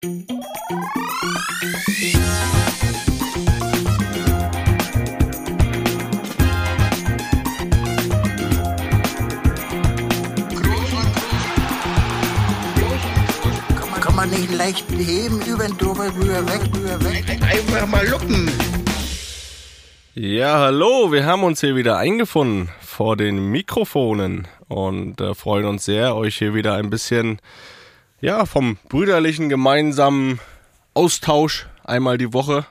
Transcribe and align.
Kann 0.00 0.10
man 14.14 14.30
nicht 14.30 14.54
leicht 14.56 14.88
heben, 14.92 15.42
über 15.42 15.66
den 15.66 15.76
drüber, 15.76 16.14
rüber, 16.14 16.46
weg, 16.46 16.60
rüber, 16.72 17.02
weg. 17.02 17.24
Einfach 17.42 17.88
mal 17.88 18.06
luppen. 18.06 18.48
Ja, 20.14 20.60
hallo, 20.60 21.10
wir 21.10 21.26
haben 21.26 21.42
uns 21.42 21.60
hier 21.60 21.74
wieder 21.74 21.98
eingefunden 21.98 22.68
vor 22.80 23.16
den 23.16 23.50
Mikrofonen 23.50 24.46
und 24.68 25.20
äh, 25.20 25.34
freuen 25.34 25.66
uns 25.66 25.84
sehr, 25.84 26.14
euch 26.14 26.38
hier 26.38 26.54
wieder 26.54 26.74
ein 26.74 26.88
bisschen 26.88 27.40
ja, 28.20 28.44
vom 28.46 28.76
brüderlichen 28.88 29.48
gemeinsamen 29.48 30.40
Austausch 30.94 31.66
einmal 31.84 32.18
die 32.18 32.32
Woche. 32.32 32.66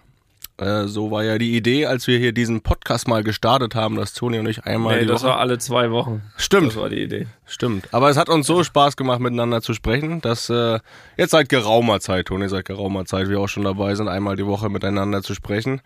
Äh, 0.59 0.85
so 0.87 1.11
war 1.11 1.23
ja 1.23 1.37
die 1.37 1.55
Idee, 1.55 1.85
als 1.85 2.07
wir 2.07 2.17
hier 2.17 2.31
diesen 2.31 2.61
Podcast 2.61 3.07
mal 3.07 3.23
gestartet 3.23 3.75
haben, 3.75 3.95
dass 3.95 4.13
Toni 4.13 4.39
und 4.39 4.47
ich 4.47 4.63
einmal 4.65 4.95
Nee, 4.95 5.01
die 5.01 5.07
das 5.07 5.21
Woche. 5.21 5.29
war 5.31 5.39
alle 5.39 5.59
zwei 5.59 5.91
Wochen. 5.91 6.23
Stimmt. 6.35 6.69
Das 6.69 6.75
war 6.77 6.89
die 6.89 7.01
Idee. 7.03 7.27
Stimmt. 7.45 7.93
Aber 7.93 8.09
es 8.09 8.17
hat 8.17 8.27
uns 8.27 8.47
so 8.47 8.63
Spaß 8.63 8.97
gemacht, 8.97 9.19
miteinander 9.19 9.61
zu 9.61 9.73
sprechen, 9.75 10.19
dass 10.21 10.49
äh, 10.49 10.79
jetzt 11.15 11.31
seit 11.31 11.49
geraumer 11.49 11.99
Zeit, 11.99 12.25
Toni, 12.25 12.49
seit 12.49 12.65
geraumer 12.65 13.05
Zeit, 13.05 13.29
wir 13.29 13.39
auch 13.39 13.47
schon 13.47 13.63
dabei 13.63 13.93
sind, 13.93 14.07
einmal 14.07 14.35
die 14.35 14.47
Woche 14.47 14.69
miteinander 14.69 15.21
zu 15.21 15.35
sprechen. 15.35 15.81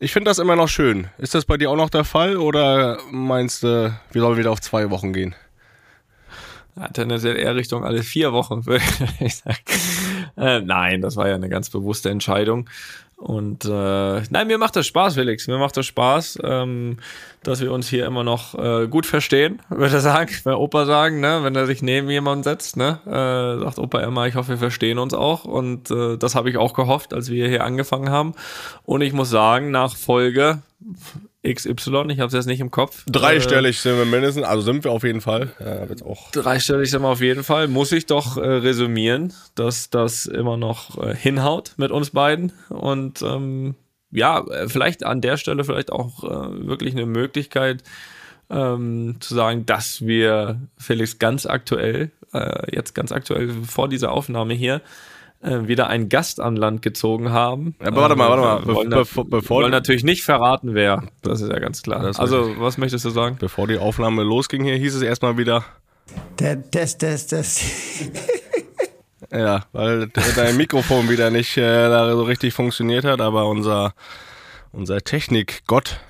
Ich 0.00 0.12
finde 0.12 0.28
das 0.28 0.40
immer 0.40 0.56
noch 0.56 0.68
schön. 0.68 1.06
Ist 1.18 1.36
das 1.36 1.44
bei 1.44 1.56
dir 1.56 1.70
auch 1.70 1.76
noch 1.76 1.88
der 1.88 2.04
Fall 2.04 2.36
oder 2.36 2.98
meinst 3.12 3.62
du, 3.62 3.96
wir 4.10 4.20
sollen 4.20 4.36
wieder 4.36 4.50
auf 4.50 4.60
zwei 4.60 4.90
Wochen 4.90 5.12
gehen? 5.12 5.36
Tendenziell 6.92 7.36
eher 7.36 7.54
Richtung 7.54 7.84
alle 7.84 8.02
vier 8.02 8.32
Wochen, 8.32 8.66
würde 8.66 8.84
ich 9.20 9.36
sagen. 9.36 9.58
Äh, 10.36 10.60
nein, 10.60 11.00
das 11.00 11.16
war 11.16 11.28
ja 11.28 11.34
eine 11.34 11.48
ganz 11.48 11.70
bewusste 11.70 12.10
Entscheidung. 12.10 12.68
Und 13.16 13.64
äh, 13.64 14.22
nein, 14.30 14.48
mir 14.48 14.58
macht 14.58 14.76
das 14.76 14.86
Spaß, 14.86 15.14
Felix. 15.14 15.46
Mir 15.46 15.58
macht 15.58 15.76
das 15.76 15.86
Spaß, 15.86 16.40
ähm, 16.42 16.98
dass 17.42 17.60
wir 17.60 17.72
uns 17.72 17.88
hier 17.88 18.06
immer 18.06 18.24
noch 18.24 18.54
äh, 18.58 18.88
gut 18.88 19.06
verstehen, 19.06 19.62
würde 19.68 19.96
ich 19.96 20.02
sagen. 20.02 20.30
Bei 20.44 20.54
Opa 20.54 20.84
sagen, 20.84 21.20
ne, 21.20 21.40
wenn 21.42 21.54
er 21.54 21.66
sich 21.66 21.80
neben 21.80 22.10
jemanden 22.10 22.42
setzt, 22.42 22.76
ne, 22.76 22.98
äh, 23.06 23.62
sagt 23.64 23.78
Opa 23.78 24.00
immer, 24.00 24.26
ich 24.26 24.34
hoffe, 24.34 24.50
wir 24.50 24.58
verstehen 24.58 24.98
uns 24.98 25.14
auch. 25.14 25.44
Und 25.44 25.90
äh, 25.90 26.18
das 26.18 26.34
habe 26.34 26.50
ich 26.50 26.56
auch 26.56 26.74
gehofft, 26.74 27.14
als 27.14 27.30
wir 27.30 27.48
hier 27.48 27.64
angefangen 27.64 28.10
haben. 28.10 28.34
Und 28.84 29.00
ich 29.00 29.12
muss 29.12 29.30
sagen, 29.30 29.70
nach 29.70 29.96
Folge 29.96 30.60
XY, 31.46 32.06
ich 32.08 32.20
habe 32.20 32.28
es 32.28 32.32
jetzt 32.32 32.46
nicht 32.46 32.60
im 32.60 32.70
Kopf. 32.70 33.06
Äh, 33.06 33.10
Dreistellig 33.10 33.80
sind 33.80 33.98
wir 33.98 34.04
mindestens, 34.04 34.44
also 34.44 34.62
sind 34.62 34.84
wir 34.84 34.90
auf 34.90 35.04
jeden 35.04 35.20
Fall. 35.20 35.52
Ja, 35.60 35.88
wird's 35.88 36.02
auch. 36.02 36.30
Dreistellig 36.30 36.90
sind 36.90 37.02
wir 37.02 37.08
auf 37.08 37.20
jeden 37.20 37.44
Fall. 37.44 37.68
Muss 37.68 37.92
ich 37.92 38.06
doch 38.06 38.36
äh, 38.36 38.40
resümieren, 38.40 39.32
dass 39.54 39.90
das 39.90 40.26
immer 40.26 40.56
noch 40.56 41.02
äh, 41.02 41.14
hinhaut 41.14 41.74
mit 41.76 41.90
uns 41.90 42.10
beiden. 42.10 42.52
Und 42.70 43.22
ähm, 43.22 43.74
ja, 44.10 44.40
äh, 44.46 44.68
vielleicht 44.68 45.04
an 45.04 45.20
der 45.20 45.36
Stelle 45.36 45.64
vielleicht 45.64 45.92
auch 45.92 46.24
äh, 46.24 46.66
wirklich 46.66 46.94
eine 46.94 47.06
Möglichkeit 47.06 47.82
ähm, 48.50 49.16
zu 49.20 49.34
sagen, 49.34 49.66
dass 49.66 50.06
wir 50.06 50.60
Felix 50.78 51.18
ganz 51.18 51.46
aktuell, 51.46 52.10
äh, 52.32 52.74
jetzt 52.74 52.94
ganz 52.94 53.12
aktuell 53.12 53.50
vor 53.66 53.88
dieser 53.88 54.12
Aufnahme 54.12 54.54
hier, 54.54 54.80
äh, 55.44 55.68
wieder 55.68 55.86
einen 55.88 56.08
Gast 56.08 56.40
an 56.40 56.56
Land 56.56 56.82
gezogen 56.82 57.30
haben. 57.30 57.74
Aber 57.80 57.96
warte 58.02 58.16
mal, 58.16 58.28
warte 58.30 58.42
mal, 58.42 58.66
Wir 58.66 58.74
wollen, 58.74 58.90
be- 58.90 58.96
bevor- 58.96 59.24
bevor- 59.28 59.56
wollen 59.62 59.70
natürlich 59.70 60.02
nicht 60.04 60.24
verraten, 60.24 60.74
wer. 60.74 61.04
Das 61.22 61.40
ist 61.40 61.50
ja 61.50 61.58
ganz 61.58 61.82
klar. 61.82 62.02
Das 62.02 62.18
Also, 62.18 62.54
was 62.58 62.78
möchtest 62.78 63.04
du 63.04 63.10
sagen? 63.10 63.36
Bevor 63.38 63.66
die 63.68 63.78
Aufnahme 63.78 64.22
losging 64.22 64.64
hier, 64.64 64.76
hieß 64.76 64.94
es 64.94 65.02
erstmal 65.02 65.36
wieder, 65.38 65.64
Der 66.38 66.70
Test, 66.70 66.98
Test, 67.00 67.30
Test. 67.30 67.62
ja, 69.32 69.64
weil 69.72 70.08
dein 70.36 70.56
Mikrofon 70.56 71.08
wieder 71.08 71.30
nicht 71.30 71.56
äh, 71.56 71.88
da 71.88 72.10
so 72.14 72.22
richtig 72.22 72.54
funktioniert 72.54 73.04
hat, 73.04 73.20
aber 73.20 73.46
unser, 73.46 73.94
unser 74.72 75.00
Technik-Gott 75.00 76.00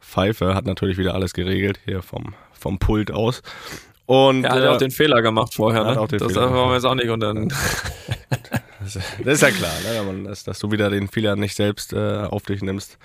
Pfeife 0.00 0.54
hat 0.54 0.64
natürlich 0.64 0.96
wieder 0.98 1.14
alles 1.14 1.32
geregelt, 1.32 1.80
hier 1.84 2.00
vom, 2.02 2.34
vom 2.52 2.78
Pult 2.78 3.10
aus. 3.10 3.42
Und 4.06 4.44
Er 4.44 4.52
hat 4.52 4.62
äh, 4.62 4.68
auch 4.68 4.78
den 4.78 4.90
Fehler 4.90 5.22
gemacht 5.22 5.54
vorher, 5.54 5.84
ne? 5.84 6.00
auch 6.00 6.08
den 6.08 6.18
das 6.18 6.32
Fehler 6.32 6.52
wollen 6.52 6.68
wir 6.68 6.74
jetzt 6.74 6.84
auch 6.84 6.94
nicht 6.94 7.08
unter 7.08 7.32
den 7.32 7.48
das 8.84 8.96
ist 9.24 9.40
ja 9.42 9.50
klar, 9.50 9.72
ne, 9.82 10.24
dass, 10.24 10.44
dass 10.44 10.58
du 10.58 10.70
wieder 10.70 10.90
den 10.90 11.08
Fehler 11.08 11.36
nicht 11.36 11.56
selbst 11.56 11.92
äh, 11.92 12.24
auf 12.24 12.42
dich 12.42 12.60
nimmst. 12.60 12.98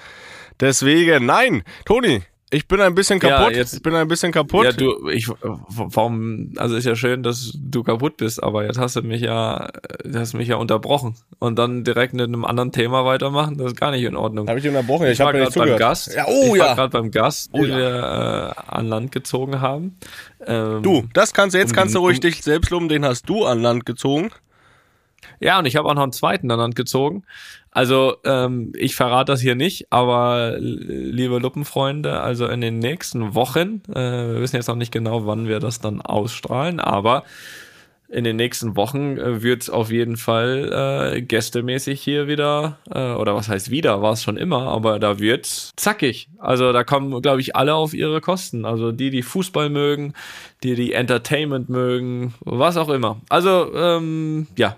Deswegen, 0.59 1.25
nein, 1.25 1.63
Toni, 1.85 2.23
ich 2.51 2.67
bin 2.67 2.81
ein 2.81 2.95
bisschen 2.95 3.19
Ja, 3.21 3.37
kaputt. 3.37 3.55
jetzt- 3.55 3.73
ich 3.75 3.81
bin 3.83 3.93
ein 3.95 4.07
bisschen 4.07 4.31
kaputt. 4.31 4.65
Ja, 4.65 4.71
du, 4.71 5.09
ich, 5.09 5.27
warum, 5.41 6.53
also 6.57 6.75
ist 6.75 6.85
ja 6.85 6.95
schön, 6.95 7.23
dass 7.23 7.51
du 7.55 7.83
kaputt 7.83 8.17
bist, 8.17 8.41
aber 8.41 8.65
jetzt 8.65 8.77
hast 8.79 8.95
du 8.95 9.01
mich 9.01 9.21
ja, 9.21 9.69
du 10.03 10.19
hast 10.19 10.33
mich 10.33 10.47
ja 10.47 10.55
unterbrochen 10.57 11.15
und 11.39 11.57
dann 11.57 11.83
direkt 11.83 12.13
mit 12.13 12.23
einem 12.27 12.45
anderen 12.45 12.71
Thema 12.71 13.05
weitermachen, 13.05 13.57
das 13.57 13.67
ist 13.73 13.77
gar 13.79 13.91
nicht 13.91 14.03
in 14.03 14.15
Ordnung. 14.15 14.47
Habe 14.47 14.59
ich 14.59 14.67
unterbrochen? 14.67 15.07
Ich, 15.07 15.19
war 15.19 15.27
habe 15.27 15.39
gerade 15.39 15.59
beim. 15.59 15.77
Gast. 15.77 16.13
Ja, 16.15 16.25
oh 16.27 16.55
ich 16.55 16.59
war 16.61 16.67
ja. 16.69 16.73
gerade 16.75 16.89
beim 16.91 17.11
Gast, 17.11 17.49
Oh 17.53 17.61
den 17.61 17.69
ja. 17.71 17.77
wir 17.77 18.53
äh, 18.57 18.75
an 18.75 18.87
Land 18.87 19.11
gezogen 19.11 19.61
haben. 19.61 19.97
Ähm, 20.45 20.81
Du, 20.83 21.05
das 21.13 21.33
kannst 21.33 21.53
du 21.53 21.59
jetzt 21.59 21.73
kannst 21.73 21.95
du 21.95 21.99
ruhig 21.99 22.19
dich 22.19 22.41
selbst 22.43 22.69
loben, 22.71 22.89
den 22.89 23.05
hast 23.05 23.27
du 23.29 23.45
an 23.45 23.61
Land 23.61 23.85
gezogen. 23.85 24.29
Ja, 25.39 25.59
und 25.59 25.65
ich 25.65 25.75
habe 25.75 25.87
auch 25.87 25.93
noch 25.93 26.03
einen 26.03 26.11
zweiten 26.11 26.51
an 26.51 26.59
Land 26.59 26.75
gezogen. 26.75 27.23
Also 27.71 28.17
ähm, 28.25 28.73
ich 28.75 28.95
verrate 28.95 29.31
das 29.31 29.41
hier 29.41 29.55
nicht, 29.55 29.91
aber 29.91 30.55
liebe 30.59 31.37
Luppenfreunde, 31.37 32.19
also 32.19 32.47
in 32.47 32.61
den 32.61 32.79
nächsten 32.79 33.35
Wochen, 33.35 33.81
äh, 33.89 34.33
wir 34.33 34.41
wissen 34.41 34.55
jetzt 34.55 34.67
noch 34.67 34.75
nicht 34.75 34.91
genau, 34.91 35.25
wann 35.25 35.47
wir 35.47 35.59
das 35.59 35.79
dann 35.79 36.01
ausstrahlen, 36.01 36.79
aber 36.79 37.23
in 38.11 38.23
den 38.23 38.37
nächsten 38.37 38.75
Wochen 38.75 39.17
äh, 39.17 39.43
wird 39.43 39.61
es 39.61 39.69
auf 39.69 39.91
jeden 39.91 40.17
Fall 40.17 41.13
äh, 41.13 41.21
gästemäßig 41.21 42.01
hier 42.01 42.27
wieder, 42.27 42.79
äh, 42.89 43.13
oder 43.13 43.35
was 43.35 43.49
heißt 43.49 43.69
wieder, 43.69 44.01
war 44.01 44.13
es 44.13 44.23
schon 44.23 44.37
immer, 44.37 44.63
aber 44.67 44.99
da 44.99 45.19
wird's 45.19 45.71
zackig. 45.75 46.27
Also 46.39 46.73
da 46.73 46.83
kommen, 46.83 47.21
glaube 47.21 47.41
ich, 47.41 47.55
alle 47.55 47.75
auf 47.75 47.93
ihre 47.93 48.19
Kosten. 48.19 48.65
Also 48.65 48.91
die, 48.91 49.11
die 49.11 49.21
Fußball 49.21 49.69
mögen, 49.69 50.13
die, 50.63 50.73
die 50.73 50.93
Entertainment 50.93 51.69
mögen, 51.69 52.33
was 52.39 52.77
auch 52.77 52.89
immer. 52.89 53.21
Also 53.29 53.73
ähm, 53.75 54.47
ja, 54.57 54.75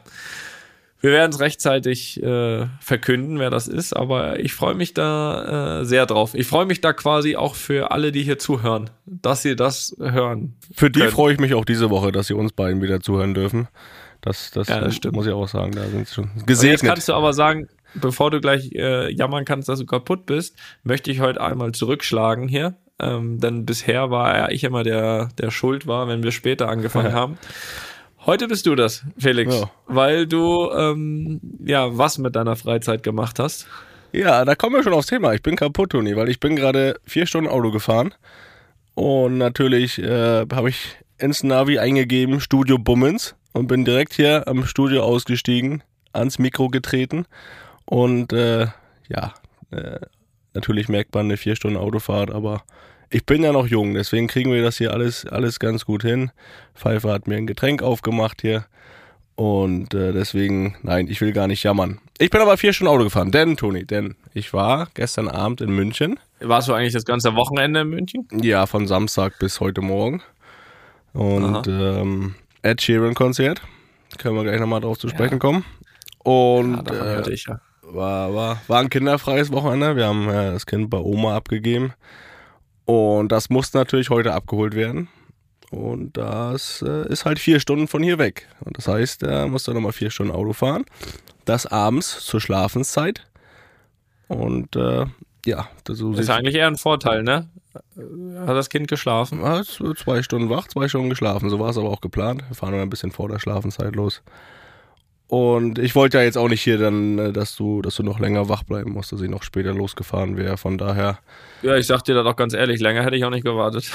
wir 1.02 1.12
werden 1.12 1.32
es 1.32 1.40
rechtzeitig 1.40 2.22
äh, 2.24 2.68
verkünden, 2.80 3.40
wer 3.40 3.50
das 3.50 3.68
ist, 3.68 3.94
aber 3.94 4.40
ich 4.40 4.54
freue 4.54 4.76
mich 4.76 4.94
da 4.94 5.82
äh, 5.82 5.86
sehr 5.86 6.06
drauf. 6.06 6.34
Ich 6.36 6.48
freue 6.48 6.66
mich 6.66 6.80
da 6.82 6.94
quasi 6.94 7.36
auch 7.36 7.56
für 7.56 7.92
alle, 7.92 8.12
die 8.12 8.24
hier 8.24 8.38
zuhören, 8.40 8.90
dass 9.06 9.42
sie 9.42 9.56
das 9.56 9.96
hören. 10.00 10.56
Für 10.74 10.90
die 10.92 11.02
freue 11.08 11.34
ich 11.34 11.40
mich 11.40 11.54
auch 11.56 11.66
diese 11.66 11.90
Woche, 11.90 12.12
dass 12.12 12.28
sie 12.28 12.34
uns 12.36 12.54
beiden 12.54 12.82
wieder 12.82 13.00
zuhören 13.02 13.34
dürfen. 13.34 13.68
Das, 14.22 14.52
das, 14.52 14.68
Ja, 14.68 14.80
das 14.80 14.96
stimmt. 14.96 15.16
muss 15.16 15.26
ich 15.26 15.34
auch 15.34 15.48
sagen. 15.48 15.72
Da 15.72 15.84
sind 15.88 16.08
sie 16.08 16.14
schon 16.14 16.24
Und 16.26 16.32
jetzt 16.38 16.46
gesegnet. 16.48 16.92
kannst 16.92 17.10
du 17.10 17.14
aber 17.14 17.34
sagen, 17.34 17.68
bevor 17.96 18.30
du 18.30 18.40
gleich 18.40 18.72
äh, 18.74 19.12
jammern 19.12 19.46
kannst, 19.46 19.68
dass 19.68 19.80
du 19.80 19.86
kaputt 19.88 20.28
bist, 20.28 20.56
möchte 20.84 21.10
ich 21.10 21.20
heute 21.20 21.42
einmal 21.42 21.72
zurückschlagen 21.72 22.48
hier. 22.48 22.76
Ähm, 23.00 23.40
denn 23.40 23.66
bisher 23.66 24.12
war 24.12 24.38
ja 24.38 24.50
ich 24.52 24.64
immer 24.64 24.84
der, 24.84 25.30
der 25.40 25.50
schuld 25.50 25.88
war, 25.88 26.08
wenn 26.08 26.22
wir 26.22 26.32
später 26.32 26.70
angefangen 26.70 27.14
haben. 27.14 27.40
Heute 28.26 28.48
bist 28.48 28.66
du 28.68 28.76
das, 28.76 29.04
Felix, 29.18 29.54
Ja. 29.56 29.72
weil 29.88 30.28
du 30.28 30.70
ähm, 30.72 31.42
ja 31.66 31.98
was 31.98 32.18
mit 32.18 32.36
deiner 32.36 32.56
Freizeit 32.56 33.02
gemacht 33.04 33.40
hast. 33.40 33.68
Ja, 34.12 34.46
da 34.46 34.56
kommen 34.56 34.76
wir 34.76 34.84
schon 34.84 34.94
aufs 34.94 35.08
Thema. 35.08 35.34
Ich 35.34 35.42
bin 35.42 35.56
kaputt, 35.56 35.92
Toni, 35.92 36.16
weil 36.16 36.30
ich 36.30 36.40
bin 36.40 36.56
gerade 36.56 37.00
vier 37.06 37.26
Stunden 37.26 37.50
Auto 37.50 37.72
gefahren. 37.72 38.14
Und 38.94 39.38
natürlich 39.38 39.98
äh, 40.00 40.46
habe 40.54 40.70
ich 40.70 40.98
ins 41.18 41.44
Navi 41.44 41.80
eingegeben, 41.80 42.40
Studio 42.42 42.78
Bummens. 42.78 43.36
Und 43.54 43.68
bin 43.68 43.84
direkt 43.84 44.14
hier 44.14 44.48
am 44.48 44.66
Studio 44.66 45.04
ausgestiegen, 45.04 45.84
ans 46.14 46.40
Mikro 46.40 46.70
getreten. 46.70 47.26
Und 47.86 48.32
äh, 48.34 48.68
ja, 49.10 49.34
äh, 49.72 50.00
natürlich 50.54 50.88
merkt 50.90 51.14
man 51.14 51.26
eine 51.26 51.38
vier 51.38 51.56
Stunden 51.58 51.76
Autofahrt, 51.78 52.32
aber 52.32 52.64
ich 53.12 53.26
bin 53.26 53.44
ja 53.44 53.52
noch 53.52 53.68
jung, 53.68 53.94
deswegen 53.94 54.28
kriegen 54.28 54.52
wir 54.52 54.64
das 54.64 54.78
hier 54.78 54.94
alles, 54.94 55.26
alles 55.26 55.60
ganz 55.60 55.86
gut 55.86 56.02
hin. 56.02 56.32
Pfeiffer 56.76 57.12
hat 57.12 57.28
mir 57.28 57.36
ein 57.36 57.48
Getränk 57.48 57.84
aufgemacht 57.84 58.42
hier. 58.42 58.66
Und 59.36 59.94
äh, 59.94 60.14
deswegen, 60.14 60.76
nein, 60.84 61.08
ich 61.08 61.20
will 61.22 61.32
gar 61.32 61.48
nicht 61.48 61.64
jammern. 61.64 62.00
Ich 62.20 62.30
bin 62.30 62.42
aber 62.42 62.58
vier 62.58 62.74
Stunden 62.74 62.94
Auto 62.94 63.04
gefahren, 63.06 63.32
denn, 63.32 63.58
Toni, 63.58 63.86
denn 63.86 64.16
ich 64.34 64.54
war 64.54 64.90
gestern 64.94 65.28
Abend 65.28 65.62
in 65.62 65.72
München. 65.72 66.20
Warst 66.40 66.68
du 66.68 66.74
eigentlich 66.74 66.94
das 66.94 67.06
ganze 67.06 67.36
Wochenende 67.36 67.82
in 67.82 67.90
München? 67.90 68.28
Ja, 68.32 68.66
von 68.66 68.88
Samstag 68.88 69.40
bis 69.40 69.60
heute 69.60 69.82
Morgen. 69.82 70.22
Und 71.14 71.68
ähm, 71.68 72.36
Ed 72.62 72.82
Sheeran 72.82 73.16
Konzert. 73.16 73.62
Können 74.18 74.36
wir 74.36 74.44
gleich 74.44 74.60
nochmal 74.60 74.82
drauf 74.82 75.00
zu 75.00 75.10
sprechen 75.10 75.40
kommen. 75.40 75.66
Und 76.20 76.90
Ja, 76.90 77.22
äh, 77.22 77.34
ich 77.34 77.46
ja. 77.48 77.60
war, 77.82 78.34
war, 78.34 78.62
war 78.68 78.80
ein 78.80 78.90
kinderfreies 78.90 79.52
Wochenende. 79.52 79.96
Wir 79.96 80.06
haben 80.06 80.30
äh, 80.30 80.52
das 80.52 80.66
Kind 80.66 80.90
bei 80.90 81.00
Oma 81.00 81.36
abgegeben. 81.36 81.94
Und 82.86 83.32
das 83.32 83.50
musste 83.50 83.78
natürlich 83.78 84.10
heute 84.10 84.34
abgeholt 84.34 84.76
werden. 84.76 85.08
Und 85.72 86.18
das 86.18 86.84
äh, 86.86 87.08
ist 87.08 87.24
halt 87.24 87.40
vier 87.40 87.60
Stunden 87.62 87.88
von 87.88 88.04
hier 88.04 88.18
weg. 88.18 88.48
Und 88.60 88.78
das 88.78 88.88
heißt, 88.88 89.24
er 89.24 89.48
musste 89.48 89.74
nochmal 89.74 89.94
vier 89.94 90.10
Stunden 90.10 90.34
Auto 90.34 90.52
fahren. 90.52 90.86
Das 91.46 91.66
abends 91.66 92.20
zur 92.26 92.42
Schlafenszeit. 92.42 93.26
Und 94.28 94.76
äh, 94.76 95.06
ja, 95.46 95.70
das, 95.86 95.98
so 95.98 96.12
Das 96.12 96.22
ist 96.22 96.30
eigentlich 96.30 96.56
eher 96.56 96.68
ein 96.68 96.78
Vorteil, 96.78 97.24
ne? 97.24 97.50
Hat 97.74 98.56
das 98.56 98.70
Kind 98.70 98.90
geschlafen? 98.90 99.42
ja, 99.42 99.64
zwei 99.64 100.24
Stunden 100.24 100.50
wach, 100.50 100.68
zwei 100.68 100.90
Stunden 100.90 101.10
geschlafen. 101.10 101.50
So 101.50 101.58
war 101.60 101.70
es 101.70 101.78
aber 101.78 101.90
auch 101.90 102.02
geplant. 102.02 102.44
Wir 102.50 102.56
fahren 102.56 102.72
nur 102.72 102.82
ein 102.82 102.90
bisschen 102.90 103.12
vor 103.12 103.30
der 103.30 103.40
Schlafenszeit 103.40 103.96
los. 103.96 104.22
Und 105.32 105.80
ich 105.80 105.96
wollte 105.96 106.18
ja 106.18 106.26
jetzt 106.26 106.38
auch 106.38 106.50
nicht 106.50 106.62
hier 106.62 106.78
dann, 106.78 107.18
äh, 107.18 107.32
dass 107.32 107.56
du, 107.56 107.82
dass 107.82 107.96
du 107.96 108.04
noch 108.04 108.20
länger 108.20 108.50
wach 108.50 108.64
bleiben 108.64 108.92
musst, 108.92 109.14
dass 109.14 109.22
ich 109.22 109.30
noch 109.30 109.44
später 109.44 109.74
losgefahren 109.74 110.36
wäre. 110.36 110.58
Von 110.58 110.78
daher. 110.78 111.20
Ja, 111.62 111.78
ich 111.78 111.88
sag 111.88 112.02
dir 112.02 112.16
da 112.16 112.24
doch 112.24 112.36
ganz 112.36 112.54
ehrlich, 112.54 112.82
länger 112.82 113.06
hätte 113.06 113.16
ich 113.16 113.24
auch 113.24 113.30
nicht 113.30 113.46
gewartet. 113.46 113.90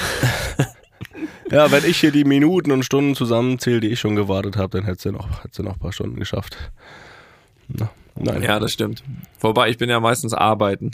ja, 1.51 1.71
wenn 1.71 1.85
ich 1.85 1.99
hier 1.99 2.11
die 2.11 2.23
Minuten 2.23 2.71
und 2.71 2.81
Stunden 2.81 3.13
zusammenzähle, 3.13 3.81
die 3.81 3.89
ich 3.89 3.99
schon 3.99 4.15
gewartet 4.15 4.57
habe, 4.57 4.79
dann 4.79 4.85
hättest 4.85 5.05
du 5.05 5.11
noch, 5.11 5.43
hättest 5.43 5.59
du 5.59 5.63
noch 5.63 5.73
ein 5.73 5.79
paar 5.79 5.93
Stunden 5.93 6.15
geschafft. 6.15 6.57
Na, 7.67 7.91
nein. 8.15 8.41
Ja, 8.41 8.59
das 8.59 8.73
stimmt. 8.73 9.03
Wobei, 9.39 9.69
ich 9.69 9.77
bin 9.77 9.91
ja 9.91 9.99
meistens 9.99 10.33
arbeiten. 10.33 10.89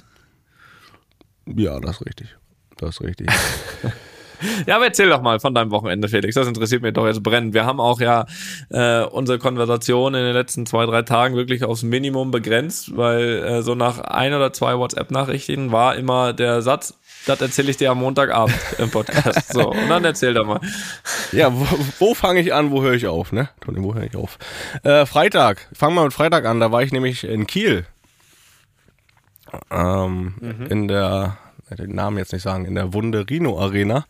Ja, 1.46 1.80
das 1.80 2.02
ist 2.02 2.06
richtig. 2.06 2.36
Das 2.76 2.96
ist 2.96 3.02
richtig. 3.02 3.30
Ja, 4.68 4.76
aber 4.76 4.86
erzähl 4.86 5.10
doch 5.10 5.22
mal 5.22 5.40
von 5.40 5.54
deinem 5.54 5.72
Wochenende, 5.72 6.08
Felix. 6.08 6.36
Das 6.36 6.48
interessiert 6.48 6.82
mich 6.82 6.94
doch 6.94 7.06
jetzt 7.06 7.24
brennend. 7.24 7.54
Wir 7.54 7.66
haben 7.66 7.80
auch 7.80 8.00
ja 8.00 8.26
äh, 8.70 9.04
unsere 9.04 9.40
Konversation 9.40 10.14
in 10.14 10.24
den 10.24 10.34
letzten 10.34 10.66
zwei, 10.66 10.86
drei 10.86 11.02
Tagen 11.02 11.36
wirklich 11.36 11.64
aufs 11.64 11.84
Minimum 11.84 12.32
begrenzt, 12.32 12.96
weil 12.96 13.44
äh, 13.44 13.62
so 13.62 13.76
nach 13.76 14.00
ein 14.00 14.34
oder 14.34 14.54
zwei 14.54 14.78
WhatsApp-Nachrichten 14.78 15.72
war 15.72 15.96
immer 15.96 16.34
der 16.34 16.62
Satz, 16.62 16.98
das 17.26 17.40
erzähle 17.42 17.72
ich 17.72 17.78
dir 17.78 17.92
am 17.92 18.00
Montagabend 18.00 18.56
im 18.78 18.90
Podcast. 18.90 19.54
So, 19.54 19.72
und 19.72 19.90
dann 19.90 20.04
erzähl 20.04 20.34
doch 20.34 20.46
mal. 20.46 20.60
Ja, 21.32 21.54
wo, 21.54 21.66
wo 22.00 22.14
fange 22.14 22.42
ich 22.42 22.54
an, 22.54 22.72
wo 22.72 22.82
höre 22.82 22.94
ich 22.94 23.08
auf, 23.08 23.32
ne? 23.32 23.50
Toni, 23.62 23.82
wo 23.82 23.94
höre 23.94 24.04
ich 24.04 24.16
auf? 24.16 24.38
Äh, 24.84 25.06
Freitag. 25.06 25.70
Fangen 25.74 25.96
wir 25.96 26.04
mit 26.04 26.14
Freitag 26.14 26.46
an. 26.46 26.60
Da 26.60 26.72
war 26.72 26.84
ich 26.84 26.92
nämlich 26.92 27.24
in 27.24 27.48
Kiel. 27.48 27.86
Ähm, 29.72 30.34
mhm. 30.40 30.66
In 30.68 30.88
der 30.88 31.38
den 31.76 31.96
Namen 31.96 32.18
jetzt 32.18 32.34
nicht 32.34 32.42
sagen, 32.42 32.66
in 32.66 32.76
der 32.76 32.94
Wunderino 32.94 33.60
Arena. 33.60 34.06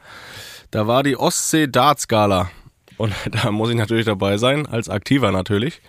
Da 0.72 0.88
war 0.88 1.04
die 1.04 1.18
Ostsee 1.18 1.68
Darts 1.68 2.08
Gala. 2.08 2.50
Und 2.98 3.14
da 3.32 3.52
muss 3.52 3.70
ich 3.70 3.76
natürlich 3.76 4.06
dabei 4.06 4.38
sein, 4.38 4.66
als 4.66 4.90
Aktiver 4.90 5.32
natürlich. 5.32 5.82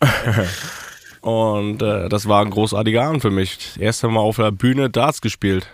Und 1.20 1.80
äh, 1.82 2.08
das 2.08 2.26
war 2.28 2.44
ein 2.44 2.50
großartiger 2.50 3.04
Abend 3.04 3.22
für 3.22 3.30
mich. 3.30 3.56
Das 3.56 3.76
erste 3.76 4.08
Mal 4.08 4.20
auf 4.20 4.36
der 4.36 4.50
Bühne 4.50 4.90
Darts 4.90 5.20
gespielt. 5.20 5.68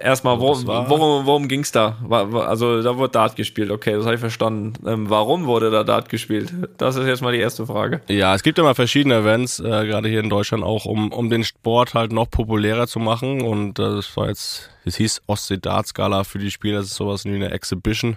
Erstmal, 0.00 0.38
wo, 0.40 0.54
worum, 0.64 1.26
worum 1.26 1.48
ging 1.48 1.60
es 1.60 1.72
da? 1.72 1.96
Also 2.08 2.82
da 2.82 2.96
wurde 2.96 3.12
Dart 3.12 3.36
gespielt, 3.36 3.70
okay, 3.70 3.92
das 3.92 4.04
habe 4.04 4.14
ich 4.14 4.20
verstanden. 4.20 4.74
Ähm, 4.86 5.10
warum 5.10 5.46
wurde 5.46 5.70
da 5.70 5.84
Dart 5.84 6.08
gespielt? 6.08 6.52
Das 6.76 6.96
ist 6.96 7.06
jetzt 7.06 7.22
mal 7.22 7.32
die 7.32 7.40
erste 7.40 7.66
Frage. 7.66 8.00
Ja, 8.08 8.34
es 8.34 8.42
gibt 8.42 8.58
immer 8.58 8.74
verschiedene 8.74 9.16
Events, 9.16 9.58
äh, 9.60 9.62
gerade 9.62 10.08
hier 10.08 10.20
in 10.20 10.30
Deutschland 10.30 10.64
auch, 10.64 10.84
um, 10.84 11.12
um 11.12 11.30
den 11.30 11.44
Sport 11.44 11.94
halt 11.94 12.12
noch 12.12 12.30
populärer 12.30 12.86
zu 12.86 12.98
machen. 12.98 13.42
Und 13.42 13.78
äh, 13.78 13.82
das 13.82 14.16
war 14.16 14.28
jetzt, 14.28 14.70
es 14.84 14.96
hieß 14.96 15.22
Ostsee 15.26 15.58
Dart 15.58 15.86
Skala 15.86 16.24
für 16.24 16.38
die 16.38 16.50
Spieler, 16.50 16.78
das 16.78 16.86
ist 16.86 16.96
sowas 16.96 17.24
wie 17.24 17.34
eine 17.34 17.50
Exhibition. 17.50 18.16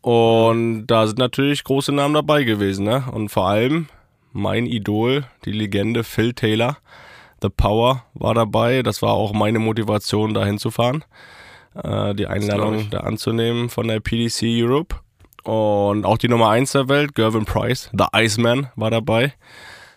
Und 0.00 0.86
da 0.86 1.06
sind 1.06 1.18
natürlich 1.18 1.64
große 1.64 1.92
Namen 1.92 2.14
dabei 2.14 2.44
gewesen, 2.44 2.84
ne? 2.84 3.04
Und 3.10 3.30
vor 3.30 3.48
allem 3.48 3.88
mein 4.32 4.66
Idol, 4.66 5.24
die 5.44 5.52
Legende 5.52 6.04
Phil 6.04 6.34
Taylor 6.34 6.76
The 7.44 7.50
Power 7.50 8.04
war 8.14 8.32
dabei. 8.32 8.82
Das 8.82 9.02
war 9.02 9.12
auch 9.12 9.34
meine 9.34 9.58
Motivation, 9.58 10.32
da 10.32 10.46
hinzufahren. 10.46 11.04
Äh, 11.74 12.14
die 12.14 12.26
Einladung 12.26 12.88
da 12.88 13.00
anzunehmen 13.00 13.68
von 13.68 13.86
der 13.86 14.00
PDC 14.00 14.44
Europe. 14.44 14.96
Und 15.42 16.06
auch 16.06 16.16
die 16.16 16.28
Nummer 16.28 16.48
1 16.48 16.72
der 16.72 16.88
Welt, 16.88 17.14
Gervin 17.14 17.44
Price, 17.44 17.90
The 17.92 18.06
Iceman, 18.16 18.68
war 18.76 18.90
dabei. 18.90 19.34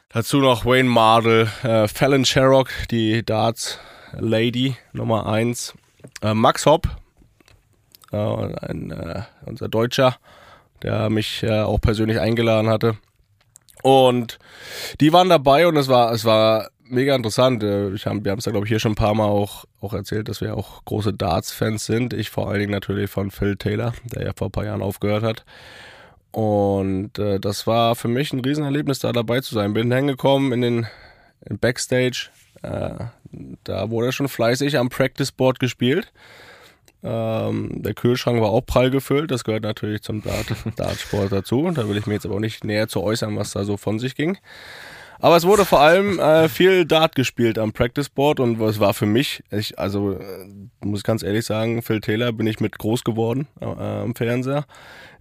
Dazu 0.10 0.40
noch 0.40 0.66
Wayne 0.66 0.90
Mardell, 0.90 1.48
äh, 1.64 1.88
Fallon 1.88 2.26
Sherrock, 2.26 2.70
die 2.92 3.26
Darts 3.26 3.80
Lady 4.12 4.76
Nummer 4.92 5.26
1. 5.28 5.74
Äh, 6.22 6.34
Max 6.34 6.66
Hopp, 6.66 6.90
äh, 8.12 8.18
ein, 8.18 8.92
äh, 8.92 9.22
unser 9.46 9.70
Deutscher, 9.70 10.18
der 10.84 11.10
mich 11.10 11.44
äh, 11.44 11.62
auch 11.62 11.80
persönlich 11.80 12.20
eingeladen 12.20 12.70
hatte. 12.70 12.98
Und 13.84 14.38
die 15.00 15.14
waren 15.14 15.30
dabei 15.30 15.66
und 15.66 15.78
es 15.78 15.88
war, 15.88 16.12
es 16.12 16.26
war 16.26 16.72
mega 16.90 17.16
interessant. 17.16 17.64
Äh, 17.64 17.90
ich 17.94 18.06
hab, 18.06 18.24
wir 18.24 18.32
haben 18.32 18.40
es 18.40 18.46
ja, 18.46 18.52
glaube 18.52 18.66
ich, 18.66 18.70
hier 18.70 18.80
schon 18.80 18.94
ein 18.94 18.96
paar 18.96 19.14
Mal 19.14 19.26
auch, 19.26 19.66
auch 19.82 19.94
erzählt, 19.94 20.30
dass 20.30 20.42
wir 20.42 20.56
auch 20.56 20.84
große 20.86 21.14
Darts-Fans 21.14 21.86
sind. 21.86 22.14
Ich 22.14 22.30
vor 22.30 22.50
allen 22.50 22.60
Dingen 22.60 22.72
natürlich 22.72 23.10
von 23.10 23.32
Phil 23.32 23.56
Taylor, 23.58 23.94
der 24.14 24.26
ja 24.26 24.32
vor 24.36 24.48
ein 24.48 24.52
paar 24.52 24.66
Jahren 24.66 24.82
aufgehört 24.82 25.24
hat. 25.24 25.46
Und 26.32 27.18
äh, 27.18 27.40
das 27.40 27.66
war 27.68 27.96
für 27.96 28.08
mich 28.08 28.34
ein 28.34 28.42
Riesenerlebnis, 28.42 29.00
da 29.00 29.12
dabei 29.12 29.42
zu 29.42 29.56
sein. 29.56 29.74
Bin 29.74 29.92
hingekommen 29.92 30.52
in 30.52 30.62
den 30.62 30.88
in 31.46 31.60
Backstage. 31.60 32.30
Äh, 32.62 33.06
da 33.64 33.90
wurde 33.90 34.12
schon 34.12 34.28
fleißig 34.28 34.78
am 34.78 34.90
Practice 34.90 35.32
Board 35.32 35.60
gespielt. 35.60 36.12
Ähm, 37.04 37.82
der 37.84 37.94
Kühlschrank 37.94 38.42
war 38.42 38.50
auch 38.50 38.66
prall 38.66 38.90
gefüllt. 38.90 39.32
Das 39.32 39.44
gehört 39.44 39.64
natürlich 39.64 40.02
zum 40.02 40.22
Dart, 40.24 40.48
Dartsport 40.76 41.32
dazu. 41.32 41.70
Da 41.72 41.88
will 41.88 41.98
ich 41.98 42.08
mir 42.08 42.14
jetzt 42.14 42.26
aber 42.26 42.36
auch 42.36 42.40
nicht 42.40 42.64
näher 42.64 42.88
zu 42.88 43.02
äußern, 43.02 43.38
was 43.38 43.52
da 43.52 43.64
so 43.64 43.78
von 43.78 44.00
sich 44.00 44.16
ging. 44.16 44.38
Aber 45.20 45.36
es 45.36 45.46
wurde 45.46 45.66
vor 45.66 45.82
allem 45.82 46.20
äh, 46.20 46.48
viel 46.48 46.86
Dart 46.86 47.16
gespielt 47.16 47.58
am 47.58 47.74
Practice 47.74 48.10
Board 48.10 48.40
und 48.40 48.60
es 48.62 48.80
war 48.80 48.94
für 48.94 49.06
mich, 49.06 49.44
ich, 49.52 49.78
also 49.80 50.14
äh, 50.14 50.48
muss 50.86 51.04
ganz 51.04 51.24
ehrlich 51.24 51.46
sagen, 51.46 51.82
Phil 51.82 52.02
Taylor 52.02 52.32
bin 52.32 52.48
ich 52.48 52.60
mit 52.60 52.78
groß 52.78 53.04
geworden 53.04 53.48
äh, 53.60 53.66
am 53.66 54.16
Fernseher. 54.16 54.66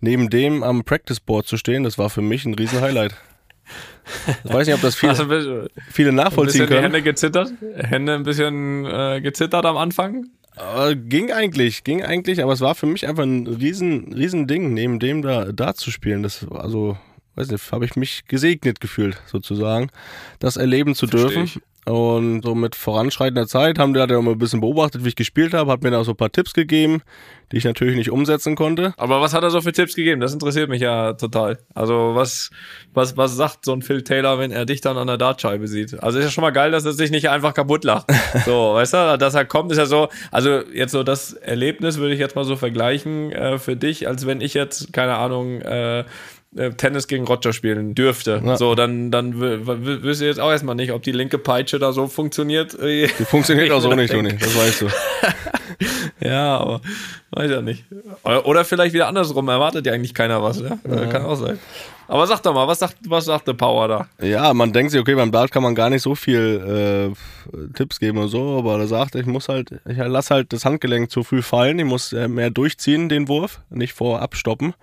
Neben 0.01 0.29
dem 0.29 0.63
am 0.63 0.85
Practice 0.85 1.21
Board 1.21 1.47
zu 1.47 1.57
stehen, 1.57 1.83
das 1.85 1.97
war 1.97 2.11
für 2.11 2.23
mich 2.23 2.45
ein 2.45 2.55
riesen 2.55 2.81
Highlight. 2.81 3.15
Ich 4.45 4.53
weiß 4.53 4.67
nicht, 4.67 4.77
ob 4.77 4.83
das 4.83 4.95
viele, 4.95 5.11
also, 5.11 5.67
viele 5.91 6.13
nachvollziehen 6.13 6.63
ein 6.63 6.69
können. 6.69 6.83
Hände 6.83 7.03
gezittert? 7.03 7.53
Hände 7.75 8.15
ein 8.15 8.23
bisschen 8.23 8.85
äh, 8.85 9.21
gezittert 9.21 9.67
am 9.67 9.77
Anfang? 9.77 10.27
Äh, 10.57 10.97
ging 10.97 11.33
eigentlich, 11.33 11.85
ging 11.85 12.03
eigentlich, 12.03 12.43
aber 12.43 12.53
es 12.53 12.61
war 12.61 12.75
für 12.75 12.87
mich 12.87 13.07
einfach 13.07 13.25
ein 13.25 13.47
riesen, 13.47 14.13
riesen 14.13 14.47
Ding, 14.47 14.73
neben 14.73 15.01
dem 15.01 15.23
da 15.23 15.53
Dart 15.53 15.79
zu 15.79 15.91
spielen. 15.91 16.23
Das, 16.23 16.47
also 16.51 16.97
weiß 17.37 17.51
nicht, 17.51 17.73
habe 17.73 17.85
ich 17.85 17.97
mich 17.97 18.25
gesegnet 18.27 18.81
gefühlt, 18.81 19.21
sozusagen, 19.27 19.91
das 20.39 20.57
erleben 20.57 20.95
zu 20.95 21.07
Versteh 21.07 21.29
dürfen. 21.29 21.45
Ich. 21.45 21.61
Und 21.89 22.43
so 22.43 22.57
mit 22.57 22.75
voranschreitender 22.75 23.47
Zeit 23.47 23.79
haben 23.79 23.95
die 23.95 24.01
halt 24.01 24.11
auch 24.11 24.21
mal 24.21 24.33
ein 24.33 24.39
bisschen 24.39 24.61
beobachtet, 24.61 25.05
wie 25.05 25.09
ich 25.09 25.15
gespielt 25.15 25.55
habe, 25.55 25.71
hat 25.71 25.85
mir 25.85 25.93
da 25.93 26.03
so 26.03 26.13
ein 26.13 26.17
paar 26.17 26.33
Tipps 26.33 26.53
gegeben, 26.53 27.01
die 27.53 27.59
ich 27.59 27.65
natürlich 27.65 27.95
nicht 27.95 28.11
umsetzen 28.11 28.57
konnte. 28.57 28.93
Aber 28.97 29.21
was 29.21 29.33
hat 29.35 29.45
er 29.45 29.51
so 29.51 29.61
für 29.61 29.71
Tipps 29.71 29.95
gegeben? 29.95 30.21
Das 30.21 30.33
interessiert 30.33 30.69
mich 30.69 30.81
ja 30.83 31.13
total. 31.13 31.59
Also 31.75 32.17
was, 32.17 32.51
was, 32.93 33.17
was 33.17 33.37
sagt 33.37 33.65
so 33.65 33.73
ein 33.73 33.83
Phil 33.83 34.03
Taylor, 34.03 34.41
wenn 34.41 34.51
er 34.51 34.67
dich 34.67 34.81
dann 34.81 34.99
an 34.99 35.07
der 35.07 35.17
Dartscheibe 35.17 35.69
sieht? 35.69 36.03
Also 36.03 36.19
ist 36.19 36.25
ja 36.25 36.31
schon 36.33 36.43
mal 36.43 36.51
geil, 36.51 36.73
dass 36.73 36.85
er 36.85 36.93
sich 36.93 37.13
nicht 37.13 37.31
einfach 37.31 37.55
kaputt 37.55 37.85
lacht. 37.85 38.07
So, 38.45 38.75
weißt 38.75 38.93
du, 38.93 39.19
dass 39.19 39.35
er 39.35 39.45
kommt, 39.45 39.73
ist 39.73 39.79
ja 39.79 39.87
so, 39.87 40.09
also 40.31 40.61
jetzt 40.73 40.93
so 40.93 41.03
das 41.03 41.33
Erlebnis 41.33 41.99
würde 41.99 42.15
ich 42.15 42.21
jetzt 42.21 42.37
mal 42.37 42.45
so 42.45 42.55
vergleichen 42.55 43.33
äh, 43.33 43.59
für 43.59 43.77
dich, 43.77 44.07
als 44.07 44.27
wenn 44.27 44.41
ich 44.41 44.55
jetzt, 44.55 44.93
keine 44.93 45.17
Ahnung, 45.17 45.61
äh, 45.63 46.05
Tennis 46.77 47.07
gegen 47.07 47.27
Roger 47.27 47.53
spielen 47.53 47.95
dürfte. 47.95 48.43
Ja. 48.45 48.57
So, 48.57 48.75
dann, 48.75 49.11
dann 49.11 49.39
wüsste 49.39 50.25
ich 50.25 50.29
jetzt 50.29 50.41
auch 50.41 50.51
erstmal 50.51 50.75
nicht, 50.75 50.93
ob 50.93 51.03
die 51.03 51.13
linke 51.13 51.39
Peitsche 51.39 51.79
da 51.79 51.93
so 51.93 52.07
funktioniert. 52.07 52.77
Die 52.81 53.09
funktioniert 53.25 53.71
auch 53.71 53.81
so 53.81 53.93
nicht, 53.95 54.13
Toni, 54.13 54.37
das 54.37 54.57
weißt 54.57 54.83
du. 54.83 54.87
ja, 56.27 56.59
aber 56.59 56.81
weiß 57.33 57.51
ja 57.51 57.61
nicht. 57.61 57.85
Oder 58.45 58.65
vielleicht 58.65 58.95
wieder 58.95 59.09
andersrum, 59.09 59.49
erwartet 59.49 59.87
ja 59.87 59.93
eigentlich 59.93 60.15
keiner 60.15 60.43
was, 60.43 60.61
ja? 60.61 60.79
ja. 60.89 61.07
Kann 61.07 61.25
auch 61.25 61.37
sein. 61.37 61.59
Aber 62.09 62.27
sag 62.27 62.41
doch 62.43 62.55
mal, 62.55 62.69
was 62.69 62.79
sagt, 62.79 62.97
was 63.09 63.25
sagt 63.25 63.49
der 63.49 63.55
Power 63.55 63.89
da? 63.89 64.09
Ja, 64.25 64.55
man 64.55 64.73
denkt 64.73 64.93
sich, 64.93 65.01
okay, 65.01 65.15
beim 65.15 65.33
Dart 65.33 65.51
kann 65.51 65.63
man 65.63 65.75
gar 65.75 65.91
nicht 65.91 66.03
so 66.03 66.15
viel 66.15 67.13
äh, 67.13 67.67
Tipps 67.75 67.99
geben 67.99 68.19
und 68.19 68.29
so, 68.29 68.59
aber 68.59 68.79
er 68.79 68.87
sagt, 68.87 69.17
ich 69.17 69.27
muss 69.27 69.49
halt, 69.49 69.73
ich 69.87 69.97
lass 69.97 70.31
halt 70.31 70.53
das 70.53 70.65
Handgelenk 70.65 71.11
zu 71.11 71.25
früh 71.25 71.43
fallen, 71.43 71.79
ich 71.79 71.85
muss 71.85 72.13
äh, 72.13 72.29
mehr 72.29 72.51
durchziehen, 72.51 73.09
den 73.09 73.29
Wurf, 73.29 73.61
nicht 73.71 73.93
vorab 73.93 74.37
stoppen. 74.37 74.75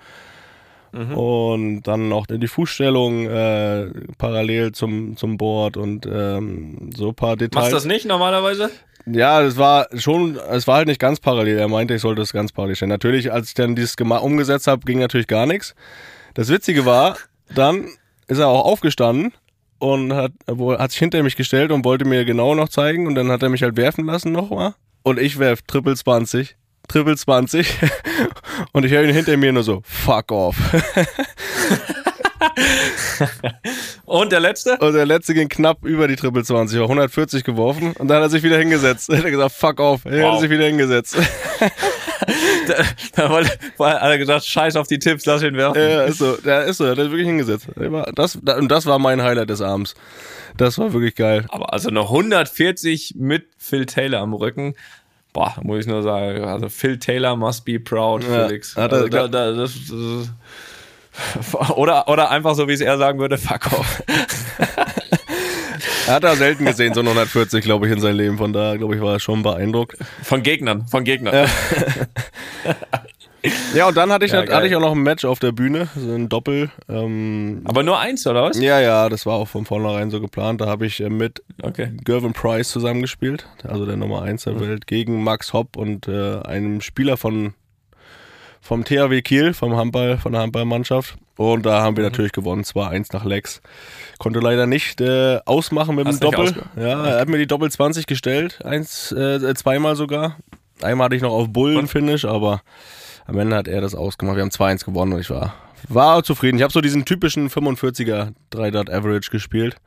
Mhm. 0.94 1.18
Und 1.18 1.84
dann 1.84 2.08
noch 2.08 2.28
die 2.28 2.48
Fußstellung 2.48 3.26
äh, 3.26 3.88
parallel 4.20 4.74
zum, 4.74 5.18
zum 5.18 5.38
Board 5.38 5.76
und 5.76 6.06
ähm, 6.06 6.92
so 6.96 7.10
ein 7.10 7.16
paar 7.16 7.36
Details. 7.36 7.64
Machst 7.64 7.72
du 7.72 7.76
das 7.78 7.86
nicht 7.86 8.06
normalerweise? 8.06 8.70
Ja, 9.06 9.42
es 9.42 9.58
war 9.58 9.88
schon, 9.96 10.38
es 10.52 10.68
war 10.68 10.78
halt 10.78 10.88
nicht 10.88 11.00
ganz 11.00 11.20
parallel. 11.20 11.58
Er 11.58 11.68
meinte, 11.68 11.96
ich 11.96 12.02
sollte 12.02 12.22
es 12.22 12.32
ganz 12.32 12.52
parallel 12.52 12.76
stellen. 12.76 12.90
Natürlich, 12.90 13.34
als 13.34 13.50
ich 13.50 13.54
dann 13.56 13.76
dieses 13.76 13.96
umgesetzt 14.00 14.68
habe, 14.68 14.86
ging 14.86 15.00
natürlich 15.00 15.28
gar 15.28 15.48
nichts. 15.48 15.76
Das 16.36 16.50
Witzige 16.50 16.86
war, 16.86 17.18
dann 17.54 17.88
ist 18.28 18.38
er 18.38 18.48
auch 18.48 18.64
aufgestanden 18.64 19.34
und 19.80 20.14
hat, 20.14 20.32
hat 20.48 20.92
sich 20.92 21.00
hinter 21.00 21.22
mich 21.24 21.36
gestellt 21.36 21.72
und 21.72 21.84
wollte 21.84 22.06
mir 22.06 22.24
genau 22.24 22.54
noch 22.54 22.70
zeigen 22.70 23.08
und 23.08 23.16
dann 23.16 23.32
hat 23.32 23.42
er 23.42 23.50
mich 23.50 23.64
halt 23.64 23.76
werfen 23.78 24.06
lassen 24.06 24.32
nochmal. 24.32 24.76
Und 25.02 25.20
ich 25.20 25.40
werf 25.40 25.64
Triple 25.64 25.96
20 25.96 26.56
Triple 26.88 27.16
20 27.16 27.80
und 28.72 28.86
ich 28.86 28.92
höre 28.92 29.04
ihn 29.04 29.14
hinter 29.14 29.38
mir 29.38 29.52
nur 29.52 29.64
so, 29.64 29.82
fuck 29.86 30.32
off. 30.32 30.56
und 34.06 34.32
der 34.32 34.40
letzte? 34.40 34.78
Und 34.78 34.94
der 34.94 35.06
letzte 35.06 35.34
ging 35.34 35.50
knapp 35.50 35.84
über 35.84 36.08
die 36.08 36.16
Triple 36.16 36.44
20, 36.44 36.78
war 36.80 36.86
140 36.86 37.44
geworfen 37.44 37.94
und 37.98 38.08
dann 38.08 38.18
hat 38.18 38.24
er 38.24 38.30
sich 38.30 38.44
wieder 38.44 38.58
hingesetzt. 38.58 39.10
Dann 39.10 39.18
hat 39.20 39.26
er 39.26 39.32
gesagt, 39.32 39.56
fuck 39.56 39.80
off. 39.80 40.06
Er 40.06 40.24
wow. 40.24 40.34
hat 40.34 40.42
sich 40.42 40.50
wieder 40.50 40.66
hingesetzt. 40.66 41.16
da, 42.68 42.76
da 43.16 43.30
wollte, 43.30 43.52
hat 43.80 44.02
er 44.02 44.18
gesagt, 44.18 44.46
scheiß 44.46 44.76
auf 44.76 44.88
die 44.88 45.00
Tipps, 45.00 45.26
lass 45.26 45.44
ihn 45.44 45.56
werfen. 45.56 45.82
Ja, 45.82 46.04
ist 46.04 46.20
so, 46.20 46.38
der 46.38 46.66
ist 46.66 46.78
so, 46.78 46.86
er 46.86 46.92
hat 46.92 46.98
sich 46.98 47.10
wirklich 47.10 47.28
hingesetzt. 47.28 47.68
Das, 48.16 48.36
und 48.36 48.70
das 48.70 48.86
war 48.86 49.00
mein 49.00 49.22
Highlight 49.22 49.50
des 49.50 49.62
Abends. 49.62 49.96
Das 50.58 50.78
war 50.78 50.94
wirklich 50.94 51.16
geil. 51.16 51.46
Aber 51.50 51.74
also 51.74 51.90
noch 51.90 52.10
140 52.12 53.16
mit 53.18 53.48
Phil 53.58 53.86
Taylor 53.86 54.22
am 54.22 54.34
Rücken 54.34 54.76
boah, 55.34 55.56
muss 55.62 55.82
ich 55.82 55.88
nur 55.88 56.04
sagen, 56.04 56.44
also 56.44 56.70
Phil 56.70 56.98
Taylor 56.98 57.36
must 57.36 57.66
be 57.66 57.80
proud, 57.80 58.24
ja, 58.24 58.48
Felix. 58.48 58.78
Also 58.78 59.08
da, 59.08 59.28
da, 59.28 59.52
das, 59.52 59.74
das, 59.90 60.32
Oder, 61.76 62.08
oder 62.08 62.32
einfach 62.32 62.56
so, 62.56 62.68
wie 62.68 62.74
es 62.74 62.82
er 62.82 62.98
sagen 62.98 63.20
würde, 63.20 63.38
fuck 63.38 63.72
off. 63.74 64.04
Er 66.06 66.16
hat 66.16 66.24
da 66.26 66.36
selten 66.36 66.66
gesehen, 66.66 66.94
so 66.94 67.00
140, 67.00 67.64
glaube 67.64 67.88
ich, 67.88 67.94
in 67.94 68.02
seinem 68.02 68.18
Leben. 68.18 68.38
Von 68.38 68.52
da, 68.52 68.76
glaube 68.76 68.96
ich, 68.96 69.02
war 69.02 69.14
er 69.14 69.20
schon 69.22 69.42
beeindruckt. 69.42 69.98
Von 70.22 70.44
Gegnern, 70.44 70.86
von 70.88 71.06
Gegnern. 71.06 71.34
Ja, 71.34 71.46
und 73.88 73.98
dann 73.98 74.12
hatte 74.12 74.26
ich, 74.26 74.32
Ja, 74.32 74.40
hatte 74.40 74.48
geil. 74.52 74.66
ich 74.68 74.76
auch 74.76 74.80
noch 74.82 74.94
ein 74.94 75.04
Match 75.04 75.26
auf 75.26 75.40
der 75.40 75.52
Bühne, 75.52 75.90
so 75.96 76.14
ein 76.14 76.30
Doppel. 76.30 76.72
Ähm, 76.90 77.62
Aber 77.66 77.84
nur 77.84 78.00
eins, 78.00 78.26
oder 78.26 78.44
was? 78.44 78.60
ja, 78.60 78.80
ja, 78.80 79.10
das 79.10 79.26
war 79.26 79.36
auch 79.36 79.48
von 79.48 79.66
vornherein 79.66 80.10
so 80.12 80.22
geplant. 80.22 80.62
Da 80.62 80.68
habe 80.68 80.86
ich 80.86 81.00
äh, 81.02 81.10
mit 81.10 81.44
Okay. 81.62 81.92
Gervin 82.04 82.34
Price 82.34 82.70
zusammengespielt, 82.70 83.48
also 83.68 83.86
der 83.86 83.98
Nummer 83.98 84.22
1 84.22 84.44
der 84.46 84.60
Welt, 84.60 84.88
gegen 84.88 85.24
Max 85.24 85.54
Hopp 85.54 85.76
und 85.78 86.08
äh, 86.08 86.40
einem 86.42 86.82
Spieler 86.82 87.18
von 87.18 87.54
vom 88.62 88.86
THW 88.86 89.22
Kiel, 89.22 89.54
vom 89.54 89.76
Handball, 89.76 90.18
von 90.18 90.32
der 90.32 90.42
Handballmannschaft. 90.42 91.16
Und 91.36 91.66
da 91.66 91.82
haben 91.82 91.98
wir 91.98 92.04
natürlich 92.06 92.32
gewonnen, 92.32 92.64
2-1 92.64 93.10
nach 93.12 93.26
Lex. 93.26 93.62
Konnte 94.20 94.40
leider 94.40 94.68
nicht 94.68 95.02
äh, 95.02 95.40
ausmachen 95.46 95.96
mit 95.96 96.06
dem 96.06 96.14
Hast 96.14 96.22
nicht 96.24 96.34
Doppel. 96.34 96.64
Ja, 96.78 97.06
er 97.06 97.20
hat 97.20 97.28
mir 97.28 97.40
die 97.40 97.48
Doppel 97.48 97.70
20 97.70 98.06
gestellt, 98.08 98.60
eins, 98.64 99.12
äh, 99.12 99.54
zweimal 99.56 99.98
sogar. 99.98 100.38
Einmal 100.82 101.06
hatte 101.06 101.16
ich 101.18 101.22
noch 101.22 101.34
auf 101.34 101.50
Bullen-Finish, 101.50 102.24
aber 102.24 102.62
am 103.26 103.38
Ende 103.40 103.56
hat 103.56 103.68
er 103.68 103.82
das 103.82 103.96
ausgemacht. 103.96 104.36
Wir 104.36 104.44
haben 104.44 104.50
2-1 104.50 104.86
gewonnen 104.86 105.14
und 105.14 105.20
ich 105.20 105.30
war, 105.30 105.54
war 105.90 106.24
zufrieden. 106.24 106.58
Ich 106.58 106.64
habe 106.64 106.74
so 106.74 106.82
diesen 106.82 107.06
typischen 107.06 107.50
45er 107.50 108.34
3 108.50 108.68
Average 108.80 109.32
gespielt. 109.32 109.78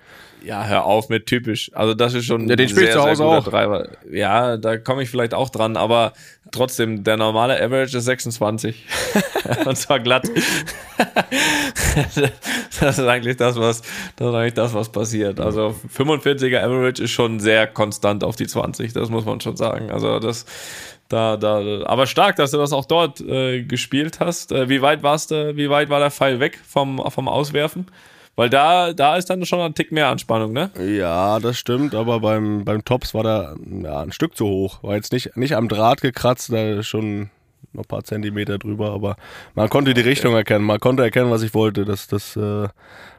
Ja, 0.44 0.64
hör 0.64 0.84
auf 0.84 1.08
mit 1.08 1.26
typisch. 1.26 1.72
Also 1.74 1.94
das 1.94 2.14
ist 2.14 2.26
schon 2.26 2.48
Ja, 2.48 2.54
den 2.54 2.68
sehr, 2.68 2.92
zu 2.92 3.02
Hause 3.02 3.24
auch. 3.24 3.44
Treiber. 3.44 3.88
Ja, 4.10 4.56
da 4.56 4.76
komme 4.76 5.02
ich 5.02 5.10
vielleicht 5.10 5.34
auch 5.34 5.50
dran, 5.50 5.76
aber 5.76 6.12
trotzdem, 6.52 7.02
der 7.02 7.16
normale 7.16 7.60
Average 7.60 7.98
ist 7.98 8.04
26. 8.04 8.84
Und 9.64 9.76
zwar 9.76 9.98
glatt. 9.98 10.28
das 12.80 12.98
ist 12.98 13.00
eigentlich 13.00 13.36
das, 13.36 13.56
was, 13.56 13.82
das 14.16 14.28
ist 14.28 14.34
eigentlich 14.34 14.54
das, 14.54 14.72
was 14.72 14.90
passiert. 14.90 15.40
Also 15.40 15.74
45er 15.96 16.62
Average 16.62 17.02
ist 17.02 17.10
schon 17.10 17.40
sehr 17.40 17.66
konstant 17.66 18.22
auf 18.22 18.36
die 18.36 18.46
20, 18.46 18.92
das 18.92 19.10
muss 19.10 19.24
man 19.24 19.40
schon 19.40 19.56
sagen. 19.56 19.90
Also 19.90 20.20
das, 20.20 20.46
da, 21.08 21.36
da, 21.36 21.84
aber 21.86 22.06
stark, 22.06 22.36
dass 22.36 22.50
du 22.50 22.58
das 22.58 22.72
auch 22.72 22.84
dort 22.84 23.20
äh, 23.20 23.62
gespielt 23.62 24.20
hast. 24.20 24.52
Äh, 24.52 24.68
wie 24.68 24.82
weit 24.82 25.02
warst 25.02 25.30
du, 25.30 25.56
wie 25.56 25.70
weit 25.70 25.88
war 25.88 26.00
der 26.00 26.10
Pfeil 26.10 26.40
weg 26.40 26.58
vom, 26.66 27.02
vom 27.10 27.28
Auswerfen? 27.28 27.86
Weil 28.36 28.50
da, 28.50 28.92
da 28.92 29.16
ist 29.16 29.30
dann 29.30 29.46
schon 29.46 29.60
ein 29.60 29.74
Tick 29.74 29.92
mehr 29.92 30.08
Anspannung, 30.08 30.52
ne? 30.52 30.70
Ja, 30.78 31.40
das 31.40 31.58
stimmt, 31.58 31.94
aber 31.94 32.20
beim, 32.20 32.66
beim 32.66 32.84
Tops 32.84 33.14
war 33.14 33.22
da 33.22 33.54
ja, 33.82 34.00
ein 34.00 34.12
Stück 34.12 34.36
zu 34.36 34.46
hoch. 34.46 34.82
War 34.82 34.94
jetzt 34.94 35.12
nicht, 35.12 35.36
nicht 35.38 35.56
am 35.56 35.68
Draht 35.68 36.02
gekratzt, 36.02 36.52
da 36.52 36.82
schon 36.82 37.30
noch 37.72 37.84
ein 37.84 37.88
paar 37.88 38.04
Zentimeter 38.04 38.58
drüber, 38.58 38.90
aber 38.92 39.16
man 39.54 39.70
konnte 39.70 39.94
die 39.94 40.02
Richtung 40.02 40.34
erkennen, 40.34 40.64
man 40.64 40.80
konnte 40.80 41.02
erkennen, 41.02 41.30
was 41.30 41.42
ich 41.42 41.54
wollte. 41.54 41.86
Das, 41.86 42.08
das 42.08 42.36
äh, 42.36 42.68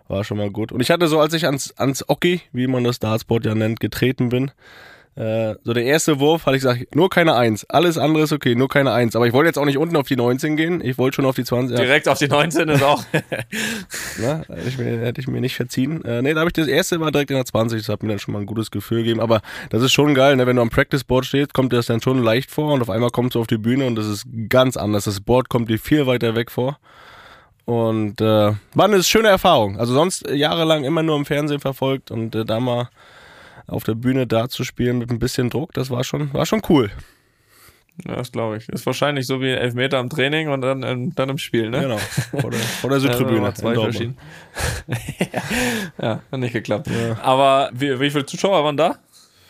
war 0.08 0.24
schon 0.24 0.38
mal 0.38 0.52
gut. 0.52 0.72
Und 0.72 0.82
ich 0.82 0.92
hatte 0.92 1.08
so, 1.08 1.20
als 1.20 1.34
ich 1.34 1.46
ans, 1.46 1.74
ans 1.78 2.08
Oki, 2.08 2.42
wie 2.52 2.68
man 2.68 2.84
das 2.84 3.00
Dartsport 3.00 3.46
ja 3.46 3.56
nennt, 3.56 3.80
getreten 3.80 4.30
bin, 4.30 4.52
äh, 5.18 5.56
so 5.64 5.74
der 5.74 5.84
erste 5.84 6.20
Wurf 6.20 6.46
hatte 6.46 6.58
ich 6.58 6.62
gesagt, 6.62 6.96
nur 6.96 7.10
keine 7.10 7.36
Eins. 7.36 7.66
Alles 7.70 7.98
andere 7.98 8.26
ist 8.26 8.32
okay, 8.32 8.54
nur 8.54 8.68
keine 8.68 8.92
Eins. 8.92 9.16
Aber 9.16 9.26
ich 9.26 9.34
wollte 9.34 9.48
jetzt 9.48 9.58
auch 9.58 9.66
nicht 9.66 9.80
unten 9.80 9.96
auf 9.96 10.08
die 10.08 10.16
19 10.16 10.56
gehen, 10.56 10.80
ich 10.80 11.00
wollte 11.00 11.16
schon 11.16 11.26
auf 11.26 11.36
die 11.36 11.44
20. 11.44 11.76
Ja, 11.76 11.84
Direkt 11.84 12.08
auf 12.08 12.20
die 12.20 12.28
19 12.28 12.70
ist 12.70 12.84
auch. 12.84 13.04
Ne? 14.20 14.44
Hätte, 14.48 14.68
ich 14.68 14.78
mir, 14.78 15.00
hätte 15.00 15.22
ich 15.22 15.28
mir 15.28 15.42
nicht 15.42 15.56
verziehen. 15.56 16.04
Äh, 16.04 16.22
nee, 16.22 16.34
da 16.34 16.42
habe 16.42 16.50
ich 16.50 16.54
das 16.54 16.68
erste 16.68 17.00
war 17.00 17.12
direkt 17.12 17.30
in 17.30 17.36
der 17.36 17.46
20. 17.46 17.80
Das 17.80 17.90
hat 17.90 18.04
mir 18.04 18.10
dann 18.10 18.20
schon 18.20 18.34
mal 18.34 18.40
ein 18.40 18.46
gutes 18.46 18.72
Gefühl 18.72 19.00
gegeben. 19.00 19.20
Aber 19.20 19.42
das 19.70 19.84
ist 19.84 19.92
schon 19.92 20.16
geil, 20.16 20.36
ne? 20.36 20.46
wenn 20.48 20.56
du 20.56 20.62
am 20.62 20.70
Practice 20.70 21.04
Board 21.04 21.26
stehst, 21.26 21.54
kommt 21.54 21.72
dir 21.72 21.78
das 21.78 21.86
dann 21.86 22.02
schon 22.02 22.24
leicht 22.24 22.50
vor 22.50 22.74
und 22.74 22.82
auf 22.82 22.90
einmal 22.90 23.10
kommst 23.10 23.36
du 23.36 23.40
auf 23.40 23.48
die 23.48 23.58
Bühne 23.58 23.86
und 23.86 23.96
das 23.96 24.08
ist 24.08 24.26
ganz 24.50 24.78
anders. 24.78 25.06
Das 25.06 25.20
Board 25.20 25.50
kommt 25.50 25.70
dir 25.70 25.80
viel 25.80 26.08
weiter 26.08 26.36
weg 26.36 26.52
vor. 26.52 26.80
Und 27.66 28.22
äh, 28.22 28.54
war 28.74 28.86
eine 28.86 29.04
schöne 29.04 29.28
Erfahrung. 29.28 29.80
Also 29.80 29.94
sonst 29.94 30.28
äh, 30.28 30.36
jahrelang 30.36 30.84
immer 30.84 31.04
nur 31.04 31.16
im 31.16 31.26
Fernsehen 31.26 31.60
verfolgt 31.60 32.12
und 32.12 32.34
äh, 32.34 32.46
da 32.46 32.60
mal 32.60 32.90
auf 33.68 33.84
der 33.84 33.96
Bühne 33.96 34.26
da 34.28 34.50
zu 34.50 34.64
spielen 34.64 34.98
mit 34.98 35.10
ein 35.12 35.20
bisschen 35.20 35.50
Druck, 35.50 35.74
das 35.74 35.90
war 35.90 36.04
schon, 36.04 36.34
war 36.34 36.46
schon 36.46 36.62
cool. 36.70 36.90
Ja, 38.08 38.16
das 38.16 38.32
glaube 38.32 38.58
ich. 38.58 38.70
Ist 38.70 38.86
wahrscheinlich 38.86 39.26
so 39.26 39.42
wie 39.42 39.50
Elfmeter 39.50 40.00
im 40.00 40.10
Training 40.10 40.50
und 40.50 40.62
dann, 40.62 40.84
ähm, 40.84 41.16
dann 41.16 41.30
im 41.30 41.38
Spiel, 41.40 41.70
ne? 41.72 41.82
Genau. 41.82 41.98
Vor 41.98 42.52
der, 42.52 42.60
vor 42.60 42.90
der 42.92 43.00
Ja, 43.00 43.12
Südtribüne. 43.14 43.54
zwei 43.56 43.74
verschieden. 43.74 44.18
ja, 46.02 46.22
hat 46.32 46.40
nicht 46.40 46.54
geklappt. 46.54 46.90
Aber 47.24 47.70
wie, 47.74 48.00
wie 48.00 48.10
viele 48.12 48.26
Zuschauer 48.26 48.64
waren 48.64 48.78
da? 48.78 48.98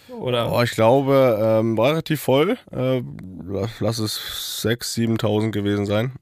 Oder? 0.10 0.52
Oh, 0.52 0.62
ich 0.64 0.72
glaube, 0.72 1.38
ähm, 1.60 1.78
war 1.78 1.90
relativ 1.90 2.22
voll. 2.22 2.58
Äh, 2.72 3.02
lass- 3.46 3.80
lass 3.82 4.00
es 4.00 4.64
6.000, 4.66 5.20
7.000 5.20 5.52
gewesen 5.52 5.86
sein. 5.86 6.14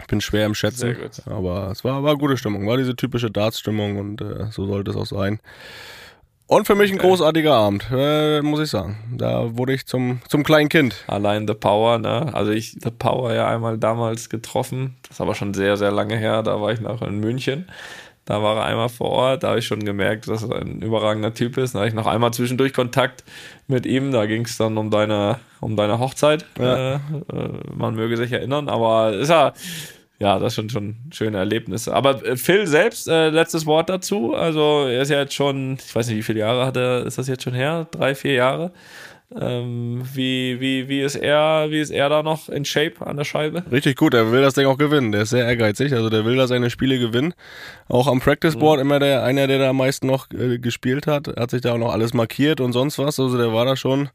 Ich 0.00 0.06
bin 0.06 0.20
schwer 0.20 0.46
im 0.46 0.54
Schätzen. 0.54 0.78
Sehr 0.80 0.94
gut. 0.94 1.22
Aber 1.26 1.70
es 1.70 1.84
war, 1.84 2.02
war 2.02 2.16
gute 2.16 2.36
Stimmung. 2.36 2.66
War 2.66 2.76
diese 2.76 2.96
typische 2.96 3.30
Darts-Stimmung 3.30 3.98
und 3.98 4.20
äh, 4.20 4.46
so 4.50 4.66
sollte 4.66 4.90
es 4.90 4.96
auch 4.96 5.06
sein. 5.06 5.38
Und 6.48 6.66
für 6.66 6.74
mich 6.74 6.90
ein 6.90 6.96
großartiger 6.96 7.52
Abend, 7.52 7.86
äh, 7.92 8.40
muss 8.40 8.60
ich 8.60 8.70
sagen. 8.70 8.96
Da 9.14 9.54
wurde 9.58 9.74
ich 9.74 9.84
zum, 9.84 10.22
zum 10.28 10.44
kleinen 10.44 10.70
Kind. 10.70 11.04
Allein 11.06 11.46
The 11.46 11.52
Power, 11.52 11.98
ne? 11.98 12.34
Also 12.34 12.52
ich 12.52 12.72
The 12.82 12.90
Power 12.90 13.34
ja 13.34 13.46
einmal 13.46 13.76
damals 13.76 14.30
getroffen. 14.30 14.96
Das 15.02 15.12
ist 15.12 15.20
aber 15.20 15.34
schon 15.34 15.52
sehr, 15.52 15.76
sehr 15.76 15.90
lange 15.90 16.16
her. 16.16 16.42
Da 16.42 16.58
war 16.58 16.72
ich 16.72 16.80
noch 16.80 17.02
in 17.02 17.20
München. 17.20 17.66
Da 18.24 18.42
war 18.42 18.56
er 18.56 18.64
einmal 18.64 18.88
vor 18.88 19.10
Ort. 19.10 19.42
Da 19.42 19.48
habe 19.48 19.58
ich 19.58 19.66
schon 19.66 19.84
gemerkt, 19.84 20.26
dass 20.26 20.42
er 20.42 20.62
ein 20.62 20.80
überragender 20.80 21.34
Typ 21.34 21.58
ist. 21.58 21.74
Da 21.74 21.80
hatte 21.80 21.88
ich 21.88 21.94
noch 21.94 22.06
einmal 22.06 22.32
zwischendurch 22.32 22.72
Kontakt 22.72 23.24
mit 23.66 23.84
ihm. 23.84 24.10
Da 24.10 24.24
ging 24.24 24.46
es 24.46 24.56
dann 24.56 24.78
um 24.78 24.90
deine, 24.90 25.40
um 25.60 25.76
deine 25.76 25.98
Hochzeit. 25.98 26.46
Ja. 26.58 26.94
Äh, 26.94 26.94
äh, 26.94 27.00
man 27.76 27.94
möge 27.94 28.16
sich 28.16 28.32
erinnern. 28.32 28.70
Aber 28.70 29.12
ist 29.12 29.28
ja, 29.28 29.52
ja, 30.18 30.38
das 30.40 30.56
sind 30.56 30.72
schon 30.72 30.96
schöne 31.12 31.38
Erlebnisse. 31.38 31.94
Aber 31.94 32.24
äh, 32.24 32.36
Phil 32.36 32.66
selbst, 32.66 33.08
äh, 33.08 33.28
letztes 33.28 33.66
Wort 33.66 33.88
dazu. 33.88 34.34
Also 34.34 34.86
er 34.86 35.02
ist 35.02 35.10
ja 35.10 35.20
jetzt 35.20 35.34
schon, 35.34 35.78
ich 35.84 35.94
weiß 35.94 36.08
nicht, 36.08 36.16
wie 36.16 36.22
viele 36.22 36.40
Jahre 36.40 36.66
hat 36.66 36.76
er, 36.76 37.06
ist 37.06 37.18
das 37.18 37.28
jetzt 37.28 37.44
schon 37.44 37.54
her? 37.54 37.86
Drei, 37.92 38.14
vier 38.16 38.34
Jahre? 38.34 38.72
Ähm, 39.38 40.02
wie, 40.14 40.58
wie, 40.58 40.88
wie, 40.88 41.02
ist 41.02 41.14
er, 41.14 41.66
wie 41.70 41.78
ist 41.78 41.90
er 41.90 42.08
da 42.08 42.22
noch 42.22 42.48
in 42.48 42.64
Shape 42.64 43.06
an 43.06 43.18
der 43.18 43.24
Scheibe? 43.24 43.62
Richtig 43.70 43.96
gut, 43.96 44.14
er 44.14 44.32
will 44.32 44.40
das 44.40 44.54
Ding 44.54 44.66
auch 44.66 44.78
gewinnen. 44.78 45.12
Der 45.12 45.22
ist 45.22 45.30
sehr 45.30 45.44
ehrgeizig, 45.46 45.92
also 45.92 46.08
der 46.08 46.24
will 46.24 46.36
da 46.36 46.46
seine 46.46 46.70
Spiele 46.70 46.98
gewinnen. 46.98 47.34
Auch 47.88 48.08
am 48.08 48.20
Practice 48.20 48.56
Board 48.56 48.80
immer 48.80 48.98
der 48.98 49.22
einer, 49.22 49.46
der 49.46 49.58
da 49.58 49.70
am 49.70 49.76
meisten 49.76 50.06
noch 50.06 50.30
äh, 50.32 50.58
gespielt 50.58 51.06
hat. 51.06 51.28
Hat 51.28 51.50
sich 51.50 51.60
da 51.60 51.74
auch 51.74 51.78
noch 51.78 51.92
alles 51.92 52.14
markiert 52.14 52.60
und 52.60 52.72
sonst 52.72 52.98
was. 52.98 53.20
Also 53.20 53.36
der 53.36 53.52
war 53.52 53.66
da 53.66 53.76
schon, 53.76 54.08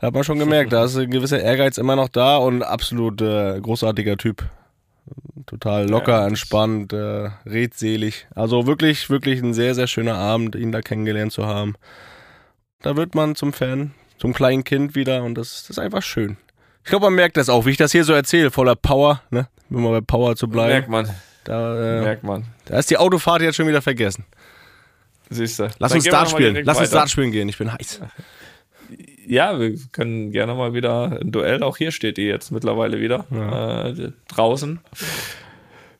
hat 0.00 0.14
man 0.14 0.24
schon 0.24 0.38
gemerkt, 0.38 0.72
da 0.72 0.86
ist 0.86 0.96
ein 0.96 1.10
gewisser 1.10 1.40
Ehrgeiz 1.40 1.78
immer 1.78 1.94
noch 1.94 2.08
da 2.08 2.38
und 2.38 2.62
absolut 2.62 3.20
äh, 3.20 3.60
großartiger 3.60 4.16
Typ. 4.16 4.42
Total 5.46 5.88
locker, 5.88 6.20
Ja, 6.20 6.26
entspannt, 6.26 6.92
äh, 6.92 7.28
redselig. 7.46 8.26
Also 8.34 8.66
wirklich, 8.66 9.10
wirklich 9.10 9.40
ein 9.42 9.52
sehr, 9.54 9.74
sehr 9.74 9.86
schöner 9.86 10.14
Abend, 10.14 10.54
ihn 10.54 10.72
da 10.72 10.80
kennengelernt 10.80 11.32
zu 11.32 11.46
haben. 11.46 11.74
Da 12.80 12.96
wird 12.96 13.14
man 13.14 13.34
zum 13.34 13.52
Fan, 13.52 13.92
zum 14.18 14.32
kleinen 14.32 14.64
Kind 14.64 14.94
wieder 14.94 15.22
und 15.24 15.34
das, 15.36 15.62
das 15.62 15.70
ist 15.70 15.78
einfach 15.78 16.02
schön. 16.02 16.36
Ich 16.82 16.90
glaube, 16.90 17.06
man 17.06 17.14
merkt 17.14 17.36
das 17.36 17.48
auch, 17.48 17.66
wie 17.66 17.70
ich 17.70 17.76
das 17.76 17.92
hier 17.92 18.04
so 18.04 18.12
erzähle, 18.12 18.50
voller 18.50 18.76
Power, 18.76 19.22
ne? 19.30 19.48
Um 19.70 19.82
mal 19.82 19.90
bei 19.92 20.00
Power 20.02 20.36
zu 20.36 20.48
bleiben. 20.48 20.70
Merkt 20.72 20.88
man, 20.88 21.08
Da, 21.44 21.98
äh, 21.98 22.00
merkt 22.02 22.22
man. 22.24 22.44
da 22.66 22.78
ist 22.78 22.90
die 22.90 22.96
Autofahrt 22.98 23.42
jetzt 23.42 23.56
schon 23.56 23.66
wieder 23.66 23.82
vergessen. 23.82 24.24
Siehst 25.30 25.58
du. 25.58 25.64
Lass 25.78 25.90
Dann 25.92 25.98
uns 25.98 26.04
Dart 26.04 26.30
spielen. 26.30 26.62
Lass 26.64 26.78
uns 26.78 26.88
weiter. 26.88 26.98
Dart 27.00 27.10
spielen 27.10 27.30
gehen. 27.32 27.48
Ich 27.48 27.58
bin 27.58 27.72
heiß. 27.72 28.00
Ja, 29.26 29.58
wir 29.58 29.74
können 29.92 30.32
gerne 30.32 30.54
mal 30.54 30.74
wieder 30.74 31.18
ein 31.20 31.32
Duell. 31.32 31.62
Auch 31.62 31.76
hier 31.76 31.90
steht 31.92 32.16
die 32.16 32.24
jetzt 32.24 32.50
mittlerweile 32.50 33.00
wieder 33.00 33.24
äh, 33.30 34.12
draußen. 34.28 34.80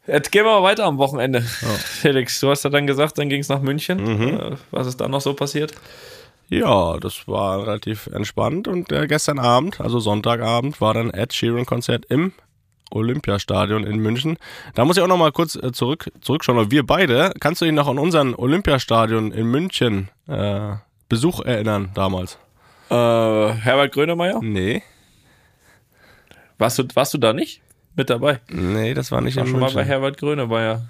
Jetzt 0.07 0.31
gehen 0.33 0.45
wir 0.45 0.61
mal 0.61 0.63
weiter 0.63 0.85
am 0.85 0.99
Wochenende. 0.99 1.41
Felix, 1.41 2.41
du 2.41 2.51
hast 2.51 2.65
ja 2.65 2.71
dann 2.71 2.87
gesagt, 2.87 3.17
dann 3.19 3.29
ging 3.29 3.41
es 3.41 3.49
nach 3.49 3.63
München. 3.63 4.03
Mhm. 4.03 4.29
Äh, 4.29 4.57
was 4.71 4.87
ist 4.87 5.01
dann 5.01 5.11
noch 5.11 5.23
so 5.23 5.35
passiert? 5.35 5.73
Ja, 6.51 6.99
das 6.99 7.27
war 7.27 7.63
relativ 7.67 8.07
entspannt 8.09 8.69
und 8.69 8.93
äh, 8.93 9.07
gestern 9.07 9.39
Abend, 9.39 9.81
also 9.81 9.99
Sonntagabend, 9.99 10.81
war 10.81 10.93
dann 10.93 11.11
Ed 11.11 11.33
Sheeran 11.33 11.65
Konzert 11.65 12.05
im 12.11 12.33
Olympiastadion 12.91 13.85
in 13.85 13.99
München. 13.99 14.37
Da 14.75 14.85
muss 14.85 14.97
ich 14.99 15.03
auch 15.03 15.09
noch 15.09 15.17
mal 15.17 15.33
kurz 15.33 15.57
äh, 15.57 15.73
zurück 15.73 16.11
zurückschauen. 16.21 16.71
Wir 16.71 16.87
beide, 16.87 17.33
kannst 17.41 17.63
du 17.63 17.65
dich 17.65 17.75
noch 17.75 17.89
an 17.89 17.99
unseren 17.99 18.35
Olympiastadion 18.35 19.33
in 19.33 19.47
München 19.47 20.11
äh, 20.29 20.75
Besuch 21.09 21.41
erinnern 21.41 21.91
damals? 21.95 22.39
Äh, 22.95 23.55
Herbert 23.55 23.93
Grönemeyer? 23.93 24.41
Nee, 24.43 24.83
Warst 26.59 26.79
du, 26.79 26.85
warst 26.95 27.13
du 27.15 27.19
da 27.19 27.33
nicht 27.33 27.61
mit 27.97 28.11
dabei? 28.11 28.41
nee, 28.49 28.95
das 28.95 29.11
war 29.11 29.21
nicht 29.21 29.35
Ich 29.35 29.41
war 29.41 29.47
schon 29.47 29.59
mal 29.61 29.67
bei 29.67 29.75
München. 29.75 29.87
Herbert 29.89 30.19
Grönemeyer. 30.19 30.89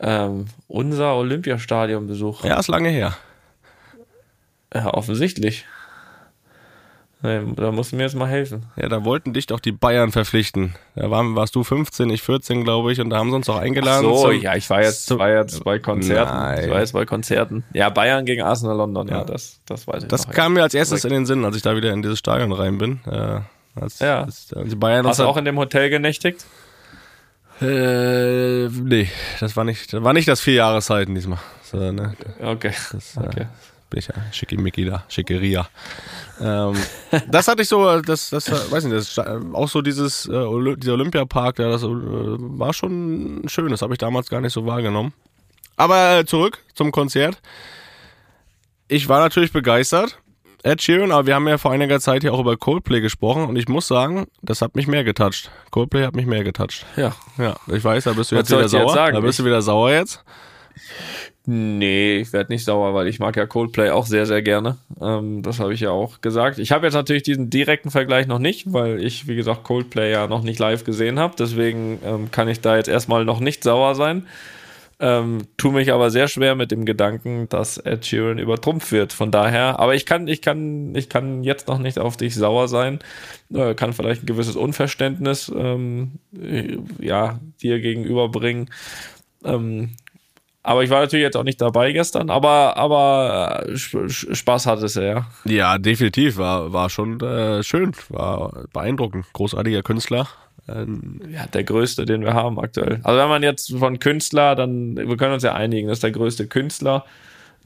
Ähm, 0.00 0.46
unser 0.68 1.14
Olympiastadionbesuch. 1.14 2.44
Ja, 2.44 2.58
ist 2.58 2.68
lange 2.68 2.88
her. 2.88 3.16
Ja, 4.74 4.92
offensichtlich. 4.92 5.64
Nee, 7.26 7.40
da 7.56 7.72
musst 7.72 7.90
du 7.90 7.96
mir 7.96 8.04
jetzt 8.04 8.14
mal 8.14 8.28
helfen. 8.28 8.66
Ja, 8.76 8.88
da 8.88 9.04
wollten 9.04 9.32
dich 9.32 9.46
doch 9.46 9.58
die 9.58 9.72
Bayern 9.72 10.12
verpflichten. 10.12 10.74
Da 10.94 11.10
waren, 11.10 11.34
warst 11.34 11.54
du 11.56 11.64
15, 11.64 12.08
ich 12.10 12.22
14, 12.22 12.62
glaube 12.62 12.92
ich, 12.92 13.00
und 13.00 13.10
da 13.10 13.16
haben 13.18 13.30
sie 13.30 13.36
uns 13.36 13.48
auch 13.48 13.58
eingeladen. 13.58 14.04
so, 14.04 14.28
zum- 14.28 14.40
ja, 14.40 14.54
ich 14.54 14.70
war 14.70 14.82
jetzt, 14.82 15.10
war 15.18 15.30
jetzt 15.30 15.64
bei 15.64 15.78
Konzerten. 15.78 16.32
Nein. 16.32 16.64
Ich 16.64 16.70
war 16.70 16.80
jetzt 16.80 16.92
bei 16.92 17.04
Konzerten. 17.04 17.64
Ja, 17.72 17.88
Bayern 17.90 18.24
gegen 18.26 18.42
Arsenal 18.42 18.76
London, 18.76 19.08
ja, 19.08 19.18
Ja. 19.18 19.24
das, 19.24 19.60
das 19.66 19.88
weiß 19.88 20.04
ich 20.04 20.08
Das 20.08 20.26
noch. 20.26 20.34
kam 20.34 20.52
mir 20.52 20.62
als 20.62 20.74
erstes 20.74 21.04
in 21.04 21.10
den 21.10 21.26
Sinn, 21.26 21.44
als 21.44 21.56
ich 21.56 21.62
da 21.62 21.74
wieder 21.74 21.92
in 21.92 22.02
dieses 22.02 22.18
Stadion 22.18 22.52
rein 22.52 22.78
bin. 22.78 23.00
Äh, 23.06 23.40
als, 23.80 23.98
Ja. 23.98 24.22
als, 24.22 24.52
als 24.54 24.68
die 24.68 24.76
Bayern 24.76 25.06
Hast 25.06 25.18
du 25.18 25.24
auch 25.24 25.36
in 25.36 25.44
dem 25.44 25.58
Hotel 25.58 25.90
genächtigt? 25.90 26.44
Äh, 27.60 28.68
nee, 28.68 29.08
das 29.40 29.56
war 29.56 29.64
nicht, 29.64 29.92
das 29.92 30.02
war 30.04 30.12
nicht 30.12 30.28
das 30.28 30.40
vier 30.40 30.54
Jahreszeiten 30.54 31.14
diesmal. 31.14 31.38
So, 31.62 31.78
ne, 31.90 32.14
Okay. 32.42 32.72
das, 32.92 33.16
Okay. 33.16 33.40
äh, 33.42 33.46
bin 33.90 33.98
ich 33.98 34.08
ja 34.08 34.14
schickimicki 34.32 34.84
da, 34.84 35.04
schickeria. 35.08 35.68
Ähm, 36.40 36.74
das 37.30 37.48
hatte 37.48 37.62
ich 37.62 37.68
so, 37.68 38.00
das, 38.00 38.30
das, 38.30 38.70
weiß 38.70 38.84
nicht, 38.84 38.96
das, 38.96 39.18
auch 39.18 39.68
so 39.68 39.82
dieses, 39.82 40.26
äh, 40.26 40.76
dieser 40.76 40.94
Olympiapark, 40.94 41.58
ja, 41.58 41.68
das 41.68 41.82
äh, 41.82 41.86
war 41.88 42.72
schon 42.72 43.42
schön, 43.46 43.70
das 43.70 43.82
habe 43.82 43.94
ich 43.94 43.98
damals 43.98 44.28
gar 44.28 44.40
nicht 44.40 44.52
so 44.52 44.66
wahrgenommen. 44.66 45.12
Aber 45.76 46.18
äh, 46.18 46.24
zurück 46.24 46.62
zum 46.74 46.90
Konzert. 46.90 47.40
Ich 48.88 49.08
war 49.08 49.20
natürlich 49.20 49.52
begeistert. 49.52 50.18
Ed 50.62 50.82
Sheeran, 50.82 51.12
aber 51.12 51.26
wir 51.26 51.34
haben 51.36 51.46
ja 51.46 51.58
vor 51.58 51.70
einiger 51.70 52.00
Zeit 52.00 52.22
hier 52.22 52.34
auch 52.34 52.40
über 52.40 52.56
Coldplay 52.56 53.00
gesprochen 53.00 53.44
und 53.44 53.56
ich 53.56 53.68
muss 53.68 53.86
sagen, 53.86 54.26
das 54.42 54.62
hat 54.62 54.74
mich 54.74 54.88
mehr 54.88 55.04
getoucht. 55.04 55.50
Coldplay 55.70 56.04
hat 56.04 56.16
mich 56.16 56.26
mehr 56.26 56.42
getoucht. 56.42 56.86
Ja. 56.96 57.14
Ja, 57.38 57.54
ich 57.68 57.84
weiß, 57.84 58.04
da 58.04 58.14
bist 58.14 58.32
du 58.32 58.36
Was 58.36 58.40
jetzt 58.40 58.50
wieder 58.50 58.58
dir 58.58 58.62
jetzt 58.64 58.70
sauer. 58.72 58.94
sagen? 58.94 59.14
Da 59.14 59.20
bist 59.20 59.38
du 59.38 59.44
wieder 59.44 59.62
sauer 59.62 59.92
jetzt. 59.92 60.24
Nee, 61.48 62.16
ich 62.18 62.32
werde 62.32 62.52
nicht 62.52 62.64
sauer, 62.64 62.92
weil 62.94 63.06
ich 63.06 63.20
mag 63.20 63.36
ja 63.36 63.46
Coldplay 63.46 63.90
auch 63.90 64.06
sehr, 64.06 64.26
sehr 64.26 64.42
gerne. 64.42 64.78
Ähm, 65.00 65.42
das 65.42 65.60
habe 65.60 65.72
ich 65.72 65.80
ja 65.80 65.90
auch 65.90 66.20
gesagt. 66.20 66.58
Ich 66.58 66.72
habe 66.72 66.86
jetzt 66.86 66.94
natürlich 66.94 67.22
diesen 67.22 67.50
direkten 67.50 67.92
Vergleich 67.92 68.26
noch 68.26 68.40
nicht, 68.40 68.72
weil 68.72 69.00
ich, 69.00 69.28
wie 69.28 69.36
gesagt, 69.36 69.62
Coldplay 69.62 70.10
ja 70.10 70.26
noch 70.26 70.42
nicht 70.42 70.58
live 70.58 70.82
gesehen 70.82 71.20
habe. 71.20 71.36
Deswegen 71.38 72.00
ähm, 72.04 72.32
kann 72.32 72.48
ich 72.48 72.60
da 72.62 72.76
jetzt 72.76 72.88
erstmal 72.88 73.24
noch 73.24 73.38
nicht 73.38 73.62
sauer 73.62 73.94
sein. 73.94 74.26
Ähm, 74.98 75.42
tu 75.56 75.70
mich 75.70 75.92
aber 75.92 76.10
sehr 76.10 76.26
schwer 76.26 76.56
mit 76.56 76.72
dem 76.72 76.84
Gedanken, 76.84 77.48
dass 77.48 77.78
Ed 77.78 78.04
Sheeran 78.04 78.38
übertrumpft 78.38 78.90
wird. 78.90 79.12
Von 79.12 79.30
daher, 79.30 79.78
aber 79.78 79.94
ich 79.94 80.04
kann, 80.04 80.26
ich 80.26 80.42
kann, 80.42 80.96
ich 80.96 81.08
kann 81.08 81.44
jetzt 81.44 81.68
noch 81.68 81.78
nicht 81.78 82.00
auf 82.00 82.16
dich 82.16 82.34
sauer 82.34 82.66
sein. 82.66 82.98
Äh, 83.54 83.74
kann 83.74 83.92
vielleicht 83.92 84.24
ein 84.24 84.26
gewisses 84.26 84.56
Unverständnis 84.56 85.52
ähm, 85.56 86.12
äh, 86.36 86.78
ja, 86.98 87.38
dir 87.62 87.78
gegenüberbringen. 87.78 88.68
Ähm, 89.44 89.90
aber 90.66 90.82
ich 90.84 90.90
war 90.90 91.00
natürlich 91.00 91.22
jetzt 91.24 91.36
auch 91.36 91.44
nicht 91.44 91.60
dabei 91.60 91.92
gestern, 91.92 92.28
aber, 92.28 92.76
aber 92.76 93.64
äh, 93.66 93.72
Sp- 93.78 94.06
Sp- 94.10 94.34
Spaß 94.34 94.66
hatte 94.66 94.86
es 94.86 94.94
ja. 94.96 95.26
Ja, 95.44 95.78
definitiv. 95.78 96.36
War, 96.36 96.72
war 96.72 96.90
schon 96.90 97.20
äh, 97.20 97.62
schön. 97.62 97.92
War 98.08 98.64
beeindruckend. 98.72 99.26
Großartiger 99.32 99.82
Künstler. 99.82 100.28
Ähm, 100.68 101.20
Ja, 101.32 101.46
der 101.46 101.62
größte, 101.64 102.04
den 102.04 102.22
wir 102.24 102.34
haben 102.34 102.58
aktuell. 102.58 103.00
Also 103.04 103.18
wenn 103.20 103.28
man 103.28 103.42
jetzt 103.42 103.72
von 103.78 103.98
Künstler, 104.00 104.54
dann, 104.56 104.96
wir 104.96 105.16
können 105.16 105.34
uns 105.34 105.42
ja 105.44 105.54
einigen, 105.54 105.88
das 105.88 105.98
ist 105.98 106.02
der 106.02 106.10
größte 106.10 106.48
Künstler, 106.48 107.04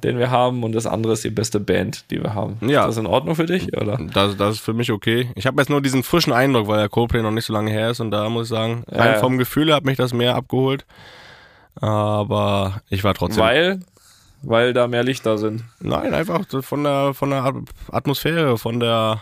den 0.04 0.18
wir 0.18 0.30
haben 0.30 0.62
und 0.64 0.72
das 0.72 0.86
andere 0.86 1.14
ist 1.14 1.24
die 1.24 1.30
beste 1.30 1.60
Band, 1.60 2.10
die 2.10 2.22
wir 2.22 2.34
haben. 2.34 2.56
Ja. 2.66 2.80
Ist 2.82 2.88
das 2.88 2.96
in 2.98 3.06
Ordnung 3.06 3.34
für 3.36 3.46
dich, 3.46 3.74
oder? 3.76 3.98
das, 4.12 4.36
das 4.36 4.56
ist 4.56 4.60
für 4.60 4.72
mich 4.74 4.92
okay. 4.92 5.30
Ich 5.34 5.46
habe 5.46 5.60
jetzt 5.60 5.68
nur 5.70 5.80
diesen 5.80 6.02
frischen 6.02 6.32
Eindruck, 6.32 6.68
weil 6.68 6.78
der 6.78 6.88
Coldplay 6.90 7.22
noch 7.22 7.30
nicht 7.30 7.44
so 7.46 7.52
lange 7.52 7.70
her 7.70 7.90
ist 7.90 8.00
und 8.00 8.10
da 8.10 8.28
muss 8.28 8.44
ich 8.44 8.50
sagen, 8.50 8.84
Ja, 8.90 8.98
rein 8.98 9.12
ja. 9.14 9.18
vom 9.18 9.38
Gefühl 9.38 9.72
hat 9.74 9.84
mich 9.84 9.96
das 9.96 10.12
mehr 10.12 10.34
abgeholt. 10.34 10.84
Aber 11.80 12.82
ich 12.88 13.04
war 13.04 13.14
trotzdem. 13.14 13.42
Weil, 13.42 13.80
weil 14.42 14.72
da 14.72 14.86
mehr 14.86 15.02
Lichter 15.02 15.38
sind. 15.38 15.64
Nein, 15.80 16.14
einfach 16.14 16.44
von 16.62 16.84
der 16.84 17.14
von 17.14 17.30
der 17.30 17.54
Atmosphäre, 17.90 18.58
von 18.58 18.80
der 18.80 19.20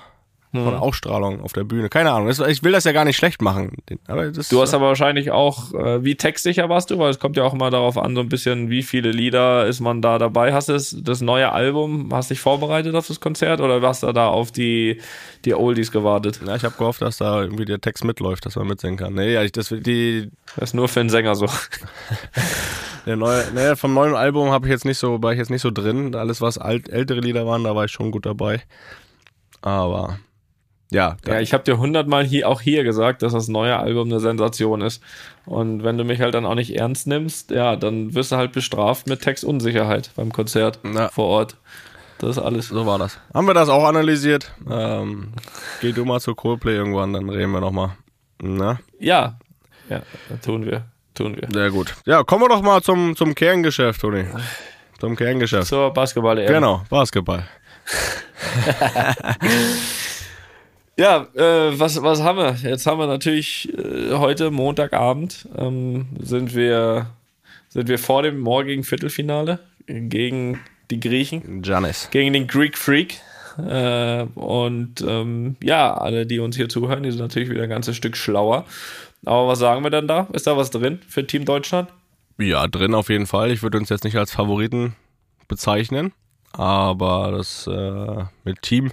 von 0.53 0.65
Hm. 0.65 0.71
der 0.71 0.83
Ausstrahlung 0.83 1.43
auf 1.43 1.53
der 1.53 1.65
Bühne. 1.65 1.89
Keine 1.89 2.11
Ahnung. 2.13 2.29
Ich 2.31 2.63
will 2.63 2.73
das 2.73 2.85
ja 2.85 2.93
gar 2.93 3.05
nicht 3.05 3.17
schlecht 3.17 3.43
machen. 3.43 3.77
Das, 4.07 4.49
Du 4.49 4.63
hast 4.63 4.73
aber 4.73 4.87
wahrscheinlich 4.87 5.31
auch, 5.31 5.75
äh, 5.75 6.03
wie 6.05 6.15
textsicher 6.15 6.69
warst 6.69 6.91
du, 6.91 6.99
weil 6.99 7.11
es 7.11 7.19
kommt 7.19 7.37
ja 7.37 7.45
auch 7.45 7.53
immer 7.53 7.71
darauf 7.71 7.99
an, 7.99 8.15
so 8.15 8.21
ein 8.23 8.29
bisschen, 8.31 8.71
wie 8.71 8.83
viele 8.83 9.11
Lieder 9.11 9.67
ist 9.67 9.81
man 9.81 10.01
da 10.01 10.19
dabei. 10.19 10.55
Hast 10.55 10.69
du 10.71 10.73
das, 10.73 11.21
neue 11.21 11.53
Album, 11.53 12.09
hast 12.13 12.31
dich 12.31 12.41
vorbereitet 12.41 12.95
auf 12.95 13.07
das 13.09 13.21
Konzert 13.21 13.61
oder 13.61 13.83
hast 13.83 14.03
du 14.03 14.13
da 14.13 14.29
auf 14.29 14.51
die, 14.51 15.01
die 15.45 15.55
Oldies 15.55 15.93
gewartet? 15.93 16.41
ja, 16.47 16.57
ich 16.57 16.65
habe 16.65 16.77
gehofft, 16.79 17.03
dass 17.03 17.19
da 17.19 17.43
irgendwie 17.43 17.67
der 17.67 17.81
Text 17.81 18.05
mitläuft, 18.05 18.47
dass 18.47 18.57
man 18.57 18.67
mitsingen 18.69 18.97
kann. 18.97 19.15
Nee, 19.15 19.35
ja, 19.35 19.43
ich, 19.43 19.53
das, 19.53 19.69
die, 19.69 20.31
Das 20.57 20.71
ist 20.71 20.75
nur 20.75 20.89
für 20.89 21.01
einen 21.01 21.11
Sänger 21.11 21.35
so. 21.35 21.47
Der 23.07 23.17
neue, 23.17 23.51
ne, 23.53 23.77
vom 23.77 23.95
neuen 23.95 24.15
Album 24.15 24.51
habe 24.51 24.67
ich 24.67 24.71
jetzt 24.71 24.85
nicht 24.85 24.99
so, 24.99 25.23
war 25.23 25.33
ich 25.33 25.39
jetzt 25.39 25.51
nicht 25.51 25.63
so 25.63 25.71
drin. 25.71 26.15
Alles, 26.15 26.41
was 26.41 26.59
alt, 26.59 26.89
ältere 26.89 27.21
Lieder 27.21 27.47
waren, 27.47 27.65
da 27.65 27.75
war 27.75 27.85
ich 27.87 27.91
schon 27.93 28.11
gut 28.11 28.27
dabei. 28.27 28.61
Aber 29.63 30.19
ja, 30.91 31.17
Ja, 31.27 31.41
ich 31.41 31.53
habe 31.53 31.65
dir 31.65 31.79
hundertmal 31.79 32.25
hier, 32.25 32.49
auch 32.49 32.61
hier 32.61 32.83
gesagt, 32.85 33.23
dass 33.23 33.33
das 33.33 33.49
neue 33.49 33.77
Album 33.79 34.09
eine 34.09 34.21
Sensation 34.21 34.81
ist. 34.81 35.03
Und 35.45 35.83
wenn 35.85 35.99
du 35.99 36.05
mich 36.05 36.21
halt 36.21 36.35
dann 36.35 36.47
auch 36.47 36.55
nicht 36.55 36.75
ernst 36.77 37.07
nimmst, 37.07 37.51
ja, 37.51 37.77
dann 37.77 38.15
wirst 38.15 38.33
du 38.33 38.37
halt 38.37 38.53
bestraft 38.53 39.07
mit 39.07 39.21
Textunsicherheit 39.23 40.11
beim 40.17 40.33
Konzert 40.33 40.79
Ja. 40.85 41.09
vor 41.09 41.27
Ort. 41.27 41.57
Das 42.19 42.31
ist 42.31 42.39
alles. 42.43 42.69
so 42.69 42.85
war 42.87 42.99
das. 42.99 43.19
Haben 43.33 43.47
wir 43.47 43.55
das 43.55 43.69
auch 43.69 43.85
analysiert? 43.85 44.53
Ähm, 44.69 45.29
geh 45.81 45.93
du 45.93 46.05
mal 46.05 46.21
zu 46.21 46.35
Coldplay 46.35 46.75
irgendwann, 46.75 47.13
dann 47.13 47.29
reden 47.31 47.53
wir 47.53 47.61
nochmal. 47.61 47.91
Na, 48.43 48.81
Ja, 48.99 49.39
ja, 49.89 50.03
tun 50.45 50.67
wir, 50.67 50.85
tun 51.15 51.37
wir. 51.37 51.49
sehr 51.53 51.71
gut. 51.71 51.95
Ja, 52.07 52.23
kommen 52.25 52.43
wir 52.45 52.49
doch 52.49 52.63
mal 52.63 52.83
zum, 52.83 53.15
zum 53.15 53.35
Kerngeschäft, 53.35 54.01
Toni. 54.01 54.25
Zum 54.99 55.15
Kerngeschäft. 55.17 55.69
Zur 55.69 55.93
basketball 55.93 56.39
-EM. 56.39 56.47
Genau, 56.49 56.83
Basketball. 56.91 57.45
Ja, 60.99 61.29
äh, 61.35 61.79
was, 61.79 62.03
was 62.03 62.23
haben 62.23 62.39
wir? 62.39 62.57
Jetzt 62.69 62.87
haben 62.87 62.99
wir 62.99 63.07
natürlich 63.07 63.73
äh, 63.73 64.15
heute 64.15 64.51
Montagabend 64.51 65.49
ähm, 65.57 66.07
sind 66.21 66.57
wir 66.57 67.07
sind 67.69 67.89
wir 67.89 67.99
vor 67.99 68.23
dem 68.23 68.41
morgigen 68.41 68.83
Viertelfinale 68.83 69.61
gegen 69.87 70.59
die 70.91 70.99
Griechen, 70.99 71.63
Janis. 71.63 72.09
gegen 72.11 72.33
den 72.33 72.49
Greek 72.49 72.77
Freak. 72.77 73.21
Äh, 73.59 74.25
und 74.35 75.01
ähm, 75.03 75.57
ja, 75.63 75.95
alle, 75.95 76.27
die 76.27 76.41
uns 76.41 76.57
hier 76.57 76.69
zuhören, 76.69 77.05
die 77.05 77.11
sind 77.13 77.21
natürlich 77.21 77.51
wieder 77.51 77.63
ein 77.63 77.69
ganzes 77.69 77.97
Stück 77.97 78.17
schlauer. 78.17 78.65
Aber 79.25 79.47
was 79.47 79.61
sagen 79.61 79.85
wir 79.85 79.91
denn 79.91 80.09
da? 80.09 80.27
Ist 80.33 80.49
da 80.49 80.57
was 80.57 80.71
drin 80.71 81.01
für 81.07 81.25
Team 81.25 81.45
Deutschland? 81.45 81.91
Ja, 82.39 82.67
drin 82.67 82.95
auf 82.95 83.09
jeden 83.09 83.27
Fall. 83.27 83.53
Ich 83.53 83.63
würde 83.63 83.79
uns 83.79 83.89
jetzt 83.89 84.05
nicht 84.05 84.17
als 84.17 84.33
Favoriten 84.33 84.97
bezeichnen, 85.47 86.13
aber 86.53 87.33
das 87.37 87.69
äh, 87.69 88.25
mit 88.45 88.63
Team, 88.63 88.93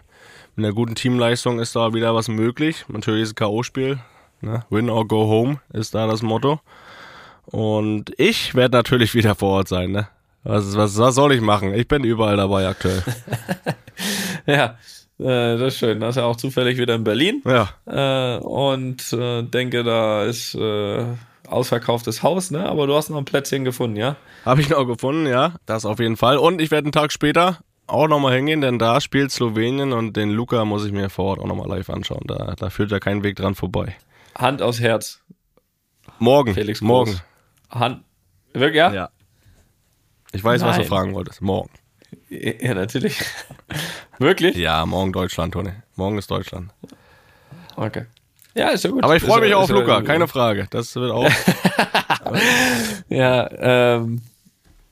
mit 0.55 0.65
einer 0.65 0.73
guten 0.73 0.95
Teamleistung 0.95 1.59
ist 1.59 1.75
da 1.75 1.93
wieder 1.93 2.15
was 2.15 2.27
möglich. 2.27 2.85
Natürlich 2.87 3.23
ist 3.23 3.35
K.O.-Spiel, 3.35 3.99
ne? 4.41 4.63
Win 4.69 4.89
or 4.89 5.07
go 5.07 5.27
home 5.27 5.59
ist 5.73 5.95
da 5.95 6.07
das 6.07 6.21
Motto. 6.21 6.59
Und 7.45 8.11
ich 8.17 8.55
werde 8.55 8.77
natürlich 8.77 9.13
wieder 9.13 9.35
vor 9.35 9.51
Ort 9.57 9.67
sein, 9.67 9.91
ne? 9.91 10.07
Was, 10.43 10.75
was, 10.77 10.97
was 10.97 11.15
soll 11.15 11.33
ich 11.33 11.41
machen? 11.41 11.73
Ich 11.73 11.87
bin 11.87 12.03
überall 12.03 12.37
dabei 12.37 12.67
aktuell. 12.67 13.03
Ja, 14.47 14.77
äh, 15.19 15.57
das 15.57 15.73
ist 15.73 15.79
schön. 15.79 15.99
Das 16.01 16.11
ist 16.11 16.15
ja 16.17 16.25
auch 16.25 16.35
zufällig 16.35 16.77
wieder 16.77 16.93
in 16.95 17.03
Berlin. 17.03 17.41
Ja, 17.45 17.69
Äh, 17.87 18.39
und 18.39 19.11
äh, 19.13 19.41
denke, 19.41 19.83
da 19.83 20.23
ist 20.23 20.53
äh, 20.53 21.05
ausverkauftes 21.47 22.21
Haus, 22.21 22.51
ne? 22.51 22.67
Aber 22.67 22.85
du 22.85 22.95
hast 22.95 23.09
noch 23.09 23.17
ein 23.17 23.25
Plätzchen 23.25 23.63
gefunden, 23.65 23.95
ja? 23.95 24.17
habe 24.45 24.61
ich 24.61 24.69
noch 24.69 24.85
gefunden, 24.85 25.25
ja, 25.25 25.55
das 25.65 25.85
auf 25.85 25.99
jeden 25.99 26.17
Fall. 26.17 26.37
Und 26.37 26.61
ich 26.61 26.69
werde 26.69 26.85
einen 26.85 26.91
Tag 26.91 27.11
später 27.11 27.57
auch 27.87 28.07
nochmal 28.07 28.35
hingehen, 28.35 28.61
denn 28.61 28.79
da 28.79 28.99
spielt 29.01 29.31
Slowenien 29.31 29.93
und 29.93 30.15
den 30.17 30.29
Luca 30.31 30.65
muss 30.65 30.85
ich 30.85 30.91
mir 30.91 31.09
vor 31.09 31.25
Ort 31.25 31.39
auch 31.39 31.47
nochmal 31.47 31.67
live 31.69 31.89
anschauen. 31.89 32.23
Da, 32.25 32.55
da 32.57 32.69
führt 32.69 32.91
ja 32.91 32.99
kein 32.99 33.23
Weg 33.23 33.35
dran 33.35 33.55
vorbei. 33.55 33.95
Hand 34.37 34.61
aufs 34.61 34.79
Herz. 34.79 35.21
Morgen. 36.19 36.53
Felix 36.53 36.79
Groß. 36.79 36.87
morgen. 36.87 37.21
Hand. 37.69 38.03
Wirklich, 38.53 38.77
ja? 38.77 38.93
Ja. 38.93 39.09
Ich 40.31 40.43
weiß, 40.43 40.61
was 40.63 40.75
du 40.75 40.81
Nein. 40.81 40.89
fragen 40.89 41.13
wolltest. 41.13 41.41
Morgen. 41.41 41.69
Ja, 42.29 42.73
natürlich. 42.73 43.19
Wirklich? 44.19 44.55
Ja, 44.55 44.85
morgen 44.85 45.11
Deutschland, 45.13 45.53
Toni. 45.53 45.71
Morgen 45.95 46.17
ist 46.17 46.31
Deutschland. 46.31 46.71
Okay. 47.75 48.05
Ja, 48.55 48.69
ist 48.69 48.83
ja 48.85 48.89
gut. 48.91 49.03
Aber 49.03 49.15
ich 49.15 49.23
freue 49.23 49.35
Ist 49.37 49.41
mich 49.41 49.49
ja- 49.51 49.57
auf 49.57 49.69
ist 49.69 49.75
Luca, 49.75 50.01
keine 50.01 50.27
Frage. 50.27 50.67
Das 50.69 50.95
wird 50.95 51.11
auch. 51.11 51.29
Ja, 53.09 53.49
ähm, 53.97 54.21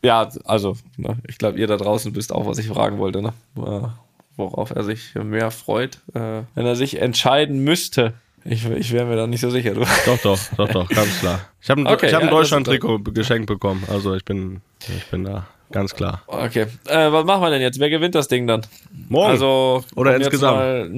ja, 0.03 0.29
also, 0.45 0.75
ne, 0.97 1.17
ich 1.27 1.37
glaube, 1.37 1.57
ihr 1.57 1.67
da 1.67 1.77
draußen 1.77 2.15
wisst 2.15 2.33
auch, 2.33 2.45
was 2.45 2.57
ich 2.57 2.67
fragen 2.67 2.97
wollte, 2.97 3.21
ne? 3.21 3.33
Äh, 3.57 3.87
Worauf 4.35 4.71
er 4.71 4.83
sich 4.83 5.13
mehr 5.15 5.51
freut, 5.51 5.99
äh, 6.15 6.41
wenn 6.55 6.65
er 6.65 6.75
sich 6.75 6.99
entscheiden 6.99 7.63
müsste. 7.63 8.13
Ich, 8.43 8.65
ich 8.65 8.91
wäre 8.91 9.05
mir 9.05 9.15
da 9.15 9.27
nicht 9.27 9.41
so 9.41 9.49
sicher. 9.49 9.73
Du. 9.75 9.81
doch, 10.05 10.17
doch, 10.23 10.39
doch, 10.57 10.67
doch, 10.69 10.89
ganz 10.89 11.19
klar. 11.19 11.39
Ich 11.61 11.69
habe 11.69 11.81
ein, 11.81 11.87
Okay, 11.87 12.07
ich 12.07 12.13
hab 12.13 12.21
ein 12.21 12.27
ja, 12.27 12.31
das 12.31 12.39
Deutschland-Trikot 12.39 12.99
geschenkt 13.13 13.47
bekommen. 13.47 13.83
Also 13.87 14.15
ich 14.15 14.25
bin, 14.25 14.61
ich 14.87 15.05
bin 15.05 15.23
da 15.23 15.47
ganz 15.73 15.93
klar. 15.93 16.21
Okay. 16.27 16.67
Äh, 16.87 17.11
was 17.11 17.25
machen 17.25 17.41
wir 17.41 17.49
denn 17.49 17.61
jetzt? 17.61 17.79
Wer 17.79 17.89
gewinnt 17.89 18.15
das 18.15 18.29
Ding 18.29 18.47
dann? 18.47 18.61
Morgen. 19.09 19.31
Also, 19.31 19.83
Oder 19.95 20.15
insgesamt? 20.15 20.57
Mal, 20.57 20.89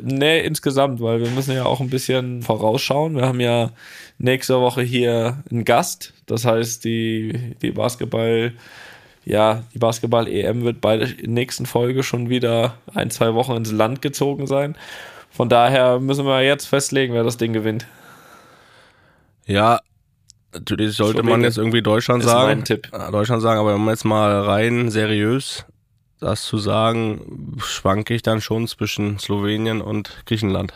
nee, 0.00 0.40
insgesamt, 0.40 1.02
weil 1.02 1.20
wir 1.20 1.28
müssen 1.30 1.54
ja 1.54 1.66
auch 1.66 1.80
ein 1.80 1.90
bisschen 1.90 2.40
vorausschauen. 2.42 3.16
Wir 3.16 3.26
haben 3.26 3.40
ja 3.40 3.70
nächste 4.18 4.60
Woche 4.60 4.80
hier 4.82 5.42
einen 5.50 5.64
Gast. 5.64 6.14
Das 6.24 6.46
heißt, 6.46 6.84
die, 6.84 7.54
die 7.60 7.72
Basketball, 7.72 8.54
ja, 9.24 9.64
die 9.74 9.78
Basketball-EM 9.78 10.64
wird 10.64 10.80
bei 10.80 10.96
der 10.96 11.08
nächsten 11.26 11.66
Folge 11.66 12.02
schon 12.02 12.30
wieder 12.30 12.76
ein, 12.94 13.10
zwei 13.10 13.34
Wochen 13.34 13.52
ins 13.52 13.72
Land 13.72 14.00
gezogen 14.00 14.46
sein. 14.46 14.76
Von 15.30 15.48
daher 15.48 15.98
müssen 15.98 16.24
wir 16.24 16.42
jetzt 16.42 16.66
festlegen, 16.66 17.12
wer 17.12 17.24
das 17.24 17.36
Ding 17.38 17.52
gewinnt. 17.52 17.86
Ja, 19.46 19.80
natürlich 20.52 20.96
sollte 20.96 21.18
man 21.18 21.24
Slowenien 21.24 21.44
jetzt 21.44 21.58
irgendwie 21.58 21.82
Deutschland 21.82 22.22
sagen. 22.22 22.64
Ja, 22.92 23.10
Deutschland 23.10 23.42
sagen, 23.42 23.60
aber 23.60 23.74
um 23.74 23.88
jetzt 23.88 24.04
mal 24.04 24.40
rein 24.40 24.90
seriös 24.90 25.64
das 26.22 26.44
zu 26.44 26.58
sagen, 26.58 27.56
schwanke 27.58 28.14
ich 28.14 28.22
dann 28.22 28.40
schon 28.40 28.68
zwischen 28.68 29.18
Slowenien 29.18 29.82
und 29.82 30.22
Griechenland. 30.24 30.72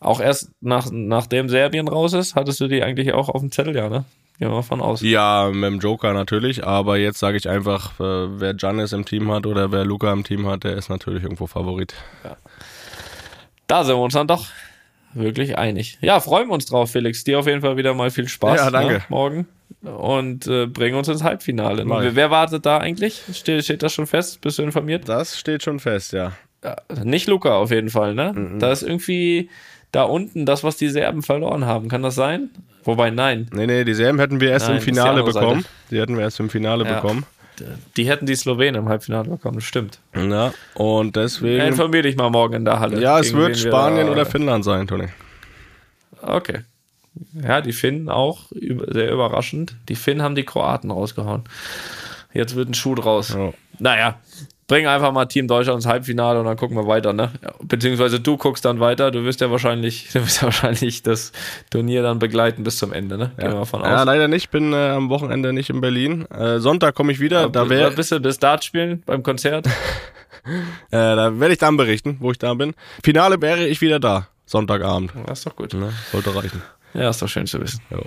Auch 0.00 0.20
erst 0.20 0.50
nach, 0.60 0.88
nachdem 0.90 1.48
Serbien 1.48 1.88
raus 1.88 2.12
ist, 2.12 2.34
hattest 2.34 2.60
du 2.60 2.68
die 2.68 2.82
eigentlich 2.82 3.12
auch 3.12 3.28
auf 3.28 3.40
dem 3.40 3.52
Zettel, 3.52 3.76
ja, 3.76 3.88
ne? 3.88 4.04
Gehen 4.38 4.48
wir 4.48 4.56
mal 4.56 4.62
von 4.62 4.80
aus. 4.80 5.02
Ja, 5.02 5.50
mit 5.52 5.70
dem 5.70 5.78
Joker 5.78 6.12
natürlich, 6.12 6.66
aber 6.66 6.96
jetzt 6.96 7.20
sage 7.20 7.36
ich 7.36 7.48
einfach, 7.48 8.00
äh, 8.00 8.40
wer 8.40 8.54
Giannis 8.54 8.92
im 8.92 9.04
Team 9.04 9.30
hat 9.30 9.46
oder 9.46 9.70
wer 9.70 9.84
Luca 9.84 10.12
im 10.12 10.24
Team 10.24 10.46
hat, 10.46 10.64
der 10.64 10.76
ist 10.76 10.88
natürlich 10.88 11.22
irgendwo 11.22 11.46
Favorit. 11.46 11.94
Da 13.68 13.84
sind 13.84 13.94
wir 13.94 14.02
uns 14.02 14.14
dann 14.14 14.26
doch 14.26 14.46
wirklich 15.14 15.58
einig. 15.58 15.98
Ja, 16.00 16.20
freuen 16.20 16.48
wir 16.48 16.54
uns 16.54 16.66
drauf, 16.66 16.90
Felix. 16.92 17.24
Dir 17.24 17.38
auf 17.38 17.46
jeden 17.46 17.60
Fall 17.60 17.76
wieder 17.76 17.94
mal 17.94 18.10
viel 18.10 18.28
Spaß 18.28 18.58
Ja, 18.58 18.70
danke. 18.70 18.94
Ne, 18.94 19.02
morgen. 19.08 19.46
Und 19.82 20.46
äh, 20.46 20.66
bringen 20.66 20.96
uns 20.96 21.08
ins 21.08 21.22
Halbfinale. 21.22 21.84
Wer, 21.88 22.14
wer 22.14 22.30
wartet 22.30 22.66
da 22.66 22.78
eigentlich? 22.78 23.22
Steht, 23.32 23.64
steht 23.64 23.82
das 23.82 23.92
schon 23.92 24.06
fest? 24.06 24.40
Bist 24.40 24.58
du 24.58 24.62
informiert? 24.62 25.08
Das 25.08 25.38
steht 25.38 25.62
schon 25.62 25.80
fest, 25.80 26.12
ja. 26.12 26.32
Ja, 26.62 26.76
nicht 27.04 27.26
Luca 27.26 27.54
auf 27.56 27.70
jeden 27.70 27.88
Fall, 27.90 28.14
ne? 28.14 28.32
Mhm. 28.34 28.58
Da 28.60 28.70
ist 28.70 28.82
irgendwie 28.82 29.50
da 29.90 30.04
unten 30.04 30.46
das, 30.46 30.62
was 30.62 30.76
die 30.76 30.88
Serben 30.88 31.22
verloren 31.22 31.64
haben. 31.66 31.88
Kann 31.88 32.02
das 32.02 32.14
sein? 32.14 32.50
Wobei, 32.84 33.10
nein. 33.10 33.48
Nee, 33.52 33.66
nee, 33.66 33.84
die 33.84 33.94
Serben 33.94 34.18
hätten 34.18 34.40
wir 34.40 34.50
erst 34.50 34.66
Nein, 34.68 34.76
im 34.76 34.80
die 34.80 34.84
Finale 34.90 35.22
bekommen. 35.22 35.64
Die 35.90 36.00
hätten 36.00 36.16
wir 36.16 36.22
erst 36.22 36.40
im 36.40 36.50
Finale 36.50 36.84
Ja. 36.84 36.94
bekommen. 36.94 37.24
Die 37.96 38.08
hätten 38.08 38.26
die 38.26 38.34
Slowenen 38.34 38.76
im 38.82 38.88
Halbfinale 38.88 39.28
bekommen, 39.28 39.56
das 39.56 39.64
stimmt. 39.64 40.00
Ja, 40.14 40.52
und 40.74 41.16
deswegen. 41.16 41.62
Informier 41.66 42.02
dich 42.02 42.16
mal 42.16 42.30
morgen 42.30 42.54
in 42.54 42.64
der 42.64 42.80
Halle. 42.80 43.00
Ja, 43.00 43.20
es 43.20 43.32
wird 43.32 43.48
wir 43.50 43.54
Spanien 43.56 44.06
da- 44.06 44.12
oder 44.12 44.26
Finnland 44.26 44.64
sein, 44.64 44.86
Toni. 44.86 45.08
Okay. 46.20 46.60
Ja, 47.34 47.60
die 47.60 47.72
Finnen 47.72 48.08
auch 48.08 48.46
sehr 48.50 49.12
überraschend. 49.12 49.76
Die 49.88 49.96
Finnen 49.96 50.22
haben 50.22 50.34
die 50.34 50.44
Kroaten 50.44 50.90
rausgehauen. 50.90 51.42
Jetzt 52.32 52.56
wird 52.56 52.70
ein 52.70 52.74
Schuh 52.74 52.94
draus. 52.94 53.34
Ja. 53.34 53.52
Naja, 53.78 54.18
bring 54.72 54.86
einfach 54.86 55.12
mal 55.12 55.26
Team 55.26 55.48
Deutschland 55.48 55.76
ins 55.76 55.86
Halbfinale 55.86 56.40
und 56.40 56.46
dann 56.46 56.56
gucken 56.56 56.78
wir 56.78 56.86
weiter, 56.86 57.12
ne? 57.12 57.30
Ja, 57.42 57.52
Beziehungsweise 57.62 58.20
du 58.20 58.38
guckst 58.38 58.64
dann 58.64 58.80
weiter. 58.80 59.10
Du 59.10 59.22
wirst 59.22 59.42
ja 59.42 59.50
wahrscheinlich, 59.50 60.08
du 60.14 60.20
wirst 60.22 60.38
ja 60.40 60.44
wahrscheinlich 60.44 61.02
das 61.02 61.32
Turnier 61.68 62.02
dann 62.02 62.18
begleiten 62.18 62.64
bis 62.64 62.78
zum 62.78 62.90
Ende, 62.94 63.18
ne? 63.18 63.32
Gehen 63.36 63.50
wir 63.50 63.56
mal 63.56 63.64
von 63.66 63.82
Ja, 63.82 64.00
aus. 64.00 64.06
leider 64.06 64.28
nicht. 64.28 64.50
Bin 64.50 64.72
äh, 64.72 64.76
am 64.76 65.10
Wochenende 65.10 65.52
nicht 65.52 65.68
in 65.68 65.82
Berlin. 65.82 66.24
Äh, 66.30 66.58
Sonntag 66.58 66.94
komme 66.94 67.12
ich 67.12 67.20
wieder. 67.20 67.42
da 67.50 67.64
da 67.64 67.68
wäre 67.68 67.90
bist 67.90 68.12
du 68.12 68.20
bis 68.20 68.38
Dart 68.38 68.64
spielen 68.64 69.02
beim 69.04 69.22
Konzert. 69.22 69.66
äh, 70.46 70.50
da 70.90 71.38
werde 71.38 71.52
ich 71.52 71.58
dann 71.58 71.76
berichten, 71.76 72.16
wo 72.20 72.30
ich 72.30 72.38
da 72.38 72.54
bin. 72.54 72.72
Finale 73.04 73.42
wäre 73.42 73.66
ich 73.66 73.82
wieder 73.82 74.00
da. 74.00 74.28
Sonntagabend. 74.46 75.12
Das 75.26 75.40
ist 75.40 75.46
doch 75.46 75.54
gut. 75.54 75.74
Ne? 75.74 75.92
Sollte 76.12 76.34
reichen. 76.34 76.62
Ja, 76.94 77.10
ist 77.10 77.20
doch 77.20 77.28
schön 77.28 77.46
zu 77.46 77.60
wissen. 77.60 77.82
Ja. 77.90 77.98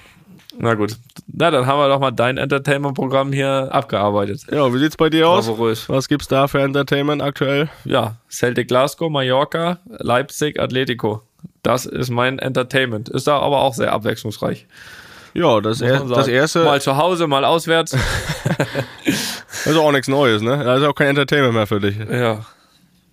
Na 0.57 0.73
gut. 0.73 0.95
Na, 1.27 1.51
dann 1.51 1.65
haben 1.65 1.79
wir 1.79 1.89
doch 1.89 1.99
mal 1.99 2.11
dein 2.11 2.37
Entertainment-Programm 2.37 3.33
hier 3.33 3.67
abgearbeitet. 3.71 4.41
Ja, 4.51 4.73
wie 4.73 4.79
sieht's 4.79 4.95
bei 4.97 5.09
dir 5.09 5.27
aus? 5.29 5.47
Bravourös. 5.47 5.89
Was 5.89 6.07
gibt's 6.07 6.27
da 6.27 6.47
für 6.47 6.61
Entertainment 6.61 7.21
aktuell? 7.21 7.69
Ja, 7.83 8.15
Celtic 8.29 8.67
Glasgow, 8.69 9.09
Mallorca, 9.09 9.79
Leipzig, 9.89 10.59
Atletico. 10.59 11.21
Das 11.63 11.85
ist 11.85 12.09
mein 12.09 12.39
Entertainment. 12.39 13.09
Ist 13.09 13.27
da 13.27 13.39
aber 13.39 13.61
auch 13.61 13.73
sehr 13.73 13.91
abwechslungsreich. 13.91 14.65
Ja, 15.33 15.59
das, 15.59 15.81
er, 15.81 15.99
das 16.05 16.27
erste 16.29 16.63
Mal 16.63 16.79
zu 16.81 16.95
Hause, 16.95 17.27
mal 17.27 17.43
auswärts. 17.43 17.93
ist 19.65 19.77
auch 19.77 19.91
nichts 19.91 20.07
Neues, 20.07 20.41
ne? 20.41 20.63
Da 20.63 20.77
ist 20.77 20.83
auch 20.83 20.93
kein 20.95 21.09
Entertainment 21.09 21.53
mehr 21.53 21.67
für 21.67 21.79
dich. 21.79 21.97
ja. 22.09 22.45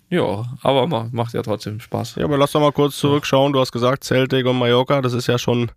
Ja, 0.09 0.45
aber 0.61 0.85
ma- 0.85 1.07
macht 1.11 1.33
ja 1.33 1.41
trotzdem 1.41 1.79
Spaß. 1.79 2.15
Ja, 2.17 2.25
aber 2.25 2.37
lass 2.37 2.51
doch 2.51 2.59
mal 2.61 2.71
kurz 2.71 2.97
zurückschauen. 2.97 3.51
Du 3.51 3.59
hast 3.59 3.71
gesagt, 3.71 4.03
Celtic 4.03 4.45
und 4.45 4.59
Mallorca, 4.59 5.01
das 5.01 5.13
ist 5.13 5.25
ja 5.25 5.39
schon, 5.39 5.71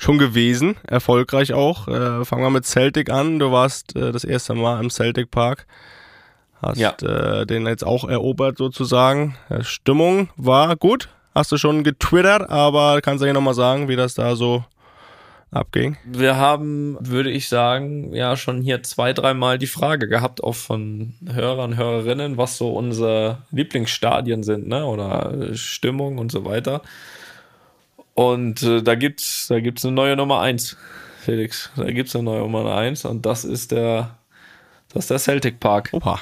schon 0.00 0.18
gewesen. 0.18 0.76
Erfolgreich 0.86 1.52
auch. 1.52 1.86
Äh, 1.88 2.24
fangen 2.24 2.42
wir 2.42 2.50
mit 2.50 2.64
Celtic 2.66 3.10
an. 3.10 3.38
Du 3.38 3.52
warst 3.52 3.94
äh, 3.96 4.12
das 4.12 4.24
erste 4.24 4.54
Mal 4.54 4.80
im 4.82 4.90
Celtic 4.90 5.30
Park. 5.30 5.66
Hast 6.62 6.78
Ja. 6.78 6.90
äh, 7.02 7.46
den 7.46 7.66
jetzt 7.66 7.84
auch 7.86 8.08
erobert 8.08 8.58
sozusagen. 8.58 9.36
Äh, 9.48 9.62
Stimmung 9.62 10.28
war 10.36 10.76
gut. 10.76 11.08
Hast 11.34 11.52
du 11.52 11.56
schon 11.56 11.84
getwittert, 11.84 12.50
aber 12.50 13.00
kannst 13.00 13.22
du 13.22 13.26
dir 13.26 13.32
nochmal 13.34 13.54
sagen, 13.54 13.88
wie 13.88 13.96
das 13.96 14.14
da 14.14 14.34
so 14.36 14.64
abging? 15.52 15.96
Wir 16.04 16.36
haben, 16.36 16.96
würde 17.00 17.30
ich 17.30 17.48
sagen, 17.48 18.12
ja 18.14 18.36
schon 18.36 18.60
hier 18.62 18.82
zwei, 18.82 19.12
dreimal 19.12 19.56
die 19.58 19.66
Frage 19.68 20.08
gehabt, 20.08 20.42
auch 20.42 20.54
von 20.56 21.14
Hörern, 21.32 21.76
Hörerinnen, 21.76 22.36
was 22.36 22.56
so 22.56 22.70
unsere 22.72 23.38
Lieblingsstadien 23.52 24.42
sind, 24.42 24.66
ne? 24.68 24.84
Oder 24.84 25.32
äh, 25.32 25.56
Stimmung 25.56 26.18
und 26.18 26.32
so 26.32 26.44
weiter. 26.44 26.82
Und 28.20 28.62
äh, 28.62 28.82
da 28.82 28.96
gibt's, 28.96 29.46
da 29.48 29.60
gibt's 29.60 29.82
eine 29.82 29.94
neue 29.94 30.14
Nummer 30.14 30.40
eins, 30.40 30.76
Felix. 31.22 31.70
Da 31.74 31.90
gibt's 31.90 32.14
eine 32.14 32.24
neue 32.24 32.40
Nummer 32.40 32.76
eins 32.76 33.06
und 33.06 33.24
das 33.24 33.46
ist 33.46 33.72
der, 33.72 34.18
das 34.92 35.04
ist 35.04 35.10
der 35.10 35.18
Celtic 35.18 35.58
Park. 35.58 35.88
Opa. 35.92 36.20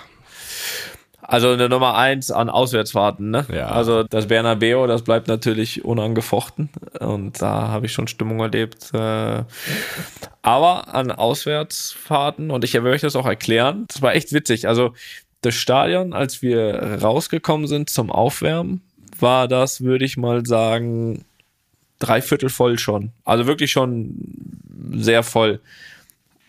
Also 1.21 1.49
eine 1.51 1.69
Nummer 1.69 1.97
eins 1.97 2.31
an 2.31 2.51
Auswärtsfahrten, 2.51 3.33
ne? 3.33 3.47
Ja. 3.53 3.71
Also 3.71 4.05
das 4.05 4.29
Bernabeo, 4.29 4.87
das 4.87 5.03
bleibt 5.03 5.27
natürlich 5.27 5.85
unangefochten 5.85 6.69
und 7.01 7.43
da 7.43 7.67
habe 7.67 7.87
ich 7.87 7.93
schon 7.93 8.07
Stimmung 8.07 8.39
erlebt. 8.39 8.95
Äh, 8.95 9.43
aber 10.43 10.95
an 10.95 11.11
Auswärtsfahrten 11.11 12.53
und 12.53 12.63
ich 12.63 12.81
möchte 12.81 13.09
das 13.09 13.17
auch 13.17 13.27
erklären, 13.27 13.87
das 13.89 14.03
war 14.03 14.15
echt 14.15 14.33
witzig. 14.33 14.69
Also 14.69 14.95
das 15.41 15.57
Stadion, 15.57 16.13
als 16.13 16.43
wir 16.43 17.01
rausgekommen 17.03 17.67
sind 17.67 17.91
zum 17.91 18.13
Aufwärmen, 18.13 18.83
war 19.19 19.49
das, 19.49 19.81
würde 19.81 20.05
ich 20.05 20.17
mal 20.17 20.47
sagen, 20.47 21.25
dreiviertel 21.99 22.49
voll 22.49 22.79
schon. 22.79 23.13
Also 23.25 23.47
wirklich 23.47 23.71
schon 23.73 24.15
sehr 24.93 25.23
voll. 25.23 25.61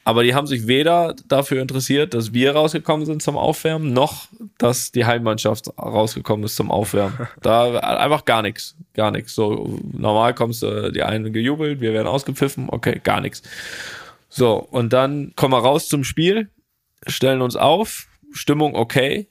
Aber 0.10 0.24
die 0.24 0.34
haben 0.34 0.48
sich 0.48 0.66
weder 0.66 1.16
dafür 1.28 1.62
interessiert, 1.62 2.16
dass 2.16 2.34
wir 2.34 2.54
rausgekommen 2.54 3.06
sind 3.06 3.22
zum 3.22 3.38
Aufwärmen, 3.38 3.94
noch 3.94 4.28
dass 4.58 4.92
die 4.92 5.06
Heimmannschaft 5.06 5.70
rausgekommen 5.78 6.46
ist 6.46 6.56
zum 6.56 6.72
Aufwärmen. 6.72 7.28
Da 7.42 7.78
einfach 7.78 8.26
gar 8.26 8.42
nichts. 8.42 8.76
Gar 8.96 9.12
nichts. 9.12 9.36
So, 9.36 9.80
normal 9.92 10.34
kommst 10.34 10.64
du, 10.64 10.92
die 10.92 11.04
einen 11.04 11.32
gejubelt, 11.32 11.80
wir 11.80 11.94
werden 11.94 12.08
ausgepfiffen, 12.08 12.70
okay, 12.72 13.00
gar 13.04 13.22
nichts. 13.22 13.44
So, 14.30 14.56
und 14.56 14.94
dann 14.94 15.34
kommen 15.36 15.54
wir 15.54 15.60
raus 15.60 15.88
zum 15.88 16.04
Spiel, 16.04 16.50
stellen 17.06 17.42
uns 17.42 17.56
auf, 17.56 18.08
Stimmung 18.32 18.76
okay. 18.76 19.29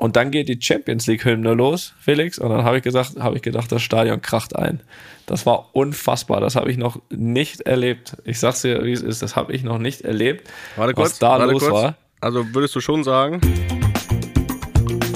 Und 0.00 0.16
dann 0.16 0.30
geht 0.30 0.48
die 0.48 0.58
Champions 0.58 1.06
League 1.08 1.26
Hymne 1.26 1.52
los, 1.52 1.92
Felix. 2.00 2.38
Und 2.38 2.48
dann 2.48 2.64
habe 2.64 2.78
ich 2.78 2.82
gesagt, 2.82 3.16
habe 3.18 3.36
ich 3.36 3.42
gedacht, 3.42 3.70
das 3.70 3.82
Stadion 3.82 4.22
kracht 4.22 4.56
ein. 4.56 4.80
Das 5.26 5.44
war 5.44 5.68
unfassbar. 5.74 6.40
Das 6.40 6.56
habe 6.56 6.70
ich 6.70 6.78
noch 6.78 7.02
nicht 7.10 7.60
erlebt. 7.60 8.16
Ich 8.24 8.40
sag's 8.40 8.62
dir, 8.62 8.82
wie 8.82 8.92
es 8.92 9.02
ist. 9.02 9.20
Das 9.20 9.36
habe 9.36 9.52
ich 9.52 9.62
noch 9.62 9.76
nicht 9.76 10.00
erlebt. 10.00 10.48
Warte 10.76 10.96
was 10.96 11.02
kurz. 11.02 11.18
da 11.18 11.28
warte 11.38 11.52
los 11.52 11.62
kurz. 11.62 11.72
war. 11.74 11.96
Also 12.22 12.46
würdest 12.54 12.74
du 12.74 12.80
schon 12.80 13.04
sagen, 13.04 13.42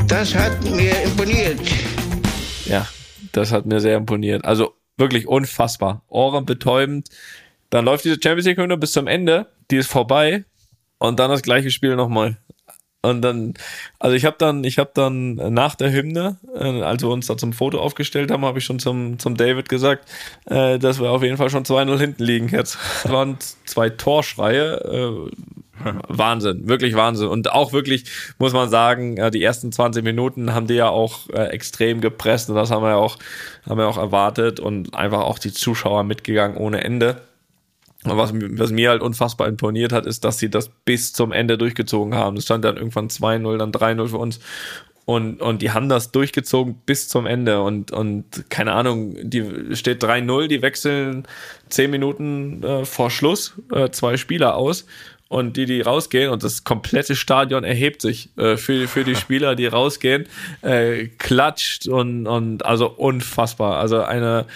Das 0.07 0.35
hat 0.35 0.63
mir 0.65 0.93
imponiert. 1.03 1.61
Ja, 2.67 2.87
das 3.33 3.53
hat 3.53 3.65
mir 3.65 3.81
sehr 3.81 3.97
imponiert. 3.97 4.45
Also 4.45 4.75
wirklich 4.99 5.27
unfassbar. 5.27 6.03
Ohrenbetäubend. 6.09 7.09
Dann 7.71 7.87
läuft 7.87 8.05
diese 8.05 8.19
Champions 8.23 8.45
League 8.45 8.59
Hymne 8.59 8.77
bis 8.77 8.93
zum 8.93 9.07
Ende. 9.07 9.47
Die 9.71 9.77
ist 9.77 9.91
vorbei. 9.91 10.45
Und 10.99 11.19
dann 11.21 11.31
das 11.31 11.41
gleiche 11.41 11.71
Spiel 11.71 11.97
nochmal. 11.97 12.37
Und 13.05 13.23
dann, 13.23 13.55
also 13.99 14.17
ich 14.17 14.25
habe 14.25 14.37
dann, 14.39 14.65
ich 14.65 14.79
habe 14.79 14.91
dann 14.95 15.35
nach 15.35 15.75
der 15.75 15.93
Hymne, 15.93 16.39
äh, 16.55 16.83
als 16.83 17.03
wir 17.03 17.11
uns 17.11 17.27
da 17.27 17.37
zum 17.37 17.53
Foto 17.53 17.79
aufgestellt 17.79 18.31
haben, 18.31 18.45
habe 18.45 18.59
ich 18.59 18.65
schon 18.65 18.79
zum, 18.79 19.19
zum 19.19 19.37
David 19.37 19.69
gesagt, 19.69 20.09
äh, 20.47 20.79
dass 20.79 21.01
wir 21.01 21.11
auf 21.11 21.23
jeden 21.23 21.37
Fall 21.37 21.51
schon 21.51 21.65
2-0 21.65 21.99
hinten 21.99 22.25
liegen 22.25 22.49
jetzt. 22.49 22.79
Es 23.05 23.11
waren 23.11 23.37
zwei 23.67 23.91
Torschreie, 23.91 24.81
äh, 24.81 25.31
Wahnsinn, 26.09 26.67
wirklich 26.67 26.95
Wahnsinn. 26.95 27.29
Und 27.29 27.53
auch 27.53 27.73
wirklich, 27.73 28.05
muss 28.39 28.53
man 28.55 28.71
sagen, 28.71 29.19
äh, 29.19 29.31
die 29.31 29.43
ersten 29.43 29.71
20 29.71 30.03
Minuten 30.03 30.55
haben 30.55 30.67
die 30.67 30.75
ja 30.75 30.89
auch 30.89 31.29
äh, 31.31 31.49
extrem 31.49 32.01
gepresst 32.01 32.49
und 32.49 32.57
das 32.57 32.71
haben 32.71 32.83
wir 32.83 32.91
ja 32.91 32.97
auch, 32.97 33.19
haben 33.69 33.79
wir 33.79 33.89
auch 33.89 33.99
erwartet 33.99 34.61
und 34.61 34.95
einfach 34.95 35.21
auch 35.21 35.39
die 35.39 35.53
Zuschauer 35.53 36.05
mitgegangen 36.05 36.57
ohne 36.57 36.83
Ende. 36.83 37.21
Was, 38.05 38.33
was 38.35 38.71
mir 38.71 38.91
halt 38.91 39.03
unfassbar 39.03 39.49
imponiert 39.49 39.93
hat, 39.93 40.07
ist, 40.07 40.25
dass 40.25 40.39
sie 40.39 40.51
das 40.51 40.69
bis 40.85 41.13
zum 41.13 41.33
Ende 41.33 41.57
durchgezogen 41.57 42.15
haben. 42.15 42.37
Es 42.37 42.45
stand 42.45 42.65
dann 42.65 42.77
irgendwann 42.77 43.09
2-0, 43.09 43.57
dann 43.57 43.73
3-0 43.73 44.09
für 44.09 44.19
uns. 44.19 44.41
Und, 45.07 45.43
und 45.43 45.61
die 45.61 45.71
haben 45.71 45.89
das 45.89 46.13
durchgezogen 46.13 46.77
bis 46.87 47.09
zum 47.09 47.27
Ende. 47.27 47.63
Und, 47.63 47.93
und 47.93 48.51
keine 48.51 48.73
Ahnung, 48.73 49.17
die 49.23 49.75
steht 49.75 50.03
3-0, 50.03 50.49
die 50.49 50.63
wechseln 50.63 51.27
10 51.69 51.91
Minuten 51.91 52.63
äh, 52.63 52.85
vor 52.85 53.11
Schluss 53.11 53.55
äh, 53.73 53.91
zwei 53.91 54.17
Spieler 54.17 54.57
aus. 54.57 54.87
Und 55.29 55.57
die, 55.57 55.67
die 55.67 55.81
rausgehen, 55.81 56.31
und 56.31 56.45
das 56.45 56.65
komplette 56.65 57.17
Stadion 57.17 57.65
erhebt 57.65 58.03
sich 58.03 58.29
äh, 58.37 58.57
für, 58.57 58.87
für 58.87 59.05
die 59.05 59.17
Spieler, 59.17 59.57
die 59.57 59.67
rausgehen, 59.67 60.27
äh, 60.63 61.07
klatscht 61.19 61.89
und, 61.89 62.27
und 62.27 62.65
also 62.65 62.89
unfassbar. 62.89 63.79
Also 63.81 64.03
eine, 64.03 64.47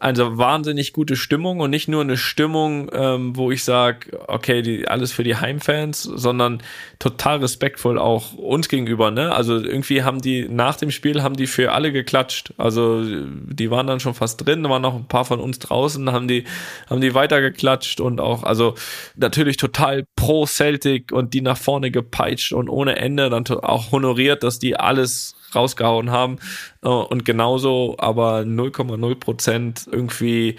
eine 0.00 0.38
wahnsinnig 0.38 0.94
gute 0.94 1.14
Stimmung 1.14 1.60
und 1.60 1.68
nicht 1.68 1.86
nur 1.86 2.00
eine 2.00 2.16
Stimmung, 2.16 2.90
ähm, 2.92 3.36
wo 3.36 3.50
ich 3.50 3.64
sage, 3.64 4.18
okay, 4.28 4.62
die, 4.62 4.88
alles 4.88 5.12
für 5.12 5.24
die 5.24 5.36
Heimfans, 5.36 6.02
sondern 6.02 6.62
total 6.98 7.38
respektvoll 7.38 7.98
auch 7.98 8.32
uns 8.32 8.70
gegenüber. 8.70 9.10
Ne? 9.10 9.34
Also 9.34 9.56
irgendwie 9.56 10.02
haben 10.02 10.22
die 10.22 10.48
nach 10.48 10.76
dem 10.76 10.90
Spiel 10.90 11.22
haben 11.22 11.36
die 11.36 11.46
für 11.46 11.72
alle 11.72 11.92
geklatscht. 11.92 12.54
Also 12.56 13.04
die 13.04 13.70
waren 13.70 13.86
dann 13.86 14.00
schon 14.00 14.14
fast 14.14 14.44
drin, 14.46 14.62
da 14.62 14.70
waren 14.70 14.80
noch 14.80 14.94
ein 14.94 15.06
paar 15.06 15.26
von 15.26 15.38
uns 15.38 15.58
draußen, 15.58 16.10
haben 16.10 16.28
die 16.28 16.44
haben 16.88 17.02
die 17.02 17.14
weitergeklatscht 17.14 18.00
und 18.00 18.20
auch 18.20 18.42
also 18.42 18.74
natürlich 19.16 19.58
total 19.58 20.04
pro 20.16 20.46
Celtic 20.46 21.12
und 21.12 21.34
die 21.34 21.42
nach 21.42 21.58
vorne 21.58 21.90
gepeitscht 21.90 22.54
und 22.54 22.70
ohne 22.70 22.96
Ende 22.96 23.28
dann 23.28 23.46
auch 23.46 23.92
honoriert, 23.92 24.42
dass 24.42 24.58
die 24.58 24.76
alles 24.76 25.34
rausgehauen 25.54 26.10
haben. 26.10 26.38
Äh, 26.82 26.88
und 26.88 27.24
genauso 27.24 27.96
aber 27.98 28.40
0,0 28.40 29.14
Prozent 29.16 29.88
irgendwie 29.90 30.56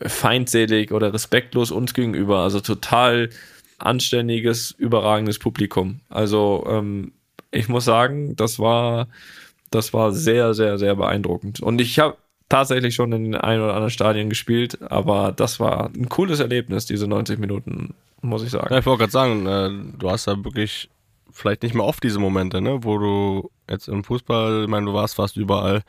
feindselig 0.00 0.92
oder 0.92 1.12
respektlos 1.12 1.70
uns 1.70 1.94
gegenüber. 1.94 2.40
Also 2.40 2.60
total 2.60 3.30
anständiges, 3.78 4.70
überragendes 4.70 5.38
Publikum. 5.38 6.00
Also 6.08 6.64
ähm, 6.68 7.12
ich 7.50 7.68
muss 7.68 7.84
sagen, 7.84 8.36
das 8.36 8.58
war, 8.58 9.08
das 9.70 9.92
war 9.92 10.12
sehr, 10.12 10.54
sehr, 10.54 10.78
sehr 10.78 10.96
beeindruckend. 10.96 11.60
Und 11.60 11.80
ich 11.80 11.98
habe 11.98 12.16
tatsächlich 12.48 12.94
schon 12.94 13.12
in 13.12 13.24
den 13.24 13.34
ein 13.34 13.60
oder 13.60 13.72
anderen 13.72 13.90
Stadien 13.90 14.28
gespielt, 14.28 14.78
aber 14.90 15.32
das 15.32 15.58
war 15.58 15.90
ein 15.94 16.08
cooles 16.08 16.40
Erlebnis, 16.40 16.86
diese 16.86 17.06
90 17.06 17.38
Minuten, 17.38 17.94
muss 18.20 18.42
ich 18.42 18.50
sagen. 18.50 18.72
Ja, 18.72 18.78
ich 18.78 18.86
wollte 18.86 19.00
gerade 19.00 19.12
sagen, 19.12 19.46
äh, 19.46 19.98
du 19.98 20.10
hast 20.10 20.26
da 20.26 20.44
wirklich 20.44 20.90
vielleicht 21.30 21.62
nicht 21.62 21.74
mehr 21.74 21.84
oft 21.84 22.02
diese 22.04 22.18
Momente, 22.18 22.60
ne, 22.60 22.84
wo 22.84 22.98
du 22.98 23.50
jetzt 23.72 23.88
im 23.88 24.04
Fußball, 24.04 24.62
ich 24.62 24.68
meine, 24.68 24.86
du 24.86 24.94
warst 24.94 25.16
fast 25.16 25.36
überall, 25.36 25.82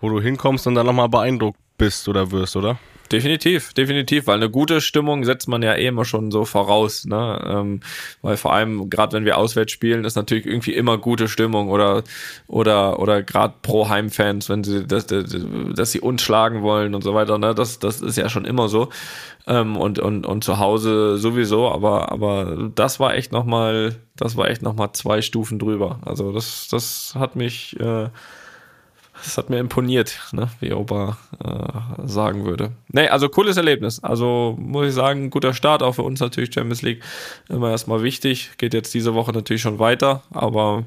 wo 0.00 0.08
du 0.08 0.20
hinkommst 0.20 0.66
und 0.66 0.74
dann 0.74 0.86
nochmal 0.86 1.08
beeindruckt 1.08 1.60
bist 1.76 2.08
oder 2.08 2.30
wirst, 2.30 2.56
oder? 2.56 2.78
Definitiv, 3.10 3.72
definitiv, 3.72 4.26
weil 4.26 4.36
eine 4.36 4.50
gute 4.50 4.82
Stimmung 4.82 5.24
setzt 5.24 5.48
man 5.48 5.62
ja 5.62 5.74
eh 5.74 5.86
immer 5.86 6.04
schon 6.04 6.30
so 6.30 6.44
voraus, 6.44 7.06
ne? 7.06 7.40
Ähm, 7.46 7.80
weil 8.20 8.36
vor 8.36 8.52
allem, 8.52 8.90
gerade 8.90 9.14
wenn 9.16 9.24
wir 9.24 9.38
auswärts 9.38 9.72
spielen, 9.72 10.04
ist 10.04 10.16
natürlich 10.16 10.44
irgendwie 10.44 10.74
immer 10.74 10.98
gute 10.98 11.26
Stimmung 11.26 11.70
oder 11.70 12.04
oder 12.48 12.98
oder 12.98 13.22
gerade 13.22 13.54
pro 13.62 13.88
Heimfans, 13.88 14.50
wenn 14.50 14.62
sie 14.62 14.86
dass, 14.86 15.06
dass 15.06 15.92
sie 15.92 16.00
uns 16.00 16.20
schlagen 16.20 16.60
wollen 16.62 16.94
und 16.94 17.02
so 17.02 17.14
weiter, 17.14 17.38
ne? 17.38 17.54
Das 17.54 17.78
das 17.78 18.02
ist 18.02 18.18
ja 18.18 18.28
schon 18.28 18.44
immer 18.44 18.68
so 18.68 18.90
ähm, 19.46 19.76
und 19.78 19.98
und 19.98 20.26
und 20.26 20.44
zu 20.44 20.58
Hause 20.58 21.16
sowieso, 21.16 21.70
aber 21.70 22.12
aber 22.12 22.70
das 22.74 23.00
war 23.00 23.14
echt 23.14 23.32
noch 23.32 23.46
mal, 23.46 23.96
das 24.16 24.36
war 24.36 24.50
echt 24.50 24.60
noch 24.62 24.74
mal 24.74 24.92
zwei 24.92 25.22
Stufen 25.22 25.58
drüber. 25.58 26.00
Also 26.04 26.32
das 26.32 26.68
das 26.70 27.14
hat 27.18 27.36
mich 27.36 27.78
äh, 27.80 28.08
das 29.24 29.38
hat 29.38 29.50
mir 29.50 29.58
imponiert, 29.58 30.18
ne, 30.32 30.48
wie 30.60 30.72
Opa 30.72 31.16
äh, 31.44 32.06
sagen 32.06 32.44
würde. 32.44 32.72
Nee, 32.88 33.08
also 33.08 33.28
cooles 33.28 33.56
Erlebnis. 33.56 34.02
Also 34.02 34.56
muss 34.58 34.88
ich 34.88 34.94
sagen, 34.94 35.30
guter 35.30 35.54
Start, 35.54 35.82
auch 35.82 35.92
für 35.92 36.02
uns 36.02 36.20
natürlich 36.20 36.52
Champions 36.52 36.82
League. 36.82 37.02
Immer 37.48 37.70
erstmal 37.70 38.02
wichtig. 38.02 38.50
Geht 38.58 38.74
jetzt 38.74 38.94
diese 38.94 39.14
Woche 39.14 39.32
natürlich 39.32 39.62
schon 39.62 39.78
weiter, 39.78 40.22
aber 40.30 40.84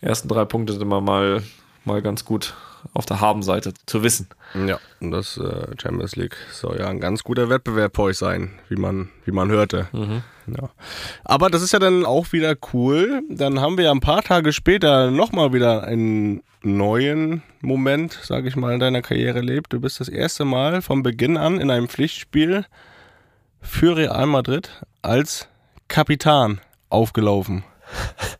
ersten 0.00 0.28
drei 0.28 0.44
Punkte 0.44 0.72
sind 0.72 0.82
immer 0.82 1.00
mal, 1.00 1.42
mal 1.84 2.02
ganz 2.02 2.24
gut 2.24 2.54
auf 2.94 3.06
der 3.06 3.20
Habenseite 3.20 3.72
zu 3.86 4.02
wissen. 4.02 4.28
Ja, 4.66 4.78
und 5.00 5.10
das 5.10 5.36
äh, 5.36 5.66
Champions 5.80 6.16
League 6.16 6.36
soll 6.52 6.78
ja 6.78 6.88
ein 6.88 7.00
ganz 7.00 7.22
guter 7.24 7.48
Wettbewerb 7.48 7.96
für 7.96 8.02
euch 8.02 8.18
sein, 8.18 8.52
wie 8.68 8.76
man, 8.76 9.10
wie 9.24 9.32
man 9.32 9.50
hörte. 9.50 9.88
Mhm. 9.92 10.22
Ja. 10.46 10.70
Aber 11.24 11.50
das 11.50 11.62
ist 11.62 11.72
ja 11.72 11.78
dann 11.78 12.06
auch 12.06 12.32
wieder 12.32 12.56
cool. 12.72 13.22
Dann 13.28 13.60
haben 13.60 13.76
wir 13.76 13.84
ja 13.84 13.90
ein 13.90 14.00
paar 14.00 14.22
Tage 14.22 14.52
später 14.52 15.10
nochmal 15.10 15.52
wieder 15.52 15.84
einen 15.84 16.42
neuen 16.62 17.42
Moment, 17.60 18.18
sage 18.22 18.48
ich 18.48 18.56
mal, 18.56 18.72
in 18.74 18.80
deiner 18.80 19.02
Karriere 19.02 19.38
erlebt. 19.38 19.72
Du 19.72 19.80
bist 19.80 20.00
das 20.00 20.08
erste 20.08 20.44
Mal 20.44 20.82
von 20.82 21.02
Beginn 21.02 21.36
an 21.36 21.60
in 21.60 21.70
einem 21.70 21.88
Pflichtspiel 21.88 22.64
für 23.60 23.96
Real 23.96 24.26
Madrid 24.26 24.70
als 25.02 25.48
Kapitan 25.88 26.60
aufgelaufen. 26.88 27.64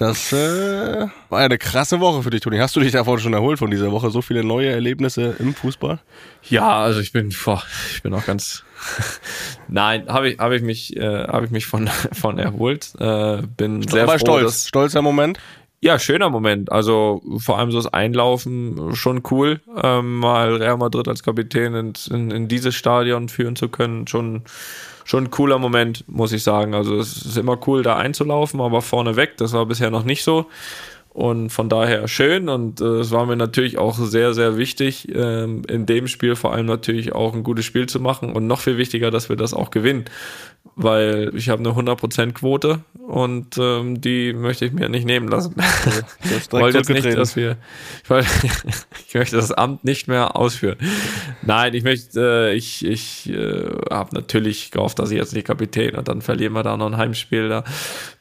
Das 0.00 0.32
äh, 0.32 1.08
war 1.28 1.40
ja 1.40 1.44
eine 1.44 1.58
krasse 1.58 2.00
Woche 2.00 2.22
für 2.22 2.30
dich, 2.30 2.40
Toni. 2.40 2.56
Hast 2.56 2.74
du 2.74 2.80
dich 2.80 2.92
davon 2.92 3.18
schon 3.18 3.34
erholt 3.34 3.58
von 3.58 3.70
dieser 3.70 3.92
Woche? 3.92 4.08
So 4.08 4.22
viele 4.22 4.42
neue 4.42 4.70
Erlebnisse 4.70 5.36
im 5.38 5.54
Fußball? 5.54 5.98
Ja, 6.48 6.80
also 6.80 7.00
ich 7.00 7.12
bin, 7.12 7.34
boah, 7.44 7.62
ich 7.92 8.02
bin 8.02 8.14
auch 8.14 8.24
ganz. 8.24 8.64
Nein, 9.68 10.08
habe 10.08 10.30
ich, 10.30 10.38
habe 10.38 10.56
ich 10.56 10.62
mich, 10.62 10.96
äh, 10.96 11.26
habe 11.26 11.44
ich 11.44 11.50
mich 11.50 11.66
von 11.66 11.88
von 12.14 12.38
erholt. 12.38 12.94
Äh, 12.98 13.42
bin 13.58 13.86
sehr 13.86 14.08
froh, 14.08 14.16
stolz, 14.16 14.68
stolzer 14.68 15.02
Moment. 15.02 15.38
Ja, 15.82 15.98
schöner 15.98 16.30
Moment. 16.30 16.72
Also 16.72 17.20
vor 17.36 17.58
allem 17.58 17.70
so 17.70 17.76
das 17.76 17.92
Einlaufen 17.92 18.94
schon 18.96 19.20
cool, 19.30 19.60
ähm, 19.82 20.16
mal 20.16 20.54
Real 20.54 20.78
Madrid 20.78 21.08
als 21.08 21.22
Kapitän 21.22 21.74
in, 21.74 21.92
in, 22.08 22.30
in 22.30 22.48
dieses 22.48 22.74
Stadion 22.74 23.28
führen 23.28 23.54
zu 23.54 23.68
können, 23.68 24.06
schon 24.06 24.44
schon 25.10 25.24
ein 25.24 25.30
cooler 25.30 25.58
Moment, 25.58 26.04
muss 26.06 26.32
ich 26.32 26.44
sagen. 26.44 26.72
Also 26.72 26.96
es 26.96 27.26
ist 27.26 27.36
immer 27.36 27.58
cool, 27.66 27.82
da 27.82 27.96
einzulaufen, 27.96 28.60
aber 28.60 28.80
vorneweg, 28.80 29.36
das 29.38 29.52
war 29.52 29.66
bisher 29.66 29.90
noch 29.90 30.04
nicht 30.04 30.22
so. 30.22 30.46
Und 31.12 31.50
von 31.50 31.68
daher 31.68 32.06
schön 32.06 32.48
und 32.48 32.80
äh, 32.80 33.00
es 33.00 33.10
war 33.10 33.26
mir 33.26 33.34
natürlich 33.34 33.78
auch 33.78 33.98
sehr, 33.98 34.32
sehr 34.32 34.56
wichtig, 34.56 35.08
ähm, 35.12 35.62
in 35.68 35.84
dem 35.84 36.06
Spiel 36.06 36.36
vor 36.36 36.52
allem 36.52 36.66
natürlich 36.66 37.12
auch 37.12 37.34
ein 37.34 37.42
gutes 37.42 37.64
Spiel 37.64 37.86
zu 37.86 37.98
machen 37.98 38.32
und 38.32 38.46
noch 38.46 38.60
viel 38.60 38.78
wichtiger, 38.78 39.10
dass 39.10 39.28
wir 39.28 39.36
das 39.36 39.52
auch 39.52 39.70
gewinnen 39.70 40.04
weil 40.76 41.32
ich 41.34 41.48
habe 41.48 41.60
eine 41.60 41.70
100% 41.70 42.32
Quote 42.32 42.80
und 43.06 43.58
ähm, 43.58 44.00
die 44.00 44.32
möchte 44.32 44.64
ich 44.64 44.72
mir 44.72 44.88
nicht 44.88 45.04
nehmen 45.04 45.28
lassen. 45.28 45.54
ich 46.22 46.52
wollte 46.52 46.78
jetzt 46.78 46.90
nicht, 46.90 47.04
dass 47.16 47.36
wir, 47.36 47.56
ich, 48.02 48.10
wollte, 48.10 48.28
ich 49.08 49.14
möchte 49.14 49.36
das 49.36 49.52
Amt 49.52 49.84
nicht 49.84 50.08
mehr 50.08 50.36
ausführen. 50.36 50.78
Nein, 51.42 51.74
ich 51.74 51.84
möchte, 51.84 52.50
äh, 52.50 52.54
ich, 52.54 52.84
ich 52.84 53.30
äh, 53.30 53.68
habe 53.90 54.14
natürlich 54.14 54.70
gehofft, 54.70 54.98
dass 54.98 55.10
ich 55.10 55.18
jetzt 55.18 55.34
nicht 55.34 55.46
Kapitän 55.46 55.96
und 55.96 56.08
dann 56.08 56.22
verlieren 56.22 56.52
wir 56.52 56.62
da 56.62 56.76
noch 56.76 56.86
ein 56.86 56.96
Heimspiel. 56.96 57.48
Da. 57.48 57.64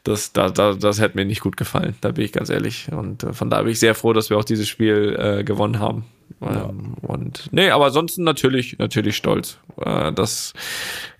Das, 0.09 0.33
da, 0.33 0.49
da, 0.49 0.73
das 0.73 0.99
hätte 0.99 1.15
mir 1.17 1.25
nicht 1.25 1.41
gut 1.41 1.55
gefallen, 1.55 1.93
da 2.01 2.11
bin 2.11 2.25
ich 2.25 2.31
ganz 2.31 2.49
ehrlich. 2.49 2.87
Und 2.91 3.23
äh, 3.23 3.31
von 3.31 3.51
da 3.51 3.61
bin 3.61 3.71
ich 3.71 3.79
sehr 3.79 3.93
froh, 3.93 4.11
dass 4.11 4.31
wir 4.31 4.39
auch 4.39 4.43
dieses 4.43 4.67
Spiel 4.67 5.15
äh, 5.19 5.43
gewonnen 5.43 5.77
haben. 5.77 6.05
Ja. 6.41 6.69
Ähm, 6.69 6.95
und 7.03 7.47
nee, 7.51 7.69
aber 7.69 7.85
ansonsten 7.85 8.23
natürlich, 8.23 8.79
natürlich 8.79 9.15
stolz. 9.15 9.59
Äh, 9.79 10.11
das 10.11 10.53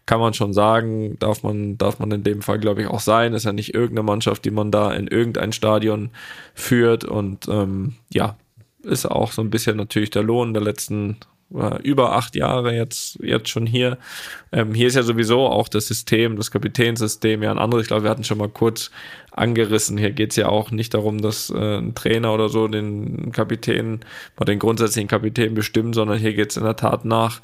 kann 0.08 0.20
man 0.20 0.34
schon 0.34 0.54
sagen, 0.54 1.18
darf 1.20 1.44
man, 1.44 1.78
darf 1.78 2.00
man 2.00 2.10
in 2.10 2.24
dem 2.24 2.42
Fall, 2.42 2.58
glaube 2.58 2.82
ich, 2.82 2.88
auch 2.88 3.00
sein. 3.00 3.34
Ist 3.34 3.46
ja 3.46 3.54
nicht 3.54 3.76
irgendeine 3.76 4.08
Mannschaft, 4.08 4.44
die 4.44 4.50
man 4.50 4.72
da 4.72 4.92
in 4.92 5.06
irgendein 5.06 5.52
Stadion 5.52 6.10
führt. 6.56 7.04
Und 7.04 7.48
ähm, 7.48 7.94
ja, 8.12 8.38
ist 8.82 9.06
auch 9.06 9.32
so 9.32 9.44
ein 9.44 9.52
bisschen 9.52 9.78
natürlich 9.78 10.10
der 10.10 10.24
Lohn 10.24 10.56
der 10.56 10.64
letzten 10.64 11.18
über 11.50 12.16
acht 12.16 12.36
Jahre 12.36 12.76
jetzt, 12.76 13.18
jetzt 13.22 13.50
schon 13.50 13.66
hier. 13.66 13.98
Ähm, 14.52 14.74
hier 14.74 14.88
ist 14.88 14.96
ja 14.96 15.04
sowieso 15.04 15.48
auch 15.48 15.68
das 15.68 15.88
System, 15.88 16.36
das 16.36 16.52
Kapitänssystem 16.52 17.42
ja 17.42 17.52
ein 17.52 17.58
anderes. 17.60 17.84
Ich 17.84 17.88
glaube, 17.88 18.04
wir 18.04 18.10
hatten 18.12 18.24
schon 18.24 18.38
mal 18.38 18.50
kurz 18.50 18.92
angerissen. 19.32 19.98
Hier 19.98 20.12
geht 20.12 20.32
es 20.32 20.36
ja 20.36 20.48
auch 20.48 20.72
nicht 20.72 20.94
darum, 20.94 21.22
dass 21.22 21.50
äh, 21.50 21.78
ein 21.78 21.96
Trainer 21.96 22.34
oder 22.34 22.50
so 22.50 22.68
den 22.68 23.32
Kapitän 23.32 24.02
oder 24.38 24.46
den 24.46 24.60
grundsätzlichen 24.60 25.08
Kapitän 25.08 25.56
bestimmt, 25.56 25.96
sondern 25.96 26.20
hier 26.20 26.34
geht 26.34 26.52
es 26.52 26.58
in 26.58 26.64
der 26.64 26.76
Tat 26.76 27.06
nach 27.06 27.42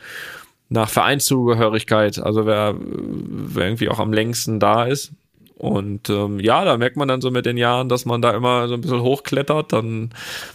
nach 0.67 0.89
Vereinszugehörigkeit, 0.89 2.17
also 2.17 2.47
wer, 2.47 2.75
wer 2.79 3.65
irgendwie 3.65 3.89
auch 3.89 3.99
am 3.99 4.11
längsten 4.11 4.59
da 4.59 4.85
ist. 4.85 5.13
Und 5.57 6.09
ähm, 6.09 6.39
ja, 6.41 6.65
da 6.65 6.77
merkt 6.77 6.97
man 6.97 7.07
dann 7.07 7.21
so 7.21 7.31
mit 7.31 7.45
den 7.45 7.55
Jahren, 7.55 7.87
dass 7.87 8.05
man 8.05 8.21
da 8.21 8.31
immer 8.31 8.67
so 8.67 8.73
ein 8.73 8.81
bisschen 8.81 9.01
hochklettert. 9.01 9.71
Dann, 9.71 10.09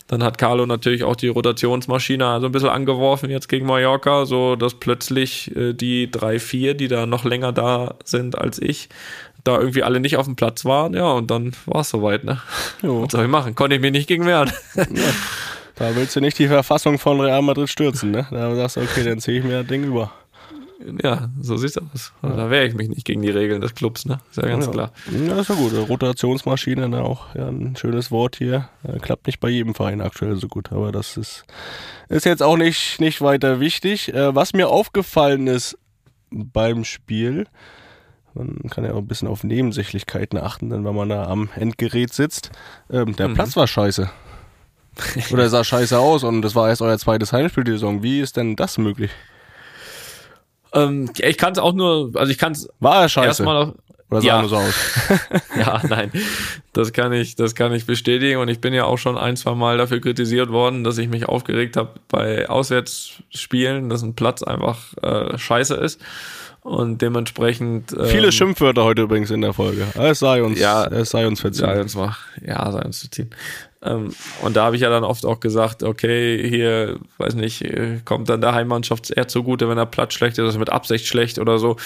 dann 0.09 0.23
hat 0.23 0.37
Carlo 0.37 0.67
natürlich 0.67 1.05
auch 1.05 1.17
die 1.17 1.29
Rotationsmaschine 1.29 2.39
so 2.41 2.47
ein 2.47 2.53
bisschen 2.53 2.69
angeworfen 2.69 3.31
jetzt 3.31 3.49
gegen 3.49 3.67
Mallorca, 3.67 4.27
so 4.27 4.57
dass 4.57 4.75
plötzlich 4.75 5.57
äh, 5.57 5.73
die 5.73 6.11
drei, 6.11 6.39
vier, 6.39 6.75
die 6.75 6.89
da 6.89 7.07
noch 7.07 7.25
länger 7.25 7.53
da 7.53 7.95
sind 8.05 8.37
als 8.37 8.61
ich, 8.61 8.91
da 9.43 9.59
irgendwie 9.59 9.83
alle 9.83 10.01
nicht 10.01 10.19
auf 10.19 10.27
dem 10.27 10.37
Platz 10.37 10.67
waren. 10.67 10.93
Ja, 10.93 11.13
und 11.13 11.31
dann 11.31 11.53
war 11.65 11.81
es 11.81 11.89
soweit, 11.89 12.25
ne? 12.25 12.43
Jo. 12.83 13.05
Was 13.05 13.13
soll 13.13 13.25
ich 13.25 13.31
machen? 13.31 13.55
Konnte 13.55 13.77
ich 13.77 13.83
mich 13.83 13.93
nicht 13.93 14.07
gegen 14.07 14.27
wehren. 14.27 14.53
Ja. 14.77 14.85
Da 15.77 15.97
willst 15.97 16.15
du 16.15 16.21
nicht 16.21 16.39
die 16.39 16.47
Verfassung 16.47 16.99
von 16.99 17.19
Real 17.23 17.41
Madrid 17.41 17.71
stürzen, 17.71 18.11
ne? 18.11 18.27
Da 18.31 18.55
sagst 18.55 18.77
du, 18.77 18.81
okay, 18.83 19.03
dann 19.03 19.19
ziehe 19.19 19.39
ich 19.39 19.45
mir 19.45 19.61
das 19.61 19.67
Ding 19.67 19.83
über. 19.83 20.13
Ja, 21.03 21.29
so 21.41 21.57
sieht's 21.57 21.77
aus. 21.77 22.13
Ja. 22.23 22.31
Da 22.31 22.51
wehre 22.51 22.67
ich 22.67 22.75
mich 22.75 22.89
nicht 22.89 23.05
gegen 23.05 23.23
die 23.23 23.31
Regeln 23.31 23.61
des 23.61 23.75
Clubs, 23.75 24.07
ne? 24.07 24.21
Ist 24.31 24.39
ja 24.39 24.47
ganz 24.47 24.67
ja. 24.67 24.73
klar. 24.73 24.93
Ja, 25.27 25.41
ist 25.41 25.49
ja 25.49 25.55
gut. 25.55 25.73
Rotationsmaschine, 25.75 26.89
ne? 26.89 27.03
auch 27.03 27.35
ja, 27.35 27.49
ein 27.49 27.77
schönes 27.77 28.11
Wort 28.11 28.37
hier. 28.37 28.69
klappt 29.03 29.27
nicht 29.27 29.41
bei 29.41 29.51
jedem 29.51 29.75
Verein 29.75 30.01
aktuell 30.01 30.37
so 30.37 30.49
gut, 30.49 30.73
aber 30.73 30.91
das 30.91 31.17
ist, 31.17 31.45
ist 32.09 32.25
jetzt 32.25 32.43
auch 32.43 32.57
nicht, 32.57 33.01
nicht 33.01 33.21
weiter 33.21 33.61
wichtig. 33.61 34.15
Äh, 34.15 34.35
was 34.35 34.53
mir 34.55 34.69
aufgefallen 34.69 35.47
ist 35.47 35.77
beim 36.31 36.85
Spiel, 36.85 37.47
man 38.35 38.59
kann 38.71 38.85
ja 38.85 38.93
auch 38.93 38.99
ein 38.99 39.09
bisschen 39.09 39.29
auf 39.29 39.45
Nebensächlichkeiten 39.45 40.39
achten, 40.39 40.71
denn 40.71 40.85
wenn 40.85 40.95
man 40.95 41.09
da 41.09 41.27
am 41.27 41.51
Endgerät 41.57 42.13
sitzt, 42.13 42.51
ähm, 42.91 43.17
der 43.17 43.29
mhm. 43.29 43.35
Platz 43.35 43.57
war 43.57 43.67
scheiße. 43.67 44.11
Oder 45.33 45.49
sah 45.49 45.65
scheiße 45.65 45.99
aus 45.99 46.25
und 46.25 46.43
das 46.43 46.55
war 46.55 46.69
erst 46.69 46.83
euer 46.83 46.99
zweites 46.99 47.33
Heimspiel 47.33 47.65
die 47.65 47.73
Saison. 47.73 48.03
Wie 48.03 48.21
ist 48.21 48.37
denn 48.37 48.57
das 48.57 48.79
möglich? 48.79 49.11
Ähm, 50.75 51.11
ich 51.19 51.39
kann 51.39 51.53
es 51.53 51.59
auch 51.59 51.73
nur, 51.73 52.13
also 52.15 52.31
ich 52.31 52.39
kann 52.39 52.53
es. 52.53 52.69
War 52.81 53.03
er 53.03 53.09
scheiße? 53.09 53.27
Erstmal 53.27 53.57
auf, 53.57 53.75
oder 54.11 54.21
sah 54.23 54.27
ja. 54.27 54.41
nur 54.41 54.49
so 54.49 54.57
aus? 54.57 54.75
ja, 55.57 55.81
nein. 55.89 56.11
Das 56.73 56.93
kann 56.93 57.13
ich, 57.13 57.37
das 57.37 57.55
kann 57.55 57.73
ich 57.73 57.87
bestätigen. 57.87 58.41
Und 58.41 58.49
ich 58.49 58.61
bin 58.61 58.75
ja 58.75 58.85
auch 58.85 58.99
schon 58.99 59.17
ein, 59.17 59.37
zwei 59.37 59.55
Mal 59.55 59.79
dafür 59.79 60.01
kritisiert 60.01 60.51
worden, 60.51 60.83
dass 60.83 60.99
ich 60.99 61.09
mich 61.09 61.27
aufgeregt 61.27 61.77
habe 61.77 61.91
bei 62.09 62.49
Auswärtsspielen, 62.49 63.89
dass 63.89 64.03
ein 64.03 64.15
Platz 64.15 64.43
einfach 64.43 64.79
äh, 65.03 65.39
scheiße 65.39 65.75
ist. 65.77 66.01
Und 66.63 67.01
dementsprechend. 67.01 67.93
Ähm, 67.93 68.07
Viele 68.07 68.33
Schimpfwörter 68.33 68.85
heute 68.85 69.03
übrigens 69.03 69.31
in 69.31 69.41
der 69.41 69.55
Folge. 69.55 69.87
Es 69.95 70.19
sei 70.19 70.43
uns, 70.43 70.59
Ja. 70.59 70.87
es 70.87 71.11
sei 71.11 71.27
uns 71.27 71.41
verziehen. 71.41 71.67
Sei 71.67 71.81
uns 71.81 71.95
mal, 71.95 72.17
ja, 72.45 72.71
sei 72.71 72.83
uns 72.83 73.01
zu 73.01 73.11
ziehen. 73.11 73.31
Ähm, 73.31 73.37
und 73.83 74.57
da 74.57 74.65
habe 74.65 74.77
ich 74.77 74.83
ja 74.83 74.91
dann 74.91 75.05
oft 75.05 75.25
auch 75.25 75.41
gesagt, 75.41 75.83
okay, 75.83 76.47
hier, 76.47 76.99
weiß 77.17 77.35
nicht, 77.35 77.65
kommt 78.05 78.29
dann 78.29 78.43
der 78.43 78.53
Heimmannschaft 78.55 79.11
eher 79.11 79.27
zugute, 79.27 79.71
wenn 79.71 79.79
er 79.79 79.87
Platz 79.87 80.13
schlecht 80.13 80.37
ist, 80.37 80.51
ist 80.51 80.59
mit 80.59 80.71
Absicht 80.71 81.07
schlecht 81.07 81.39
oder 81.39 81.59
so. 81.59 81.77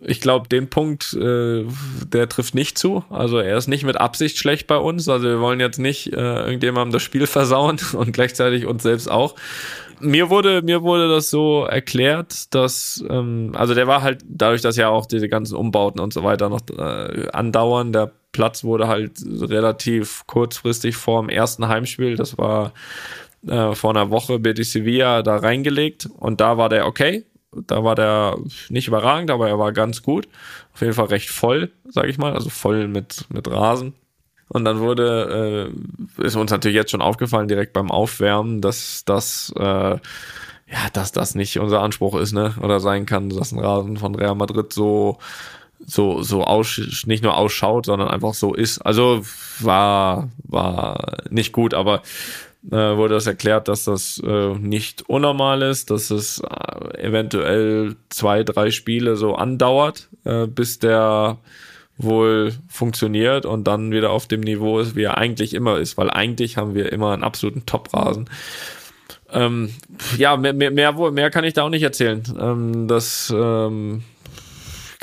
Ich 0.00 0.20
glaube, 0.20 0.48
den 0.48 0.68
Punkt, 0.68 1.14
äh, 1.14 1.64
der 2.04 2.28
trifft 2.28 2.54
nicht 2.54 2.76
zu. 2.76 3.04
Also 3.08 3.38
er 3.38 3.56
ist 3.56 3.66
nicht 3.66 3.84
mit 3.84 3.96
Absicht 3.96 4.36
schlecht 4.36 4.66
bei 4.66 4.76
uns. 4.76 5.08
Also 5.08 5.26
wir 5.26 5.40
wollen 5.40 5.58
jetzt 5.58 5.78
nicht 5.78 6.12
äh, 6.12 6.40
irgendjemandem 6.44 6.92
das 6.92 7.02
Spiel 7.02 7.26
versauen 7.26 7.78
und 7.92 8.12
gleichzeitig 8.12 8.66
uns 8.66 8.82
selbst 8.82 9.10
auch. 9.10 9.36
Mir 9.98 10.28
wurde, 10.28 10.60
mir 10.60 10.82
wurde 10.82 11.08
das 11.08 11.30
so 11.30 11.64
erklärt, 11.64 12.54
dass, 12.54 13.02
ähm, 13.08 13.52
also 13.54 13.72
der 13.72 13.86
war 13.86 14.02
halt, 14.02 14.22
dadurch, 14.28 14.60
dass 14.60 14.76
ja 14.76 14.88
auch 14.88 15.06
diese 15.06 15.28
ganzen 15.28 15.56
Umbauten 15.56 16.00
und 16.00 16.12
so 16.12 16.22
weiter 16.22 16.50
noch 16.50 16.60
äh, 16.76 17.28
andauern, 17.32 17.92
der 17.92 18.12
Platz 18.36 18.62
wurde 18.64 18.86
halt 18.86 19.12
relativ 19.24 20.26
kurzfristig 20.26 20.94
vor 20.94 21.22
dem 21.22 21.30
ersten 21.30 21.66
Heimspiel, 21.68 22.16
das 22.16 22.36
war 22.36 22.72
äh, 23.46 23.74
vor 23.74 23.90
einer 23.90 24.10
Woche 24.10 24.38
Betis 24.38 24.72
Sevilla 24.72 25.22
da 25.22 25.36
reingelegt 25.38 26.06
und 26.18 26.40
da 26.40 26.58
war 26.58 26.68
der 26.68 26.86
okay. 26.86 27.24
Da 27.66 27.82
war 27.82 27.94
der 27.94 28.36
nicht 28.68 28.88
überragend, 28.88 29.30
aber 29.30 29.48
er 29.48 29.58
war 29.58 29.72
ganz 29.72 30.02
gut. 30.02 30.28
Auf 30.74 30.82
jeden 30.82 30.92
Fall 30.92 31.06
recht 31.06 31.30
voll, 31.30 31.70
sag 31.88 32.06
ich 32.06 32.18
mal, 32.18 32.34
also 32.34 32.50
voll 32.50 32.86
mit, 32.86 33.24
mit 33.30 33.50
Rasen. 33.50 33.94
Und 34.48 34.66
dann 34.66 34.80
wurde, 34.80 35.72
äh, 36.18 36.22
ist 36.22 36.36
uns 36.36 36.50
natürlich 36.50 36.76
jetzt 36.76 36.90
schon 36.90 37.00
aufgefallen, 37.00 37.48
direkt 37.48 37.72
beim 37.72 37.90
Aufwärmen, 37.90 38.60
dass 38.60 39.04
das, 39.06 39.54
äh, 39.56 39.62
ja, 39.62 39.98
dass 40.92 41.12
das 41.12 41.34
nicht 41.34 41.58
unser 41.58 41.80
Anspruch 41.80 42.16
ist, 42.16 42.32
ne? 42.32 42.54
Oder 42.60 42.78
sein 42.80 43.06
kann, 43.06 43.30
dass 43.30 43.52
ein 43.52 43.58
Rasen 43.58 43.96
von 43.96 44.14
Real 44.14 44.34
Madrid 44.34 44.72
so, 44.72 45.18
so, 45.84 46.22
so 46.22 46.44
aus, 46.44 46.80
nicht 47.06 47.22
nur 47.22 47.36
ausschaut, 47.36 47.86
sondern 47.86 48.08
einfach 48.08 48.34
so 48.34 48.54
ist. 48.54 48.78
Also 48.78 49.22
war, 49.60 50.30
war 50.44 51.18
nicht 51.30 51.52
gut, 51.52 51.74
aber 51.74 52.02
äh, 52.70 52.96
wurde 52.96 53.14
das 53.14 53.26
erklärt, 53.26 53.68
dass 53.68 53.84
das 53.84 54.20
äh, 54.26 54.54
nicht 54.54 55.08
unnormal 55.08 55.62
ist, 55.62 55.90
dass 55.90 56.10
es 56.10 56.40
äh, 56.40 56.98
eventuell 56.98 57.96
zwei, 58.08 58.42
drei 58.42 58.70
Spiele 58.70 59.16
so 59.16 59.34
andauert, 59.34 60.08
äh, 60.24 60.46
bis 60.46 60.78
der 60.78 61.38
wohl 61.98 62.52
funktioniert 62.68 63.46
und 63.46 63.64
dann 63.64 63.90
wieder 63.90 64.10
auf 64.10 64.26
dem 64.26 64.40
Niveau 64.40 64.80
ist, 64.80 64.96
wie 64.96 65.04
er 65.04 65.16
eigentlich 65.16 65.54
immer 65.54 65.78
ist, 65.78 65.96
weil 65.96 66.10
eigentlich 66.10 66.56
haben 66.56 66.74
wir 66.74 66.92
immer 66.92 67.12
einen 67.12 67.22
absoluten 67.22 67.64
Top-Rasen. 67.64 68.28
Ähm, 69.30 69.70
ja, 70.18 70.36
mehr, 70.36 70.52
mehr, 70.52 70.70
mehr, 70.70 70.92
mehr 70.92 71.30
kann 71.30 71.44
ich 71.44 71.54
da 71.54 71.62
auch 71.62 71.70
nicht 71.70 71.82
erzählen. 71.82 72.22
Ähm, 72.38 72.88
das 72.88 73.32
ähm, 73.34 74.02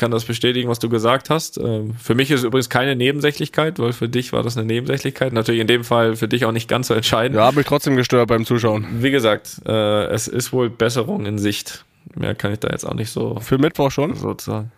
kann 0.04 0.12
das 0.12 0.26
bestätigen, 0.26 0.68
was 0.68 0.80
du 0.80 0.89
gesagt 0.89 1.30
hast. 1.30 1.58
Ähm, 1.58 1.94
für 1.94 2.13
mich 2.13 2.30
ist 2.30 2.42
es 2.42 2.44
übrigens 2.44 2.70
keine 2.70 2.94
Nebensächlichkeit, 2.98 3.80
weil 3.80 3.94
für 3.94 4.10
dich 4.10 4.34
war 4.34 4.44
das 4.44 4.58
eine 4.58 4.66
Nebensächlichkeit. 4.66 5.32
Natürlich 5.32 5.62
in 5.62 5.68
dem 5.68 5.86
Fall 5.86 6.18
für 6.18 6.28
dich 6.28 6.44
auch 6.44 6.52
nicht 6.52 6.68
ganz 6.68 6.89
so 6.89 6.94
entscheidend. 6.94 7.38
Ja, 7.38 7.46
habe 7.46 7.56
mich 7.56 7.66
trotzdem 7.66 7.96
gestört 7.96 8.28
beim 8.28 8.46
Zuschauen. 8.46 8.86
Wie 9.00 9.12
gesagt, 9.12 9.62
äh, 9.66 10.08
es 10.08 10.28
ist 10.28 10.52
wohl 10.52 10.70
Besserung 10.70 11.26
in 11.26 11.38
Sicht. 11.38 11.86
Mehr 12.16 12.36
kann 12.36 12.52
ich 12.52 12.60
da 12.60 12.68
jetzt 12.68 12.84
auch 12.86 12.96
nicht 12.96 13.12
so 13.12 13.39
Für 13.39 13.58
Mittwoch 13.58 13.92
schon. 13.92 14.13
sozusagen. 14.16 14.74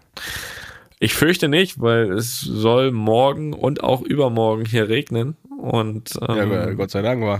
Ich 0.99 1.15
fürchte 1.15 1.49
nicht, 1.49 1.81
weil 1.81 2.11
es 2.11 2.39
soll 2.39 2.91
morgen 2.91 3.53
und 3.53 3.83
auch 3.83 4.03
übermorgen 4.03 4.65
hier 4.65 4.89
regnen. 4.89 5.35
Und 5.57 6.11
Ja, 6.21 6.37
ähm, 6.37 6.77
Gott 6.77 6.91
sei 6.91 7.01
Dank 7.01 7.23
war. 7.23 7.39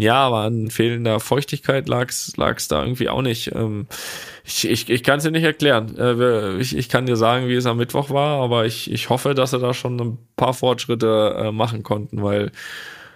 Ja, 0.00 0.16
aber 0.16 0.38
an 0.38 0.70
fehlender 0.70 1.20
Feuchtigkeit 1.20 1.88
lag's 1.88 2.36
lag's 2.36 2.68
da 2.68 2.82
irgendwie 2.82 3.08
auch 3.08 3.22
nicht. 3.22 3.54
Ähm, 3.54 3.86
ich 4.44 4.68
ich, 4.68 4.90
ich 4.90 5.02
kann 5.02 5.18
es 5.18 5.24
dir 5.24 5.30
nicht 5.30 5.44
erklären. 5.44 5.96
Äh, 5.96 6.58
ich, 6.58 6.76
ich 6.76 6.88
kann 6.88 7.06
dir 7.06 7.16
sagen, 7.16 7.48
wie 7.48 7.54
es 7.54 7.66
am 7.66 7.76
Mittwoch 7.76 8.10
war, 8.10 8.42
aber 8.42 8.66
ich, 8.66 8.90
ich 8.90 9.08
hoffe, 9.10 9.34
dass 9.34 9.50
sie 9.50 9.58
da 9.58 9.74
schon 9.74 10.00
ein 10.00 10.18
paar 10.36 10.54
Fortschritte 10.54 11.36
äh, 11.38 11.52
machen 11.52 11.82
konnten, 11.82 12.22
weil 12.22 12.52